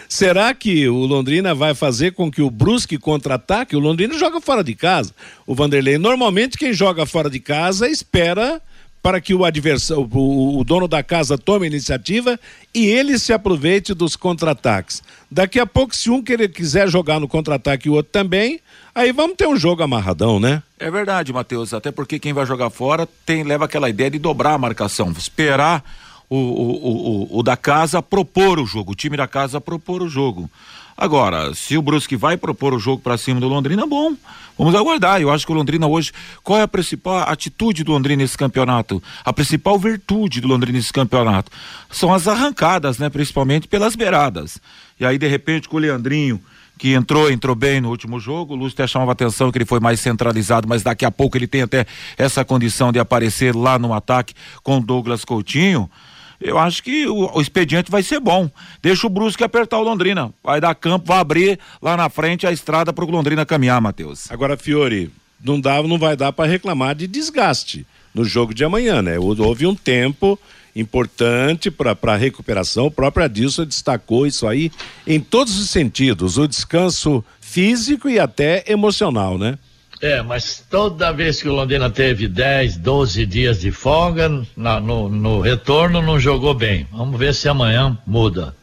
será 0.09 0.53
que 0.53 0.87
o 0.87 1.05
Londrina 1.05 1.53
vai 1.53 1.75
fazer 1.75 2.13
com 2.13 2.31
que 2.31 2.41
o 2.41 2.49
Brusque 2.49 2.97
contra-ataque? 2.97 3.75
O 3.75 3.79
Londrina 3.79 4.17
joga 4.17 4.41
fora 4.41 4.63
de 4.63 4.73
casa. 4.73 5.13
O 5.45 5.53
Vanderlei, 5.53 5.97
normalmente 5.97 6.57
quem 6.57 6.73
joga 6.73 7.05
fora 7.05 7.29
de 7.29 7.39
casa 7.39 7.87
espera 7.87 8.61
para 9.05 9.21
que 9.21 9.35
o 9.35 9.45
adversário, 9.45 10.09
o, 10.11 10.59
o, 10.59 10.63
dono 10.63 10.87
da 10.87 11.03
casa 11.03 11.37
tome 11.37 11.67
iniciativa 11.67 12.39
e 12.73 12.87
ele 12.87 13.19
se 13.19 13.31
aproveite 13.31 13.93
dos 13.93 14.15
contra-ataques. 14.15 15.03
Daqui 15.29 15.59
a 15.59 15.65
pouco, 15.67 15.95
se 15.95 16.09
um 16.09 16.23
querer, 16.23 16.47
quiser 16.49 16.89
jogar 16.89 17.19
no 17.19 17.27
contra-ataque 17.27 17.87
e 17.87 17.91
o 17.91 17.93
outro 17.93 18.11
também, 18.11 18.59
aí 18.95 19.11
vamos 19.11 19.37
ter 19.37 19.47
um 19.47 19.55
jogo 19.55 19.83
amarradão, 19.83 20.39
né? 20.39 20.63
É 20.79 20.89
verdade, 20.89 21.31
Matheus, 21.31 21.71
até 21.71 21.91
porque 21.91 22.17
quem 22.17 22.33
vai 22.33 22.47
jogar 22.47 22.71
fora 22.71 23.07
tem 23.27 23.43
leva 23.43 23.65
aquela 23.65 23.91
ideia 23.91 24.09
de 24.09 24.17
dobrar 24.17 24.55
a 24.55 24.57
marcação, 24.57 25.11
esperar 25.11 25.83
o, 26.27 26.35
o, 26.35 27.27
o, 27.35 27.39
o 27.39 27.43
da 27.43 27.55
casa 27.55 28.01
propor 28.01 28.57
o 28.57 28.65
jogo, 28.65 28.93
o 28.93 28.95
time 28.95 29.15
da 29.15 29.27
casa 29.27 29.61
propor 29.61 30.01
o 30.01 30.09
jogo. 30.09 30.49
Agora, 30.97 31.53
se 31.53 31.77
o 31.77 31.81
Brusque 31.81 32.15
vai 32.15 32.37
propor 32.37 32.73
o 32.73 32.79
jogo 32.79 33.01
para 33.01 33.17
cima 33.17 33.41
do 33.41 33.49
Londrina, 33.49 33.85
bom. 33.85 34.15
Vamos 34.57 34.73
aguardar. 34.73 35.21
Eu 35.21 35.29
acho 35.29 35.45
que 35.45 35.51
o 35.51 35.55
Londrina 35.55 35.85
hoje. 35.85 36.13
Qual 36.41 36.57
é 36.57 36.61
a 36.61 36.67
principal 36.67 37.29
atitude 37.29 37.83
do 37.83 37.91
Londrina 37.91 38.23
nesse 38.23 38.37
campeonato? 38.37 39.03
A 39.25 39.33
principal 39.33 39.77
virtude 39.77 40.39
do 40.39 40.47
Londrina 40.47 40.77
nesse 40.77 40.93
campeonato 40.93 41.51
são 41.91 42.13
as 42.13 42.27
arrancadas, 42.27 42.97
né? 42.97 43.09
Principalmente 43.09 43.67
pelas 43.67 43.93
beiradas. 43.95 44.57
E 44.97 45.05
aí, 45.05 45.17
de 45.17 45.27
repente, 45.27 45.67
com 45.67 45.75
o 45.75 45.79
Leandrinho 45.79 46.41
que 46.77 46.93
entrou, 46.93 47.29
entrou 47.29 47.55
bem 47.55 47.81
no 47.81 47.89
último 47.89 48.17
jogo. 48.17 48.53
O 48.53 48.57
Lúcio 48.57 48.75
até 48.75 48.87
chamava 48.87 49.11
atenção 49.11 49.51
que 49.51 49.57
ele 49.57 49.65
foi 49.65 49.81
mais 49.81 49.99
centralizado, 49.99 50.67
mas 50.67 50.81
daqui 50.81 51.03
a 51.03 51.11
pouco 51.11 51.37
ele 51.37 51.47
tem 51.47 51.61
até 51.61 51.85
essa 52.17 52.45
condição 52.45 52.93
de 52.93 52.99
aparecer 52.99 53.53
lá 53.53 53.77
no 53.77 53.93
ataque 53.93 54.33
com 54.63 54.81
Douglas 54.81 55.25
Coutinho 55.25 55.89
eu 56.39 56.57
acho 56.57 56.83
que 56.83 57.07
o, 57.07 57.35
o, 57.35 57.41
expediente 57.41 57.91
vai 57.91 58.03
ser 58.03 58.19
bom. 58.19 58.49
Deixa 58.81 59.07
o 59.07 59.09
Brusque 59.09 59.43
apertar 59.43 59.77
o 59.79 59.83
Londrina. 59.83 60.33
Vai 60.43 60.59
dar 60.59 60.75
campo, 60.75 61.07
vai 61.07 61.19
abrir 61.19 61.59
lá 61.81 61.95
na 61.95 62.09
frente 62.09 62.45
a 62.45 62.51
estrada 62.51 62.91
para 62.91 63.05
o 63.05 63.11
Londrina 63.11 63.45
caminhar, 63.45 63.81
Matheus. 63.81 64.29
Agora, 64.31 64.57
Fiore, 64.57 65.11
não, 65.43 65.59
dá, 65.59 65.81
não 65.83 65.97
vai 65.97 66.15
dar 66.15 66.31
para 66.33 66.49
reclamar 66.49 66.95
de 66.95 67.07
desgaste 67.07 67.85
no 68.13 68.23
jogo 68.23 68.53
de 68.53 68.63
amanhã, 68.63 69.01
né? 69.01 69.17
Houve 69.19 69.67
um 69.67 69.75
tempo 69.75 70.39
importante 70.75 71.71
para 71.71 71.95
a 72.03 72.17
recuperação. 72.17 72.87
O 72.87 72.91
próprio 72.91 73.25
Adilson 73.25 73.65
destacou 73.65 74.27
isso 74.27 74.47
aí 74.47 74.71
em 75.07 75.19
todos 75.19 75.57
os 75.57 75.69
sentidos: 75.69 76.37
o 76.37 76.47
descanso 76.47 77.23
físico 77.39 78.09
e 78.09 78.19
até 78.19 78.63
emocional, 78.67 79.37
né? 79.37 79.57
É, 80.01 80.21
mas 80.21 80.63
toda 80.69 81.11
vez 81.11 81.41
que 81.41 81.47
o 81.47 81.53
Londrina 81.53 81.89
teve 81.89 82.27
10, 82.27 82.77
12 82.77 83.25
dias 83.25 83.61
de 83.61 83.71
folga, 83.71 84.29
na, 84.55 84.79
no, 84.79 85.09
no 85.09 85.39
retorno 85.39 86.01
não 86.01 86.19
jogou 86.19 86.53
bem. 86.53 86.87
Vamos 86.91 87.17
ver 87.17 87.33
se 87.33 87.47
amanhã 87.47 87.97
muda. 88.05 88.55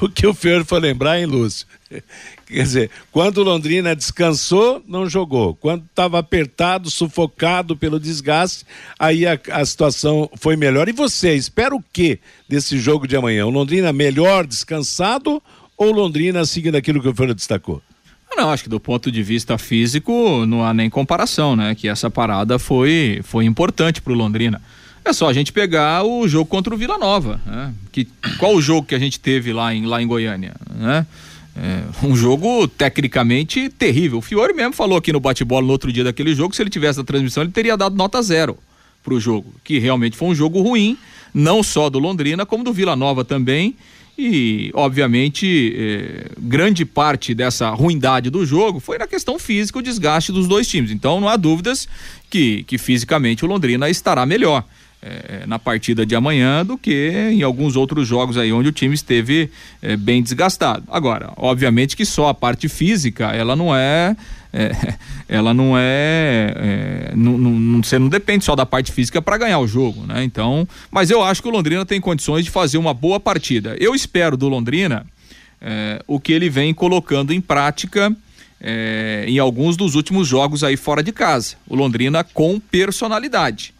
O 0.00 0.08
que 0.08 0.26
o 0.26 0.34
Fiore 0.34 0.64
foi 0.64 0.80
lembrar, 0.80 1.18
hein, 1.18 1.26
Lúcio? 1.26 1.66
Quer 2.46 2.62
dizer, 2.62 2.90
quando 3.10 3.38
o 3.38 3.42
Londrina 3.42 3.96
descansou, 3.96 4.82
não 4.86 5.08
jogou. 5.08 5.54
Quando 5.54 5.84
estava 5.84 6.18
apertado, 6.18 6.90
sufocado 6.90 7.76
pelo 7.76 7.98
desgaste, 7.98 8.64
aí 8.98 9.26
a, 9.26 9.38
a, 9.50 9.64
situação 9.64 10.30
foi 10.36 10.56
melhor. 10.56 10.88
E 10.88 10.92
você, 10.92 11.34
espera 11.34 11.74
o 11.74 11.82
que 11.92 12.20
desse 12.48 12.78
jogo 12.78 13.08
de 13.08 13.16
amanhã? 13.16 13.46
O 13.46 13.50
Londrina 13.50 13.92
melhor 13.92 14.46
descansado 14.46 15.42
ou 15.76 15.90
Londrina 15.90 16.44
seguindo 16.44 16.76
aquilo 16.76 17.00
que 17.00 17.08
o 17.08 17.14
Fiore 17.14 17.34
destacou? 17.34 17.82
Não, 18.36 18.50
acho 18.50 18.64
que 18.64 18.68
do 18.68 18.78
ponto 18.78 19.10
de 19.10 19.22
vista 19.22 19.56
físico 19.56 20.44
não 20.46 20.62
há 20.62 20.74
nem 20.74 20.90
comparação, 20.90 21.56
né? 21.56 21.74
Que 21.74 21.88
essa 21.88 22.10
parada 22.10 22.58
foi, 22.58 23.20
foi 23.24 23.46
importante 23.46 24.02
para 24.02 24.12
o 24.12 24.16
Londrina. 24.16 24.60
É 25.02 25.12
só 25.12 25.28
a 25.28 25.32
gente 25.32 25.52
pegar 25.52 26.04
o 26.04 26.28
jogo 26.28 26.44
contra 26.44 26.74
o 26.74 26.76
Vila 26.76 26.98
Nova, 26.98 27.40
né? 27.46 27.72
Que, 27.90 28.06
qual 28.38 28.54
o 28.54 28.60
jogo 28.60 28.86
que 28.86 28.94
a 28.94 28.98
gente 28.98 29.18
teve 29.18 29.52
lá 29.52 29.72
em, 29.72 29.86
lá 29.86 30.02
em 30.02 30.06
Goiânia, 30.06 30.54
né? 30.70 31.06
É, 31.56 31.84
um 32.06 32.14
jogo 32.14 32.68
tecnicamente 32.68 33.70
terrível. 33.70 34.18
O 34.18 34.20
Fiore 34.20 34.52
mesmo 34.52 34.74
falou 34.74 34.98
aqui 34.98 35.12
no 35.12 35.20
bate-bola 35.20 35.64
no 35.64 35.72
outro 35.72 35.90
dia 35.90 36.04
daquele 36.04 36.34
jogo, 36.34 36.54
se 36.54 36.62
ele 36.62 36.68
tivesse 36.68 37.00
a 37.00 37.04
transmissão, 37.04 37.42
ele 37.42 37.52
teria 37.52 37.76
dado 37.76 37.96
nota 37.96 38.20
zero 38.20 38.58
para 39.02 39.14
o 39.14 39.20
jogo, 39.20 39.54
que 39.64 39.78
realmente 39.78 40.16
foi 40.16 40.28
um 40.28 40.34
jogo 40.34 40.60
ruim, 40.60 40.98
não 41.32 41.62
só 41.62 41.88
do 41.88 41.98
Londrina, 41.98 42.44
como 42.44 42.62
do 42.62 42.72
Vila 42.72 42.94
Nova 42.94 43.24
também. 43.24 43.76
E, 44.18 44.70
obviamente, 44.74 45.74
eh, 45.76 46.30
grande 46.38 46.86
parte 46.86 47.34
dessa 47.34 47.68
ruindade 47.70 48.30
do 48.30 48.46
jogo 48.46 48.80
foi 48.80 48.96
na 48.96 49.06
questão 49.06 49.38
física, 49.38 49.78
o 49.78 49.82
desgaste 49.82 50.32
dos 50.32 50.48
dois 50.48 50.66
times. 50.66 50.90
Então, 50.90 51.20
não 51.20 51.28
há 51.28 51.36
dúvidas 51.36 51.86
que, 52.30 52.62
que 52.64 52.78
fisicamente 52.78 53.44
o 53.44 53.48
Londrina 53.48 53.90
estará 53.90 54.24
melhor 54.24 54.64
é, 55.02 55.46
na 55.46 55.58
partida 55.58 56.06
de 56.06 56.16
amanhã 56.16 56.64
do 56.64 56.78
que 56.78 57.12
em 57.30 57.42
alguns 57.42 57.76
outros 57.76 58.08
jogos 58.08 58.38
aí 58.38 58.50
onde 58.50 58.70
o 58.70 58.72
time 58.72 58.94
esteve 58.94 59.50
bem 59.98 60.22
desgastado. 60.22 60.82
Agora, 60.88 61.32
obviamente 61.36 61.94
que 61.94 62.04
só 62.06 62.28
a 62.28 62.34
parte 62.34 62.68
física 62.68 63.26
ela 63.26 63.54
não 63.54 63.76
é, 63.76 64.16
é 64.56 64.96
ela 65.28 65.52
não 65.52 65.76
é, 65.76 66.54
é 66.56 67.12
não, 67.14 67.36
não, 67.36 67.82
você 67.82 67.98
não 67.98 68.08
depende 68.08 68.44
só 68.44 68.54
da 68.54 68.64
parte 68.64 68.92
física 68.92 69.20
para 69.20 69.36
ganhar 69.36 69.58
o 69.58 69.66
jogo, 69.66 70.06
né? 70.06 70.22
Então, 70.24 70.66
mas 70.90 71.10
eu 71.10 71.22
acho 71.22 71.42
que 71.42 71.48
o 71.48 71.50
Londrina 71.50 71.84
tem 71.84 72.00
condições 72.00 72.44
de 72.44 72.50
fazer 72.50 72.78
uma 72.78 72.94
boa 72.94 73.18
partida. 73.18 73.76
Eu 73.78 73.94
espero 73.94 74.36
do 74.36 74.48
Londrina 74.48 75.04
é, 75.60 76.02
o 76.06 76.20
que 76.20 76.32
ele 76.32 76.48
vem 76.48 76.72
colocando 76.72 77.32
em 77.32 77.40
prática. 77.40 78.14
É, 78.58 79.26
em 79.28 79.38
alguns 79.38 79.76
dos 79.76 79.94
últimos 79.94 80.26
jogos 80.26 80.64
aí 80.64 80.78
fora 80.78 81.02
de 81.02 81.12
casa. 81.12 81.56
O 81.68 81.76
Londrina 81.76 82.24
com 82.24 82.58
personalidade 82.58 83.74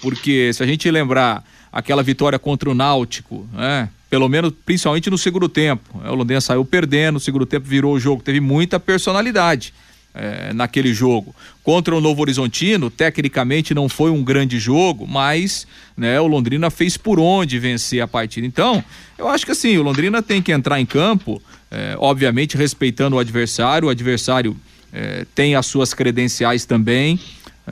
porque 0.00 0.52
se 0.52 0.62
a 0.62 0.66
gente 0.66 0.90
lembrar 0.90 1.44
aquela 1.72 2.02
vitória 2.02 2.38
contra 2.38 2.70
o 2.70 2.74
Náutico, 2.74 3.46
né? 3.52 3.88
Pelo 4.08 4.28
menos, 4.28 4.52
principalmente 4.66 5.08
no 5.08 5.16
segundo 5.16 5.48
tempo. 5.48 5.96
Né, 6.02 6.10
o 6.10 6.14
Londrina 6.14 6.40
saiu 6.40 6.64
perdendo, 6.64 7.14
no 7.14 7.20
segundo 7.20 7.46
tempo 7.46 7.68
virou 7.68 7.94
o 7.94 8.00
jogo, 8.00 8.20
teve 8.20 8.40
muita 8.40 8.80
personalidade. 8.80 9.72
É, 10.12 10.52
naquele 10.52 10.92
jogo. 10.92 11.32
Contra 11.62 11.94
o 11.94 12.00
Novo 12.00 12.20
Horizontino, 12.20 12.90
tecnicamente 12.90 13.72
não 13.72 13.88
foi 13.88 14.10
um 14.10 14.24
grande 14.24 14.58
jogo, 14.58 15.06
mas 15.06 15.68
né, 15.96 16.20
o 16.20 16.26
Londrina 16.26 16.68
fez 16.68 16.96
por 16.96 17.20
onde 17.20 17.60
vencer 17.60 18.02
a 18.02 18.08
partida. 18.08 18.44
Então, 18.44 18.82
eu 19.16 19.28
acho 19.28 19.46
que 19.46 19.52
assim, 19.52 19.78
o 19.78 19.84
Londrina 19.84 20.20
tem 20.20 20.42
que 20.42 20.50
entrar 20.50 20.80
em 20.80 20.84
campo, 20.84 21.40
é, 21.70 21.94
obviamente 21.96 22.56
respeitando 22.56 23.14
o 23.14 23.18
adversário, 23.20 23.86
o 23.86 23.90
adversário 23.90 24.56
é, 24.92 25.24
tem 25.32 25.54
as 25.54 25.66
suas 25.66 25.94
credenciais 25.94 26.64
também. 26.64 27.18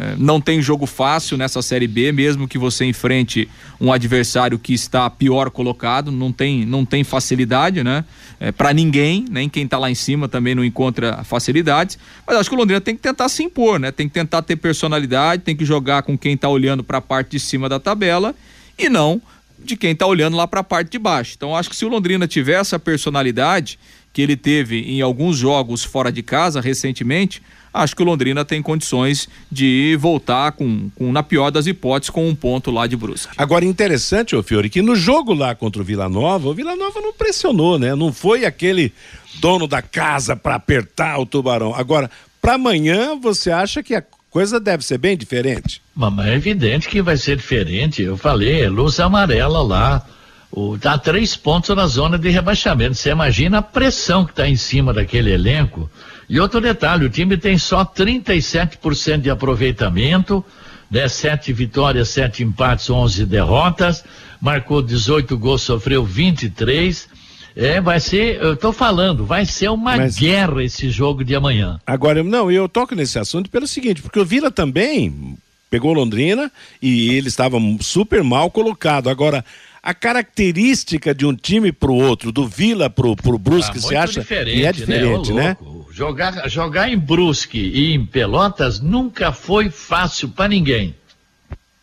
É, 0.01 0.15
não 0.17 0.41
tem 0.41 0.63
jogo 0.63 0.87
fácil 0.87 1.37
nessa 1.37 1.61
Série 1.61 1.89
B, 1.89 2.13
mesmo 2.13 2.47
que 2.47 2.57
você 2.57 2.85
enfrente 2.85 3.49
um 3.81 3.93
adversário 3.93 4.57
que 4.57 4.73
está 4.73 5.11
pior 5.11 5.51
colocado, 5.51 6.13
não 6.13 6.31
tem, 6.31 6.65
não 6.65 6.85
tem 6.85 7.03
facilidade, 7.03 7.83
né? 7.83 8.05
É, 8.39 8.53
para 8.53 8.73
ninguém, 8.73 9.25
nem 9.29 9.49
quem 9.49 9.65
está 9.65 9.77
lá 9.77 9.91
em 9.91 9.97
cima 9.97 10.29
também 10.29 10.55
não 10.55 10.65
encontra 10.65 11.25
facilidades. 11.25 11.99
Mas 12.25 12.37
acho 12.37 12.49
que 12.49 12.55
o 12.55 12.59
Londrina 12.59 12.81
tem 12.81 12.95
que 12.95 13.03
tentar 13.03 13.29
se 13.29 13.43
impor, 13.43 13.81
né? 13.81 13.91
Tem 13.91 14.07
que 14.07 14.15
tentar 14.15 14.43
ter 14.43 14.55
personalidade, 14.55 15.43
tem 15.43 15.57
que 15.57 15.65
jogar 15.65 16.05
com 16.05 16.17
quem 16.17 16.35
está 16.35 16.49
olhando 16.49 16.85
para 16.85 16.99
a 16.99 17.03
parte 17.03 17.33
de 17.33 17.41
cima 17.41 17.69
da 17.69 17.81
tabela 17.81 18.37
e 18.79 18.89
não 18.89 19.21
de 19.59 19.77
quem 19.77 19.91
está 19.91 20.07
olhando 20.07 20.37
lá 20.37 20.47
para 20.47 20.61
a 20.61 20.65
parte 20.65 20.93
de 20.93 20.99
baixo. 21.01 21.35
Então 21.37 21.57
acho 21.57 21.69
que 21.69 21.75
se 21.75 21.85
o 21.85 21.89
Londrina 21.89 22.29
tiver 22.29 22.61
essa 22.61 22.79
personalidade 22.79 23.77
que 24.13 24.23
ele 24.23 24.37
teve 24.37 24.81
em 24.81 25.01
alguns 25.01 25.37
jogos 25.37 25.83
fora 25.83 26.13
de 26.13 26.23
casa 26.23 26.61
recentemente, 26.61 27.43
acho 27.73 27.95
que 27.95 28.03
o 28.03 28.05
Londrina 28.05 28.45
tem 28.45 28.63
condições 28.63 29.29
de 29.51 29.97
voltar 30.01 30.53
com, 30.53 30.91
com 30.95 31.13
na 31.13 31.23
pior 31.23 31.51
das 31.51 31.67
hipóteses, 31.67 32.11
com 32.11 32.29
um 32.29 32.35
ponto 32.35 32.71
lá 32.71 32.87
de 32.87 32.97
Brusque. 32.97 33.33
Agora, 33.37 33.65
interessante, 33.65 34.35
ô 34.35 34.43
Fiore, 34.43 34.71
que 34.71 34.83
no 34.83 34.97
jogo 34.97 35.33
lá 35.35 35.55
contra 35.55 35.81
o 35.81 35.85
Vila 35.85 36.09
Nova, 36.09 36.49
o 36.49 36.55
Vila 36.55 36.77
Nova 36.77 37.01
não 37.01 37.13
pressionou, 37.13 37.79
né? 37.79 37.95
Não 37.95 38.13
foi 38.13 38.45
aquele 38.45 38.93
dono 39.41 39.67
da 39.67 39.83
casa 39.83 40.35
para 40.35 40.55
apertar 40.55 41.19
o 41.19 41.27
tubarão. 41.27 41.75
Agora, 41.75 42.11
para 42.41 42.55
amanhã, 42.55 43.19
você 43.19 43.51
acha 43.51 43.83
que 43.83 43.95
a 43.95 44.03
coisa 44.31 44.61
deve 44.61 44.85
ser 44.85 44.99
bem 44.99 45.17
diferente? 45.17 45.83
Mas 45.95 46.27
é 46.27 46.35
evidente 46.35 46.89
que 46.89 47.03
vai 47.03 47.17
ser 47.17 47.37
diferente. 47.37 48.03
Eu 48.03 48.17
falei, 48.17 48.63
é 48.63 48.69
luz 48.69 49.01
amarela 49.01 49.63
lá. 49.63 50.07
O, 50.51 50.79
tá 50.79 50.97
três 50.97 51.37
pontos 51.37 51.75
na 51.77 51.87
zona 51.87 52.19
de 52.19 52.31
rebaixamento. 52.31 52.95
Você 52.95 53.11
imagina 53.11 53.59
a 53.59 53.63
pressão 53.63 54.25
que 54.25 54.33
está 54.33 54.49
em 54.49 54.57
cima 54.57 54.95
daquele 54.95 55.31
elenco. 55.31 55.91
E 56.29 56.39
outro 56.39 56.61
detalhe, 56.61 57.07
o 57.07 57.11
time 57.11 57.37
tem 57.37 57.57
só 57.57 57.85
37% 57.85 59.21
de 59.21 59.31
aproveitamento, 59.31 60.45
né? 60.91 61.09
Sete 61.09 61.53
vitórias, 61.53 62.09
sete 62.11 62.43
empates, 62.43 62.91
11 62.91 63.25
derrotas, 63.25 64.05
marcou 64.41 64.83
18 64.83 65.37
gols, 65.39 65.63
sofreu 65.63 66.05
23. 66.05 67.09
É, 67.57 67.81
vai 67.81 67.99
ser, 67.99 68.37
eu 68.41 68.57
tô 68.57 68.73
falando, 68.73 69.25
vai 69.27 69.45
ser 69.45 69.69
uma 69.69 69.97
Mas, 69.97 70.17
guerra 70.17 70.63
esse 70.63 70.91
jogo 70.91 71.25
de 71.25 71.35
amanhã. 71.35 71.81
Agora, 71.87 72.23
não, 72.23 72.51
eu 72.53 72.69
toco 72.69 72.95
nesse 72.95 73.19
assunto 73.19 73.51
pelo 73.51 73.67
seguinte, 73.67 74.01
porque 74.01 74.21
o 74.21 74.25
Vila 74.25 74.51
também 74.51 75.37
pegou 75.69 75.93
Londrina 75.93 76.53
e 76.81 77.15
ele 77.15 77.29
estava 77.29 77.59
super 77.81 78.23
mal 78.23 78.51
colocado. 78.51 79.11
Agora, 79.11 79.45
a 79.83 79.93
característica 79.95 81.15
de 81.15 81.27
um 81.27 81.35
time 81.35 81.73
para 81.73 81.91
o 81.91 81.97
outro, 81.97 82.31
do 82.31 82.47
Vila 82.47 82.89
para 82.89 83.09
o 83.09 83.39
Brusque, 83.39 83.79
ah, 83.79 83.81
você 83.81 83.97
acha? 83.97 84.27
E 84.47 84.65
é 84.65 84.73
diferente, 84.73 85.33
né? 85.33 85.49
né? 85.49 85.57
Jogar, 85.99 86.49
jogar 86.49 86.89
em 86.89 86.97
Brusque 86.97 87.59
e 87.59 87.93
em 87.93 88.07
Pelotas 88.07 88.79
nunca 88.79 89.33
foi 89.33 89.69
fácil 89.69 90.29
para 90.29 90.47
ninguém. 90.47 90.95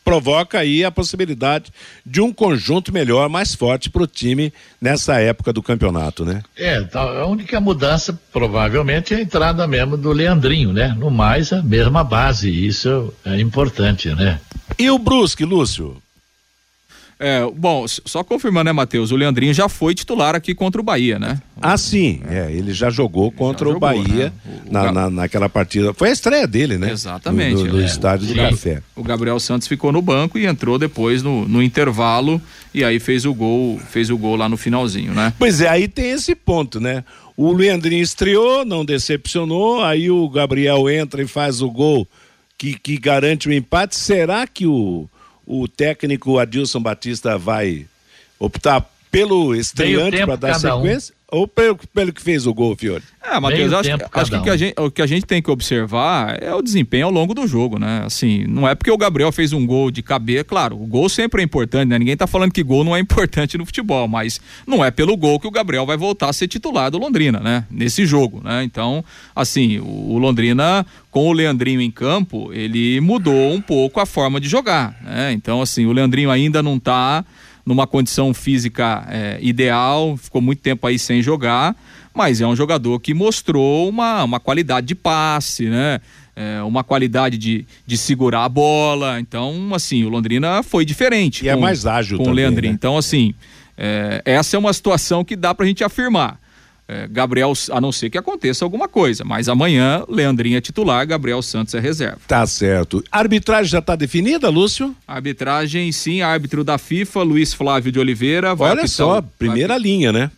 provoca 0.08 0.58
aí 0.58 0.82
a 0.82 0.90
possibilidade 0.90 1.70
de 2.04 2.22
um 2.22 2.32
conjunto 2.32 2.90
melhor, 2.90 3.28
mais 3.28 3.54
forte 3.54 3.90
para 3.90 4.02
o 4.02 4.06
time 4.06 4.50
nessa 4.80 5.20
época 5.20 5.52
do 5.52 5.62
campeonato, 5.62 6.24
né? 6.24 6.42
É, 6.56 6.80
tá, 6.80 7.02
a 7.02 7.26
única 7.26 7.60
mudança 7.60 8.18
provavelmente 8.32 9.12
é 9.12 9.18
a 9.18 9.20
entrada 9.20 9.66
mesmo 9.66 9.98
do 9.98 10.10
Leandrinho, 10.10 10.72
né? 10.72 10.94
No 10.98 11.10
mais, 11.10 11.52
a 11.52 11.62
mesma 11.62 12.02
base, 12.02 12.48
isso 12.48 13.12
é 13.22 13.38
importante, 13.38 14.08
né? 14.08 14.40
E 14.78 14.90
o 14.90 14.98
Brusque, 14.98 15.44
Lúcio? 15.44 15.98
É, 17.20 17.44
bom, 17.52 17.84
só 17.88 18.22
confirmando, 18.22 18.66
né, 18.66 18.72
Matheus? 18.72 19.10
O 19.10 19.16
Leandrinho 19.16 19.52
já 19.52 19.68
foi 19.68 19.92
titular 19.92 20.36
aqui 20.36 20.54
contra 20.54 20.80
o 20.80 20.84
Bahia, 20.84 21.18
né? 21.18 21.40
Ah, 21.60 21.76
sim. 21.76 22.20
É, 22.28 22.52
ele 22.52 22.72
já 22.72 22.90
jogou 22.90 23.32
contra 23.32 23.64
já 23.64 23.70
o 23.70 23.74
jogou, 23.74 23.88
Bahia 23.88 24.26
né? 24.26 24.32
o, 24.66 24.72
na, 24.72 24.92
na, 24.92 25.10
naquela 25.10 25.48
partida. 25.48 25.92
Foi 25.92 26.10
a 26.10 26.12
estreia 26.12 26.46
dele, 26.46 26.78
né? 26.78 26.92
Exatamente. 26.92 27.54
No, 27.54 27.64
no, 27.64 27.72
no 27.72 27.82
é. 27.82 27.84
estádio 27.84 28.28
do 28.28 28.34
Café. 28.36 28.82
O 28.94 29.02
Gabriel 29.02 29.40
Santos 29.40 29.66
ficou 29.66 29.90
no 29.90 30.00
banco 30.00 30.38
e 30.38 30.46
entrou 30.46 30.78
depois 30.78 31.20
no, 31.20 31.48
no 31.48 31.60
intervalo 31.60 32.40
e 32.72 32.84
aí 32.84 33.00
fez 33.00 33.24
o 33.24 33.34
gol, 33.34 33.80
fez 33.80 34.10
o 34.10 34.16
gol 34.16 34.36
lá 34.36 34.48
no 34.48 34.56
finalzinho, 34.56 35.12
né? 35.12 35.32
Pois 35.36 35.60
é, 35.60 35.68
aí 35.68 35.88
tem 35.88 36.10
esse 36.10 36.36
ponto, 36.36 36.78
né? 36.78 37.02
O 37.36 37.52
Leandrinho 37.52 38.02
estreou, 38.02 38.64
não 38.64 38.84
decepcionou, 38.84 39.82
aí 39.82 40.08
o 40.08 40.28
Gabriel 40.28 40.88
entra 40.88 41.20
e 41.20 41.26
faz 41.26 41.60
o 41.62 41.70
gol 41.70 42.06
que, 42.56 42.78
que 42.78 42.96
garante 42.96 43.48
o 43.48 43.52
empate. 43.52 43.96
Será 43.96 44.46
que 44.46 44.66
o 44.66 45.08
o 45.50 45.66
técnico 45.66 46.38
Adilson 46.38 46.78
Batista 46.78 47.38
vai 47.38 47.86
optar 48.38 48.86
pelo 49.10 49.54
estreante 49.54 50.18
para 50.18 50.36
dar 50.36 50.60
sequência? 50.60 51.14
Um. 51.14 51.17
Ou 51.30 51.46
pelo, 51.46 51.78
pelo 51.92 52.10
que 52.10 52.22
fez 52.22 52.46
o 52.46 52.54
gol, 52.54 52.74
Fiore? 52.74 53.02
É, 53.22 53.38
Matheus, 53.38 53.70
acho, 53.74 53.90
acho 54.12 54.30
que, 54.30 54.36
um. 54.38 54.42
que 54.42 54.48
a 54.48 54.56
gente, 54.56 54.80
o 54.80 54.90
que 54.90 55.02
a 55.02 55.06
gente 55.06 55.26
tem 55.26 55.42
que 55.42 55.50
observar 55.50 56.42
é 56.42 56.54
o 56.54 56.62
desempenho 56.62 57.04
ao 57.04 57.12
longo 57.12 57.34
do 57.34 57.46
jogo, 57.46 57.78
né? 57.78 58.02
Assim, 58.06 58.46
não 58.48 58.66
é 58.66 58.74
porque 58.74 58.90
o 58.90 58.96
Gabriel 58.96 59.30
fez 59.30 59.52
um 59.52 59.66
gol 59.66 59.90
de 59.90 60.02
cabeça, 60.02 60.44
claro, 60.44 60.80
o 60.80 60.86
gol 60.86 61.06
sempre 61.10 61.42
é 61.42 61.44
importante, 61.44 61.90
né? 61.90 61.98
Ninguém 61.98 62.16
tá 62.16 62.26
falando 62.26 62.52
que 62.52 62.62
gol 62.62 62.82
não 62.82 62.96
é 62.96 63.00
importante 63.00 63.58
no 63.58 63.66
futebol, 63.66 64.08
mas 64.08 64.40
não 64.66 64.82
é 64.82 64.90
pelo 64.90 65.14
gol 65.18 65.38
que 65.38 65.46
o 65.46 65.50
Gabriel 65.50 65.84
vai 65.84 65.98
voltar 65.98 66.30
a 66.30 66.32
ser 66.32 66.48
titular 66.48 66.90
do 66.90 66.96
Londrina, 66.96 67.40
né? 67.40 67.66
Nesse 67.70 68.06
jogo, 68.06 68.40
né? 68.42 68.64
Então, 68.64 69.04
assim, 69.36 69.78
o, 69.80 70.14
o 70.14 70.18
Londrina 70.18 70.86
com 71.10 71.28
o 71.28 71.32
Leandrinho 71.32 71.82
em 71.82 71.90
campo, 71.90 72.50
ele 72.54 73.00
mudou 73.00 73.52
um 73.52 73.60
pouco 73.60 74.00
a 74.00 74.06
forma 74.06 74.40
de 74.40 74.48
jogar, 74.48 74.96
né? 75.02 75.32
Então, 75.32 75.60
assim, 75.60 75.84
o 75.84 75.92
Leandrinho 75.92 76.30
ainda 76.30 76.62
não 76.62 76.78
tá 76.78 77.22
numa 77.68 77.86
condição 77.86 78.32
física 78.32 79.06
é, 79.10 79.38
ideal, 79.42 80.16
ficou 80.16 80.40
muito 80.40 80.60
tempo 80.62 80.86
aí 80.86 80.98
sem 80.98 81.20
jogar, 81.20 81.76
mas 82.14 82.40
é 82.40 82.46
um 82.46 82.56
jogador 82.56 82.98
que 82.98 83.12
mostrou 83.12 83.90
uma, 83.90 84.24
uma 84.24 84.40
qualidade 84.40 84.86
de 84.86 84.94
passe, 84.94 85.68
né? 85.68 86.00
É, 86.34 86.62
uma 86.62 86.82
qualidade 86.82 87.36
de, 87.36 87.66
de 87.86 87.98
segurar 87.98 88.44
a 88.44 88.48
bola. 88.48 89.20
Então, 89.20 89.74
assim, 89.74 90.04
o 90.04 90.08
Londrina 90.08 90.62
foi 90.62 90.84
diferente. 90.84 91.44
E 91.44 91.48
é 91.48 91.52
com, 91.52 91.58
é 91.58 91.62
mais 91.62 91.84
ágil 91.84 92.16
com 92.16 92.24
também, 92.24 92.32
o 92.32 92.36
Leandrinho. 92.36 92.72
Né? 92.72 92.76
Então, 92.76 92.96
assim, 92.96 93.34
é, 93.76 94.22
essa 94.24 94.56
é 94.56 94.58
uma 94.58 94.72
situação 94.72 95.22
que 95.22 95.36
dá 95.36 95.54
pra 95.54 95.66
gente 95.66 95.84
afirmar. 95.84 96.40
É, 96.90 97.06
Gabriel, 97.06 97.52
a 97.70 97.80
não 97.82 97.92
ser 97.92 98.08
que 98.08 98.16
aconteça 98.16 98.64
alguma 98.64 98.88
coisa, 98.88 99.22
mas 99.22 99.46
amanhã 99.46 100.02
Leandrinho 100.08 100.56
é 100.56 100.60
titular, 100.60 101.06
Gabriel 101.06 101.42
Santos 101.42 101.74
é 101.74 101.80
reserva. 101.80 102.18
Tá 102.26 102.46
certo. 102.46 103.04
A 103.12 103.18
arbitragem 103.18 103.70
já 103.70 103.80
está 103.80 103.94
definida, 103.94 104.48
Lúcio? 104.48 104.96
A 105.06 105.16
arbitragem, 105.16 105.92
sim, 105.92 106.22
árbitro 106.22 106.64
da 106.64 106.78
FIFA, 106.78 107.22
Luiz 107.24 107.52
Flávio 107.52 107.92
de 107.92 107.98
Oliveira. 107.98 108.54
Olha 108.58 108.88
só, 108.88 109.20
primeira 109.38 109.76
linha, 109.76 110.10
né? 110.10 110.30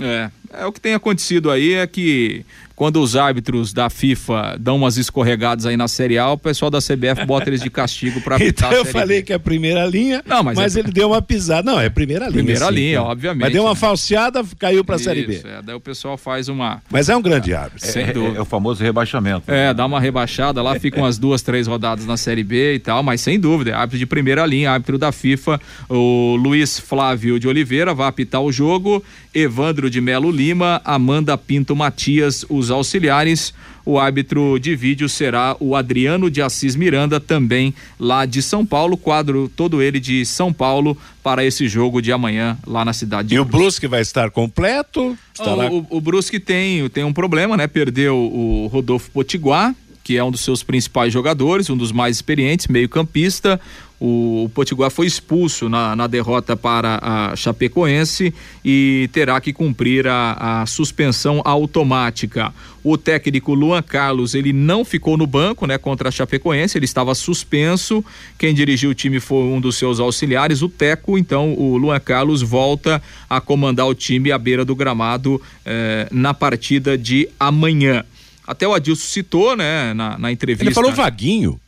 É, 0.00 0.30
é 0.52 0.66
o 0.66 0.72
que 0.72 0.80
tem 0.80 0.94
acontecido 0.94 1.50
aí 1.50 1.74
é 1.74 1.84
que 1.84 2.46
quando 2.78 3.02
os 3.02 3.16
árbitros 3.16 3.72
da 3.72 3.90
FIFA 3.90 4.56
dão 4.60 4.76
umas 4.76 4.96
escorregadas 4.96 5.66
aí 5.66 5.76
na 5.76 5.88
Série 5.88 6.16
A, 6.16 6.30
o 6.30 6.38
pessoal 6.38 6.70
da 6.70 6.78
CBF 6.78 7.26
bota 7.26 7.50
eles 7.50 7.60
de 7.60 7.68
castigo 7.68 8.20
para 8.20 8.36
apitar 8.38 8.70
Então 8.70 8.78
eu 8.78 8.84
falei 8.84 9.18
B. 9.18 9.22
que 9.24 9.32
é 9.32 9.34
a 9.36 9.40
primeira 9.40 9.84
linha, 9.84 10.22
não, 10.24 10.44
mas, 10.44 10.56
mas 10.56 10.76
é... 10.76 10.78
ele 10.78 10.92
deu 10.92 11.08
uma 11.08 11.20
pisada. 11.20 11.68
Não, 11.68 11.80
é 11.80 11.90
primeira 11.90 12.26
linha. 12.26 12.34
Primeira 12.34 12.66
sim, 12.66 12.74
linha, 12.74 13.02
obviamente. 13.02 13.40
Mas 13.40 13.52
deu 13.52 13.64
uma 13.64 13.70
né? 13.70 13.74
falseada, 13.74 14.44
caiu 14.56 14.84
para 14.84 14.94
a 14.94 14.98
Série 15.00 15.26
B. 15.26 15.42
É, 15.44 15.60
daí 15.60 15.74
o 15.74 15.80
pessoal 15.80 16.16
faz 16.16 16.48
uma. 16.48 16.80
Mas 16.88 17.08
é 17.08 17.16
um 17.16 17.20
grande 17.20 17.52
árbitro. 17.52 17.98
É, 17.98 18.00
é, 18.00 18.36
é, 18.36 18.40
o 18.40 18.44
famoso 18.44 18.80
rebaixamento. 18.80 19.50
É, 19.50 19.74
dá 19.74 19.84
uma 19.84 19.98
rebaixada 19.98 20.62
lá, 20.62 20.78
ficam 20.78 21.02
umas 21.02 21.18
duas, 21.18 21.42
três 21.42 21.66
rodadas 21.66 22.06
na 22.06 22.16
Série 22.16 22.44
B 22.44 22.74
e 22.74 22.78
tal, 22.78 23.02
mas 23.02 23.20
sem 23.20 23.40
dúvida, 23.40 23.76
árbitro 23.76 23.98
de 23.98 24.06
primeira 24.06 24.46
linha, 24.46 24.70
árbitro 24.70 24.96
da 24.96 25.10
FIFA, 25.10 25.60
o 25.88 26.36
Luiz 26.36 26.78
Flávio 26.78 27.40
de 27.40 27.48
Oliveira 27.48 27.92
vai 27.92 28.06
apitar 28.06 28.40
o 28.40 28.52
jogo, 28.52 29.02
Evandro 29.34 29.90
de 29.90 30.00
Melo 30.00 30.30
Lima, 30.30 30.80
Amanda 30.84 31.36
Pinto 31.36 31.74
Matias, 31.74 32.46
os 32.48 32.67
auxiliares 32.70 33.52
o 33.88 33.98
árbitro 33.98 34.58
de 34.58 34.76
vídeo 34.76 35.08
será 35.08 35.56
o 35.58 35.74
Adriano 35.74 36.30
de 36.30 36.42
Assis 36.42 36.76
Miranda, 36.76 37.18
também 37.18 37.72
lá 37.98 38.26
de 38.26 38.42
São 38.42 38.66
Paulo. 38.66 38.98
Quadro 38.98 39.50
todo 39.56 39.80
ele 39.80 39.98
de 39.98 40.26
São 40.26 40.52
Paulo 40.52 40.94
para 41.22 41.42
esse 41.42 41.66
jogo 41.66 42.02
de 42.02 42.12
amanhã 42.12 42.58
lá 42.66 42.84
na 42.84 42.92
cidade. 42.92 43.34
E 43.34 43.40
o 43.40 43.46
Brusque 43.46 43.86
vai 43.86 44.02
estar 44.02 44.30
completo? 44.30 45.16
Estará... 45.32 45.72
O, 45.72 45.78
o, 45.78 45.96
o 45.96 46.00
Brusque 46.02 46.38
tem, 46.38 46.86
tem 46.90 47.02
um 47.02 47.14
problema, 47.14 47.56
né? 47.56 47.66
Perdeu 47.66 48.14
o 48.14 48.66
Rodolfo 48.66 49.10
Potiguar, 49.10 49.74
que 50.08 50.16
é 50.16 50.24
um 50.24 50.30
dos 50.30 50.40
seus 50.40 50.62
principais 50.62 51.12
jogadores, 51.12 51.68
um 51.68 51.76
dos 51.76 51.92
mais 51.92 52.16
experientes, 52.16 52.66
meio-campista. 52.66 53.60
O, 54.00 54.50
Potiguar 54.54 54.90
foi 54.90 55.06
expulso 55.06 55.68
na, 55.68 55.94
na, 55.94 56.06
derrota 56.06 56.56
para 56.56 56.98
a 57.02 57.36
Chapecoense 57.36 58.32
e 58.64 59.10
terá 59.12 59.38
que 59.38 59.52
cumprir 59.52 60.06
a, 60.06 60.62
a, 60.62 60.66
suspensão 60.66 61.42
automática. 61.44 62.54
O 62.82 62.96
técnico 62.96 63.52
Luan 63.52 63.82
Carlos, 63.82 64.34
ele 64.34 64.50
não 64.50 64.82
ficou 64.82 65.18
no 65.18 65.26
banco, 65.26 65.66
né, 65.66 65.76
contra 65.76 66.08
a 66.08 66.12
Chapecoense, 66.12 66.78
ele 66.78 66.86
estava 66.86 67.14
suspenso. 67.14 68.02
Quem 68.38 68.54
dirigiu 68.54 68.88
o 68.88 68.94
time 68.94 69.20
foi 69.20 69.42
um 69.42 69.60
dos 69.60 69.76
seus 69.76 70.00
auxiliares, 70.00 70.62
o 70.62 70.70
Teco. 70.70 71.18
Então, 71.18 71.52
o 71.52 71.76
Luan 71.76 72.00
Carlos 72.00 72.40
volta 72.40 73.02
a 73.28 73.42
comandar 73.42 73.86
o 73.86 73.94
time 73.94 74.32
à 74.32 74.38
beira 74.38 74.64
do 74.64 74.74
gramado 74.74 75.38
eh, 75.66 76.08
na 76.10 76.32
partida 76.32 76.96
de 76.96 77.28
amanhã. 77.38 78.06
Até 78.48 78.66
o 78.66 78.72
Adilson 78.72 79.06
citou, 79.06 79.54
né, 79.54 79.92
na, 79.92 80.18
na 80.18 80.32
entrevista. 80.32 80.64
Ele 80.64 80.74
falou 80.74 80.90
Vaguinho. 80.90 81.60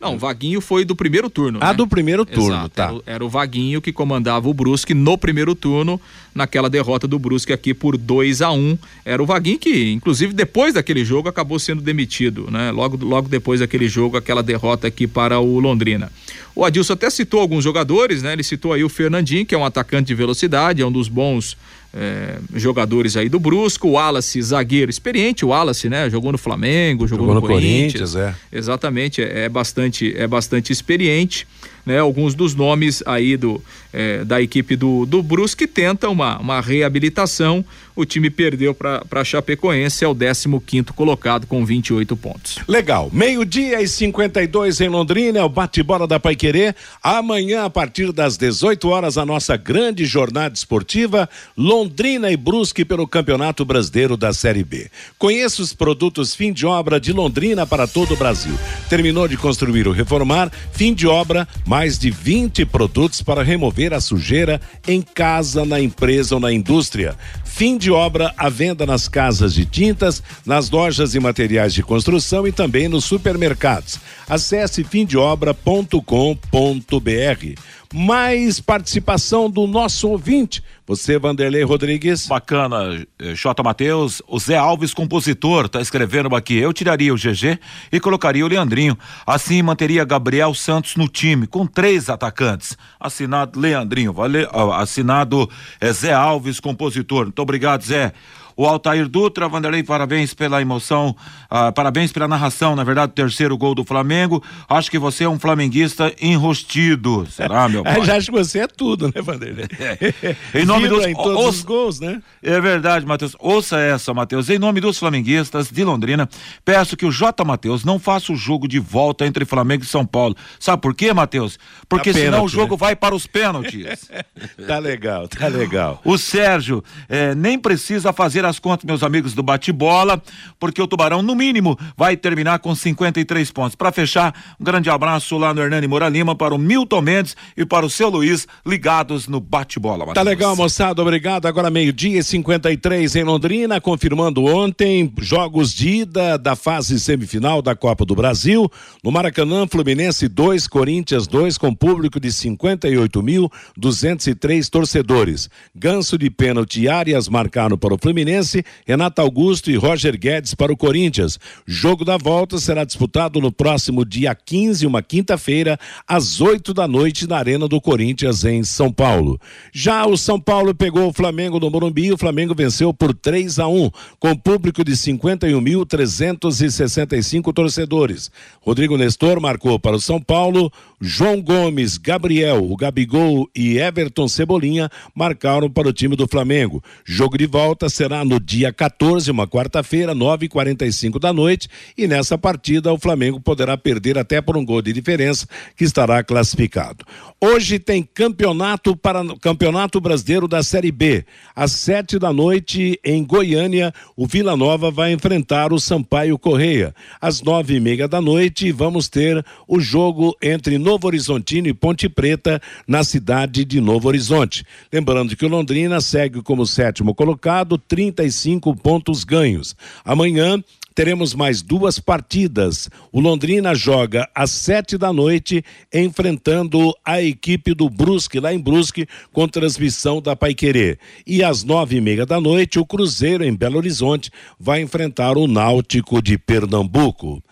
Não, 0.00 0.14
o 0.14 0.18
Vaguinho 0.18 0.60
foi 0.60 0.82
do 0.84 0.96
primeiro 0.96 1.28
turno. 1.28 1.58
Ah, 1.60 1.68
né? 1.68 1.74
do 1.74 1.86
primeiro 1.86 2.24
turno, 2.24 2.54
Exato, 2.54 2.70
tá. 2.70 2.84
Era, 2.84 3.02
era, 3.16 3.24
o 3.24 3.28
Vaguinho 3.28 3.82
que 3.82 3.92
comandava 3.92 4.48
o 4.48 4.54
Brusque 4.54 4.94
no 4.94 5.18
primeiro 5.18 5.54
turno, 5.54 6.00
naquela 6.34 6.70
derrota 6.70 7.06
do 7.06 7.18
Brusque 7.18 7.52
aqui 7.52 7.74
por 7.74 7.98
2 7.98 8.40
a 8.40 8.50
1 8.52 8.56
um. 8.56 8.78
Era 9.04 9.22
o 9.22 9.26
Vaguinho 9.26 9.58
que, 9.58 9.92
inclusive, 9.92 10.32
depois 10.32 10.74
daquele 10.74 11.04
jogo, 11.04 11.28
acabou 11.28 11.58
sendo 11.58 11.82
demitido, 11.82 12.48
né? 12.50 12.70
Logo, 12.70 13.04
logo 13.04 13.28
depois 13.28 13.60
daquele 13.60 13.88
jogo, 13.88 14.16
aquela 14.16 14.42
derrota 14.42 14.86
aqui 14.86 15.06
para 15.06 15.40
o 15.40 15.58
Londrina. 15.58 16.10
O 16.54 16.64
Adilson 16.64 16.94
até 16.94 17.10
citou 17.10 17.40
alguns 17.40 17.64
jogadores, 17.64 18.22
né? 18.22 18.32
Ele 18.32 18.44
citou 18.44 18.72
aí 18.72 18.84
o 18.84 18.88
Fernandinho, 18.88 19.44
que 19.44 19.54
é 19.54 19.58
um 19.58 19.64
atacante 19.64 20.06
de 20.06 20.14
velocidade, 20.14 20.80
é 20.80 20.86
um 20.86 20.92
dos 20.92 21.08
bons 21.08 21.56
é, 21.94 22.38
jogadores 22.54 23.16
aí 23.16 23.28
do 23.28 23.40
Brusco, 23.40 23.88
o 23.88 23.92
Wallace, 23.92 24.40
zagueiro 24.42 24.90
experiente, 24.90 25.44
o 25.44 25.48
Wallace, 25.48 25.88
né? 25.88 26.08
Jogou 26.10 26.32
no 26.32 26.38
Flamengo, 26.38 27.06
jogou, 27.06 27.26
jogou 27.26 27.34
no, 27.34 27.40
no, 27.40 27.46
Corinthians. 27.46 28.12
Corinthians 28.12 28.16
é. 28.16 28.34
Exatamente, 28.52 29.22
é, 29.22 29.44
é, 29.44 29.48
bastante, 29.48 30.14
é 30.16 30.26
bastante 30.26 30.72
experiente 30.72 31.46
né, 31.88 31.98
alguns 31.98 32.34
dos 32.34 32.54
nomes 32.54 33.02
aí 33.06 33.34
do, 33.34 33.62
é, 33.94 34.22
da 34.22 34.42
equipe 34.42 34.76
do, 34.76 35.06
do 35.06 35.22
Brusque 35.22 35.66
tenta 35.66 36.10
uma, 36.10 36.38
uma 36.38 36.60
reabilitação. 36.60 37.64
O 37.98 38.06
time 38.06 38.30
perdeu 38.30 38.72
para 38.72 39.02
a 39.10 39.24
Chapecoense, 39.24 40.04
é 40.04 40.06
o 40.08 40.14
15 40.14 40.84
colocado 40.94 41.48
com 41.48 41.64
28 41.64 42.16
pontos. 42.16 42.60
Legal. 42.68 43.10
Meio-dia 43.12 43.82
e 43.82 43.88
52 43.88 44.80
em 44.80 44.88
Londrina, 44.88 45.40
é 45.40 45.42
o 45.42 45.48
bate-bola 45.48 46.06
da 46.06 46.20
Paiquerê. 46.20 46.76
Amanhã, 47.02 47.64
a 47.64 47.70
partir 47.70 48.12
das 48.12 48.36
18 48.36 48.88
horas, 48.88 49.18
a 49.18 49.26
nossa 49.26 49.56
grande 49.56 50.04
jornada 50.04 50.54
esportiva, 50.54 51.28
Londrina 51.56 52.30
e 52.30 52.36
Brusque 52.36 52.84
pelo 52.84 53.04
Campeonato 53.04 53.64
Brasileiro 53.64 54.16
da 54.16 54.32
Série 54.32 54.62
B. 54.62 54.88
Conheça 55.18 55.60
os 55.60 55.72
produtos 55.72 56.36
fim 56.36 56.52
de 56.52 56.66
obra 56.66 57.00
de 57.00 57.12
Londrina 57.12 57.66
para 57.66 57.88
todo 57.88 58.14
o 58.14 58.16
Brasil. 58.16 58.56
Terminou 58.88 59.26
de 59.26 59.36
construir 59.36 59.88
ou 59.88 59.92
reformar, 59.92 60.52
fim 60.70 60.94
de 60.94 61.08
obra, 61.08 61.48
mais 61.66 61.98
de 61.98 62.12
20 62.12 62.64
produtos 62.64 63.22
para 63.22 63.42
remover 63.42 63.92
a 63.92 64.00
sujeira 64.00 64.60
em 64.86 65.02
casa, 65.02 65.64
na 65.64 65.80
empresa 65.80 66.36
ou 66.36 66.40
na 66.40 66.52
indústria. 66.52 67.16
Fim 67.58 67.76
de 67.76 67.90
obra 67.90 68.32
à 68.36 68.48
venda 68.48 68.86
nas 68.86 69.08
casas 69.08 69.52
de 69.52 69.66
tintas, 69.66 70.22
nas 70.46 70.70
lojas 70.70 71.16
e 71.16 71.18
materiais 71.18 71.74
de 71.74 71.82
construção 71.82 72.46
e 72.46 72.52
também 72.52 72.86
nos 72.86 73.04
supermercados. 73.04 73.98
Acesse 74.28 74.84
fimdeobra.com.br 74.84 77.60
mais 77.92 78.60
participação 78.60 79.48
do 79.50 79.66
nosso 79.66 80.08
ouvinte. 80.08 80.62
Você, 80.86 81.18
Vanderlei 81.18 81.62
Rodrigues. 81.62 82.26
Bacana, 82.26 83.06
J. 83.34 83.62
Matheus. 83.62 84.22
O 84.26 84.38
Zé 84.38 84.56
Alves, 84.56 84.94
compositor, 84.94 85.66
está 85.66 85.80
escrevendo 85.80 86.34
aqui. 86.34 86.56
Eu 86.56 86.72
tiraria 86.72 87.12
o 87.12 87.16
GG 87.16 87.58
e 87.92 88.00
colocaria 88.00 88.44
o 88.44 88.48
Leandrinho. 88.48 88.96
Assim 89.26 89.60
manteria 89.62 90.04
Gabriel 90.04 90.54
Santos 90.54 90.96
no 90.96 91.08
time, 91.08 91.46
com 91.46 91.66
três 91.66 92.08
atacantes. 92.08 92.76
Assinado 92.98 93.60
Leandrinho, 93.60 94.12
vale, 94.12 94.48
assinado 94.74 95.48
é, 95.80 95.92
Zé 95.92 96.12
Alves, 96.12 96.60
compositor. 96.60 97.24
Muito 97.24 97.42
obrigado, 97.42 97.82
Zé. 97.82 98.12
O 98.58 98.66
Altair 98.66 99.08
Dutra, 99.08 99.48
Vanderlei, 99.48 99.84
parabéns 99.84 100.34
pela 100.34 100.60
emoção, 100.60 101.14
uh, 101.44 101.72
parabéns 101.72 102.10
pela 102.10 102.26
narração, 102.26 102.74
na 102.74 102.82
verdade, 102.82 103.12
o 103.12 103.14
terceiro 103.14 103.56
gol 103.56 103.72
do 103.72 103.84
Flamengo. 103.84 104.42
Acho 104.68 104.90
que 104.90 104.98
você 104.98 105.22
é 105.22 105.28
um 105.28 105.38
flamenguista 105.38 106.12
enrostido. 106.20 107.24
Será, 107.30 107.68
meu 107.68 107.84
pai? 107.86 108.04
Já 108.04 108.16
acho 108.16 108.32
que 108.32 108.36
você 108.36 108.58
é 108.58 108.66
tudo, 108.66 109.12
né, 109.14 109.22
Vanderlei? 109.22 109.66
É. 109.78 110.34
em 110.60 110.64
nome 110.64 110.88
dos 110.88 111.06
em 111.06 111.14
todos 111.14 111.58
os 111.58 111.62
gols, 111.62 112.00
né? 112.00 112.20
É 112.42 112.60
verdade, 112.60 113.06
Matheus. 113.06 113.36
Ouça 113.38 113.78
essa, 113.78 114.12
Matheus. 114.12 114.50
Em 114.50 114.58
nome 114.58 114.80
dos 114.80 114.98
flamenguistas 114.98 115.70
de 115.70 115.84
Londrina, 115.84 116.28
peço 116.64 116.96
que 116.96 117.06
o 117.06 117.12
J. 117.12 117.44
Matheus 117.44 117.84
não 117.84 118.00
faça 118.00 118.32
o 118.32 118.36
jogo 118.36 118.66
de 118.66 118.80
volta 118.80 119.24
entre 119.24 119.44
Flamengo 119.44 119.84
e 119.84 119.86
São 119.86 120.04
Paulo. 120.04 120.34
Sabe 120.58 120.82
por 120.82 120.96
quê, 120.96 121.12
Matheus? 121.12 121.60
Porque 121.88 122.10
tá 122.10 122.18
senão 122.18 122.32
pênalti, 122.32 122.46
o 122.46 122.48
jogo 122.48 122.74
né? 122.74 122.78
vai 122.80 122.96
para 122.96 123.14
os 123.14 123.24
pênaltis. 123.24 124.10
tá 124.66 124.80
legal, 124.80 125.28
tá 125.28 125.46
legal. 125.46 126.00
O 126.04 126.18
Sérgio 126.18 126.82
é, 127.08 127.36
nem 127.36 127.56
precisa 127.56 128.12
fazer 128.12 128.47
as 128.48 128.58
contas, 128.58 128.84
meus 128.84 129.02
amigos 129.02 129.34
do 129.34 129.42
bate-bola, 129.42 130.20
porque 130.58 130.80
o 130.80 130.86
Tubarão, 130.86 131.22
no 131.22 131.34
mínimo, 131.34 131.78
vai 131.96 132.16
terminar 132.16 132.58
com 132.58 132.74
53 132.74 133.50
pontos. 133.50 133.74
Para 133.74 133.92
fechar, 133.92 134.34
um 134.58 134.64
grande 134.64 134.90
abraço 134.90 135.36
lá 135.38 135.54
no 135.54 135.60
Hernani 135.60 135.86
Moura 135.86 136.08
Lima, 136.08 136.34
para 136.34 136.54
o 136.54 136.58
Milton 136.58 137.02
Mendes 137.02 137.36
e 137.56 137.64
para 137.64 137.84
o 137.84 137.90
seu 137.90 138.08
Luiz, 138.08 138.46
ligados 138.66 139.28
no 139.28 139.40
bate-bola. 139.40 140.14
Tá 140.14 140.22
legal, 140.22 140.56
moçada, 140.56 141.02
obrigado. 141.02 141.46
Agora 141.46 141.70
meio-dia 141.70 142.18
e 142.18 142.22
53 142.22 143.16
em 143.16 143.24
Londrina, 143.24 143.80
confirmando 143.80 144.44
ontem 144.44 145.12
jogos 145.20 145.74
de 145.74 146.00
ida 146.00 146.38
da 146.38 146.56
fase 146.56 146.98
semifinal 147.00 147.60
da 147.60 147.74
Copa 147.74 148.04
do 148.04 148.14
Brasil. 148.14 148.70
No 149.02 149.10
Maracanã, 149.10 149.66
Fluminense 149.66 150.28
2, 150.28 150.68
Corinthians 150.68 151.26
2, 151.26 151.58
com 151.58 151.74
público 151.74 152.20
de 152.20 152.28
58.203 152.28 154.68
torcedores. 154.68 155.50
Ganso 155.74 156.16
de 156.16 156.30
pênalti 156.30 156.88
Arias 156.88 157.28
marcaram 157.28 157.76
para 157.76 157.94
o 157.94 157.98
Fluminense, 157.98 158.37
Renato 158.86 159.20
Augusto 159.20 159.70
e 159.70 159.76
Roger 159.76 160.18
Guedes 160.18 160.54
para 160.54 160.72
o 160.72 160.76
Corinthians. 160.76 161.38
Jogo 161.66 162.04
da 162.04 162.16
volta 162.16 162.58
será 162.58 162.84
disputado 162.84 163.40
no 163.40 163.50
próximo 163.50 164.04
dia 164.04 164.32
15, 164.34 164.86
uma 164.86 165.02
quinta-feira, 165.02 165.78
às 166.06 166.40
8 166.40 166.72
da 166.72 166.88
noite, 166.88 167.26
na 167.26 167.38
Arena 167.38 167.66
do 167.66 167.80
Corinthians, 167.80 168.44
em 168.44 168.62
São 168.62 168.92
Paulo. 168.92 169.40
Já 169.72 170.06
o 170.06 170.16
São 170.16 170.38
Paulo 170.40 170.72
pegou 170.74 171.08
o 171.08 171.12
Flamengo 171.12 171.58
no 171.58 171.68
Morumbi 171.70 172.04
e 172.06 172.12
o 172.12 172.18
Flamengo 172.18 172.54
venceu 172.54 172.94
por 172.94 173.12
3 173.14 173.58
a 173.58 173.66
1, 173.68 173.90
com 174.18 174.36
público 174.36 174.84
de 174.84 174.92
51.365 174.92 177.52
torcedores. 177.52 178.30
Rodrigo 178.60 178.96
Nestor 178.96 179.40
marcou 179.40 179.78
para 179.78 179.96
o 179.96 180.00
São 180.00 180.20
Paulo, 180.20 180.72
João 181.00 181.40
Gomes, 181.40 181.96
Gabriel, 181.96 182.70
o 182.70 182.76
Gabigol 182.76 183.48
e 183.54 183.78
Everton 183.78 184.28
Cebolinha 184.28 184.90
marcaram 185.14 185.70
para 185.70 185.88
o 185.88 185.92
time 185.92 186.16
do 186.16 186.26
Flamengo. 186.26 186.82
Jogo 187.04 187.38
de 187.38 187.46
volta 187.46 187.88
será 187.88 188.17
no 188.24 188.40
dia 188.40 188.72
14, 188.72 189.30
uma 189.30 189.46
quarta-feira, 189.46 190.14
9h45 190.14 191.18
da 191.18 191.32
noite, 191.32 191.68
e 191.96 192.06
nessa 192.06 192.36
partida 192.36 192.92
o 192.92 192.98
Flamengo 192.98 193.40
poderá 193.40 193.76
perder 193.76 194.18
até 194.18 194.40
por 194.40 194.56
um 194.56 194.64
gol 194.64 194.82
de 194.82 194.92
diferença, 194.92 195.46
que 195.76 195.84
estará 195.84 196.22
classificado. 196.22 197.04
Hoje 197.40 197.78
tem 197.78 198.02
campeonato 198.02 198.96
para 198.96 199.24
Campeonato 199.40 200.00
Brasileiro 200.00 200.48
da 200.48 200.62
Série 200.62 200.90
B. 200.90 201.24
Às 201.54 201.72
sete 201.72 202.18
da 202.18 202.32
noite, 202.32 202.98
em 203.04 203.24
Goiânia, 203.24 203.92
o 204.16 204.26
Vila 204.26 204.56
Nova 204.56 204.90
vai 204.90 205.12
enfrentar 205.12 205.72
o 205.72 205.78
Sampaio 205.78 206.38
Correia. 206.38 206.94
Às 207.20 207.42
nove 207.42 207.76
e 207.76 207.80
meia 207.80 208.08
da 208.08 208.20
noite, 208.20 208.72
vamos 208.72 209.08
ter 209.08 209.44
o 209.66 209.78
jogo 209.78 210.36
entre 210.42 210.78
Novo 210.78 211.06
Horizontino 211.06 211.68
e 211.68 211.74
Ponte 211.74 212.08
Preta, 212.08 212.60
na 212.86 213.04
cidade 213.04 213.64
de 213.64 213.80
Novo 213.80 214.08
Horizonte. 214.08 214.64
Lembrando 214.92 215.36
que 215.36 215.44
o 215.44 215.48
Londrina 215.48 216.00
segue 216.00 216.42
como 216.42 216.66
sétimo 216.66 217.14
colocado, 217.14 217.78
35 218.12 218.74
pontos 218.76 219.24
ganhos. 219.24 219.76
Amanhã 220.04 220.62
teremos 220.94 221.34
mais 221.34 221.62
duas 221.62 222.00
partidas. 222.00 222.88
O 223.12 223.20
Londrina 223.20 223.74
joga 223.74 224.28
às 224.34 224.50
sete 224.50 224.98
da 224.98 225.12
noite, 225.12 225.64
enfrentando 225.92 226.92
a 227.04 227.22
equipe 227.22 227.72
do 227.74 227.88
Brusque, 227.88 228.40
lá 228.40 228.52
em 228.52 228.58
Brusque, 228.58 229.06
com 229.32 229.46
transmissão 229.46 230.20
da 230.20 230.34
Paiquerê. 230.34 230.98
E 231.26 231.44
às 231.44 231.62
nove 231.62 231.96
e 231.96 232.00
meia 232.00 232.26
da 232.26 232.40
noite, 232.40 232.78
o 232.78 232.86
Cruzeiro, 232.86 233.44
em 233.44 233.54
Belo 233.54 233.76
Horizonte, 233.76 234.30
vai 234.58 234.80
enfrentar 234.80 235.36
o 235.36 235.46
Náutico 235.46 236.20
de 236.20 236.36
Pernambuco. 236.36 237.42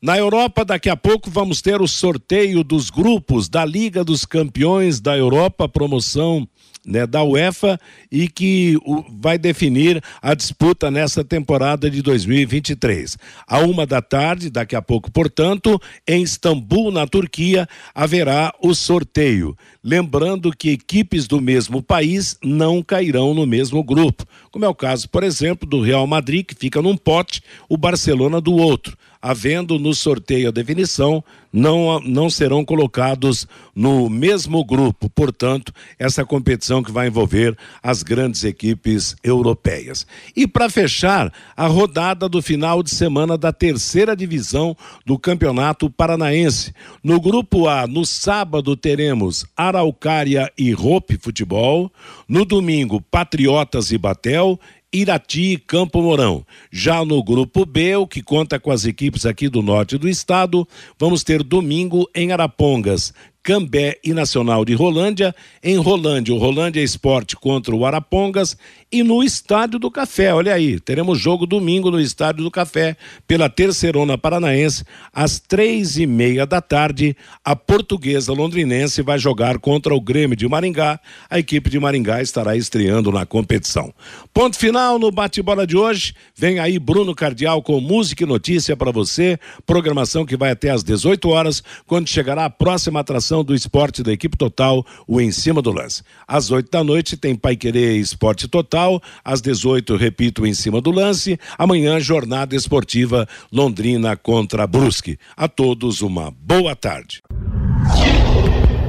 Na 0.00 0.16
Europa, 0.16 0.64
daqui 0.64 0.88
a 0.88 0.96
pouco 0.96 1.28
vamos 1.28 1.60
ter 1.60 1.80
o 1.80 1.88
sorteio 1.88 2.62
dos 2.62 2.88
grupos 2.88 3.48
da 3.48 3.64
Liga 3.64 4.04
dos 4.04 4.24
Campeões 4.24 5.00
da 5.00 5.16
Europa, 5.16 5.68
promoção 5.68 6.48
né, 6.88 7.06
da 7.06 7.22
UEFA 7.22 7.78
e 8.10 8.26
que 8.28 8.78
o, 8.84 9.04
vai 9.20 9.36
definir 9.36 10.02
a 10.22 10.34
disputa 10.34 10.90
nessa 10.90 11.22
temporada 11.22 11.90
de 11.90 12.00
2023. 12.00 13.18
A 13.46 13.58
uma 13.60 13.86
da 13.86 14.00
tarde, 14.00 14.50
daqui 14.50 14.74
a 14.74 14.80
pouco, 14.80 15.10
portanto, 15.12 15.80
em 16.06 16.22
Istambul, 16.22 16.90
na 16.90 17.06
Turquia, 17.06 17.68
haverá 17.94 18.52
o 18.62 18.74
sorteio. 18.74 19.56
Lembrando 19.84 20.50
que 20.56 20.70
equipes 20.70 21.28
do 21.28 21.40
mesmo 21.40 21.82
país 21.82 22.38
não 22.42 22.82
cairão 22.82 23.34
no 23.34 23.46
mesmo 23.46 23.84
grupo, 23.84 24.26
como 24.50 24.64
é 24.64 24.68
o 24.68 24.74
caso, 24.74 25.08
por 25.08 25.22
exemplo, 25.22 25.68
do 25.68 25.82
Real 25.82 26.06
Madrid, 26.06 26.46
que 26.46 26.54
fica 26.54 26.80
num 26.80 26.96
pote, 26.96 27.42
o 27.68 27.76
Barcelona 27.76 28.40
do 28.40 28.54
outro 28.54 28.96
havendo 29.20 29.78
no 29.78 29.94
sorteio 29.94 30.48
a 30.48 30.52
definição, 30.52 31.22
não, 31.52 32.00
não 32.00 32.28
serão 32.28 32.64
colocados 32.64 33.46
no 33.74 34.08
mesmo 34.08 34.64
grupo. 34.64 35.08
Portanto, 35.10 35.72
essa 35.98 36.24
competição 36.24 36.82
que 36.82 36.92
vai 36.92 37.08
envolver 37.08 37.56
as 37.82 38.02
grandes 38.02 38.44
equipes 38.44 39.16
europeias. 39.22 40.06
E 40.36 40.46
para 40.46 40.68
fechar, 40.68 41.32
a 41.56 41.66
rodada 41.66 42.28
do 42.28 42.42
final 42.42 42.82
de 42.82 42.90
semana 42.90 43.36
da 43.38 43.52
terceira 43.52 44.14
divisão 44.14 44.76
do 45.04 45.18
Campeonato 45.18 45.90
Paranaense. 45.90 46.72
No 47.02 47.20
grupo 47.20 47.66
A, 47.66 47.86
no 47.86 48.04
sábado, 48.04 48.76
teremos 48.76 49.46
Araucária 49.56 50.52
e 50.56 50.72
Rope 50.72 51.18
Futebol. 51.18 51.90
No 52.28 52.44
domingo, 52.44 53.00
Patriotas 53.00 53.90
e 53.90 53.98
Batel 53.98 54.60
Irati 54.92 55.52
e 55.52 55.58
Campo 55.58 56.00
Mourão. 56.00 56.46
Já 56.70 57.04
no 57.04 57.22
grupo 57.22 57.66
B, 57.66 57.96
o 57.96 58.06
que 58.06 58.22
conta 58.22 58.58
com 58.58 58.70
as 58.70 58.86
equipes 58.86 59.26
aqui 59.26 59.48
do 59.48 59.60
norte 59.60 59.98
do 59.98 60.08
estado, 60.08 60.66
vamos 60.98 61.22
ter 61.22 61.42
domingo 61.42 62.08
em 62.14 62.32
Arapongas, 62.32 63.12
Cambé 63.42 63.98
e 64.02 64.14
Nacional 64.14 64.64
de 64.64 64.74
Rolândia. 64.74 65.34
Em 65.62 65.76
Rolândia, 65.76 66.34
o 66.34 66.38
Rolândia 66.38 66.82
Esporte 66.82 67.36
contra 67.36 67.74
o 67.74 67.84
Arapongas. 67.84 68.56
E 68.90 69.02
no 69.02 69.22
Estádio 69.22 69.78
do 69.78 69.90
Café, 69.90 70.32
olha 70.32 70.54
aí, 70.54 70.80
teremos 70.80 71.18
jogo 71.18 71.46
domingo 71.46 71.90
no 71.90 72.00
Estádio 72.00 72.42
do 72.42 72.50
Café, 72.50 72.96
pela 73.26 73.46
Terceirona 73.46 74.16
Paranaense, 74.16 74.82
às 75.12 75.38
três 75.38 75.98
e 75.98 76.06
meia 76.06 76.46
da 76.46 76.62
tarde. 76.62 77.14
A 77.44 77.54
portuguesa 77.54 78.32
londrinense 78.32 79.02
vai 79.02 79.18
jogar 79.18 79.58
contra 79.58 79.94
o 79.94 80.00
Grêmio 80.00 80.34
de 80.34 80.48
Maringá. 80.48 80.98
A 81.28 81.38
equipe 81.38 81.68
de 81.68 81.78
Maringá 81.78 82.22
estará 82.22 82.56
estreando 82.56 83.12
na 83.12 83.26
competição. 83.26 83.92
Ponto 84.32 84.56
final 84.56 84.98
no 84.98 85.10
bate-bola 85.10 85.66
de 85.66 85.76
hoje. 85.76 86.14
Vem 86.34 86.58
aí 86.58 86.78
Bruno 86.78 87.14
Cardial 87.14 87.60
com 87.60 87.78
música 87.82 88.22
e 88.22 88.26
notícia 88.26 88.74
para 88.74 88.90
você. 88.90 89.38
Programação 89.66 90.24
que 90.24 90.34
vai 90.34 90.52
até 90.52 90.70
às 90.70 90.82
18 90.82 91.28
horas, 91.28 91.62
quando 91.86 92.08
chegará 92.08 92.46
a 92.46 92.50
próxima 92.50 93.00
atração 93.00 93.44
do 93.44 93.54
esporte 93.54 94.02
da 94.02 94.14
equipe 94.14 94.38
total, 94.38 94.82
o 95.06 95.20
Em 95.20 95.30
Cima 95.30 95.60
do 95.60 95.72
Lance. 95.72 96.02
Às 96.26 96.50
8 96.50 96.70
da 96.70 96.82
noite 96.82 97.18
tem 97.18 97.34
Pai 97.34 97.54
Querer 97.54 97.98
Esporte 97.98 98.48
Total 98.78 99.02
às 99.24 99.42
18, 99.42 99.96
repito, 99.96 100.46
em 100.46 100.54
cima 100.54 100.80
do 100.80 100.92
lance. 100.92 101.36
Amanhã, 101.58 101.98
jornada 101.98 102.54
esportiva 102.54 103.28
Londrina 103.52 104.16
contra 104.16 104.68
Brusque. 104.68 105.18
A 105.36 105.48
todos 105.48 106.00
uma 106.00 106.30
boa 106.30 106.76
tarde. 106.76 107.20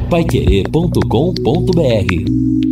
Paiquerê.com.br 0.09 2.68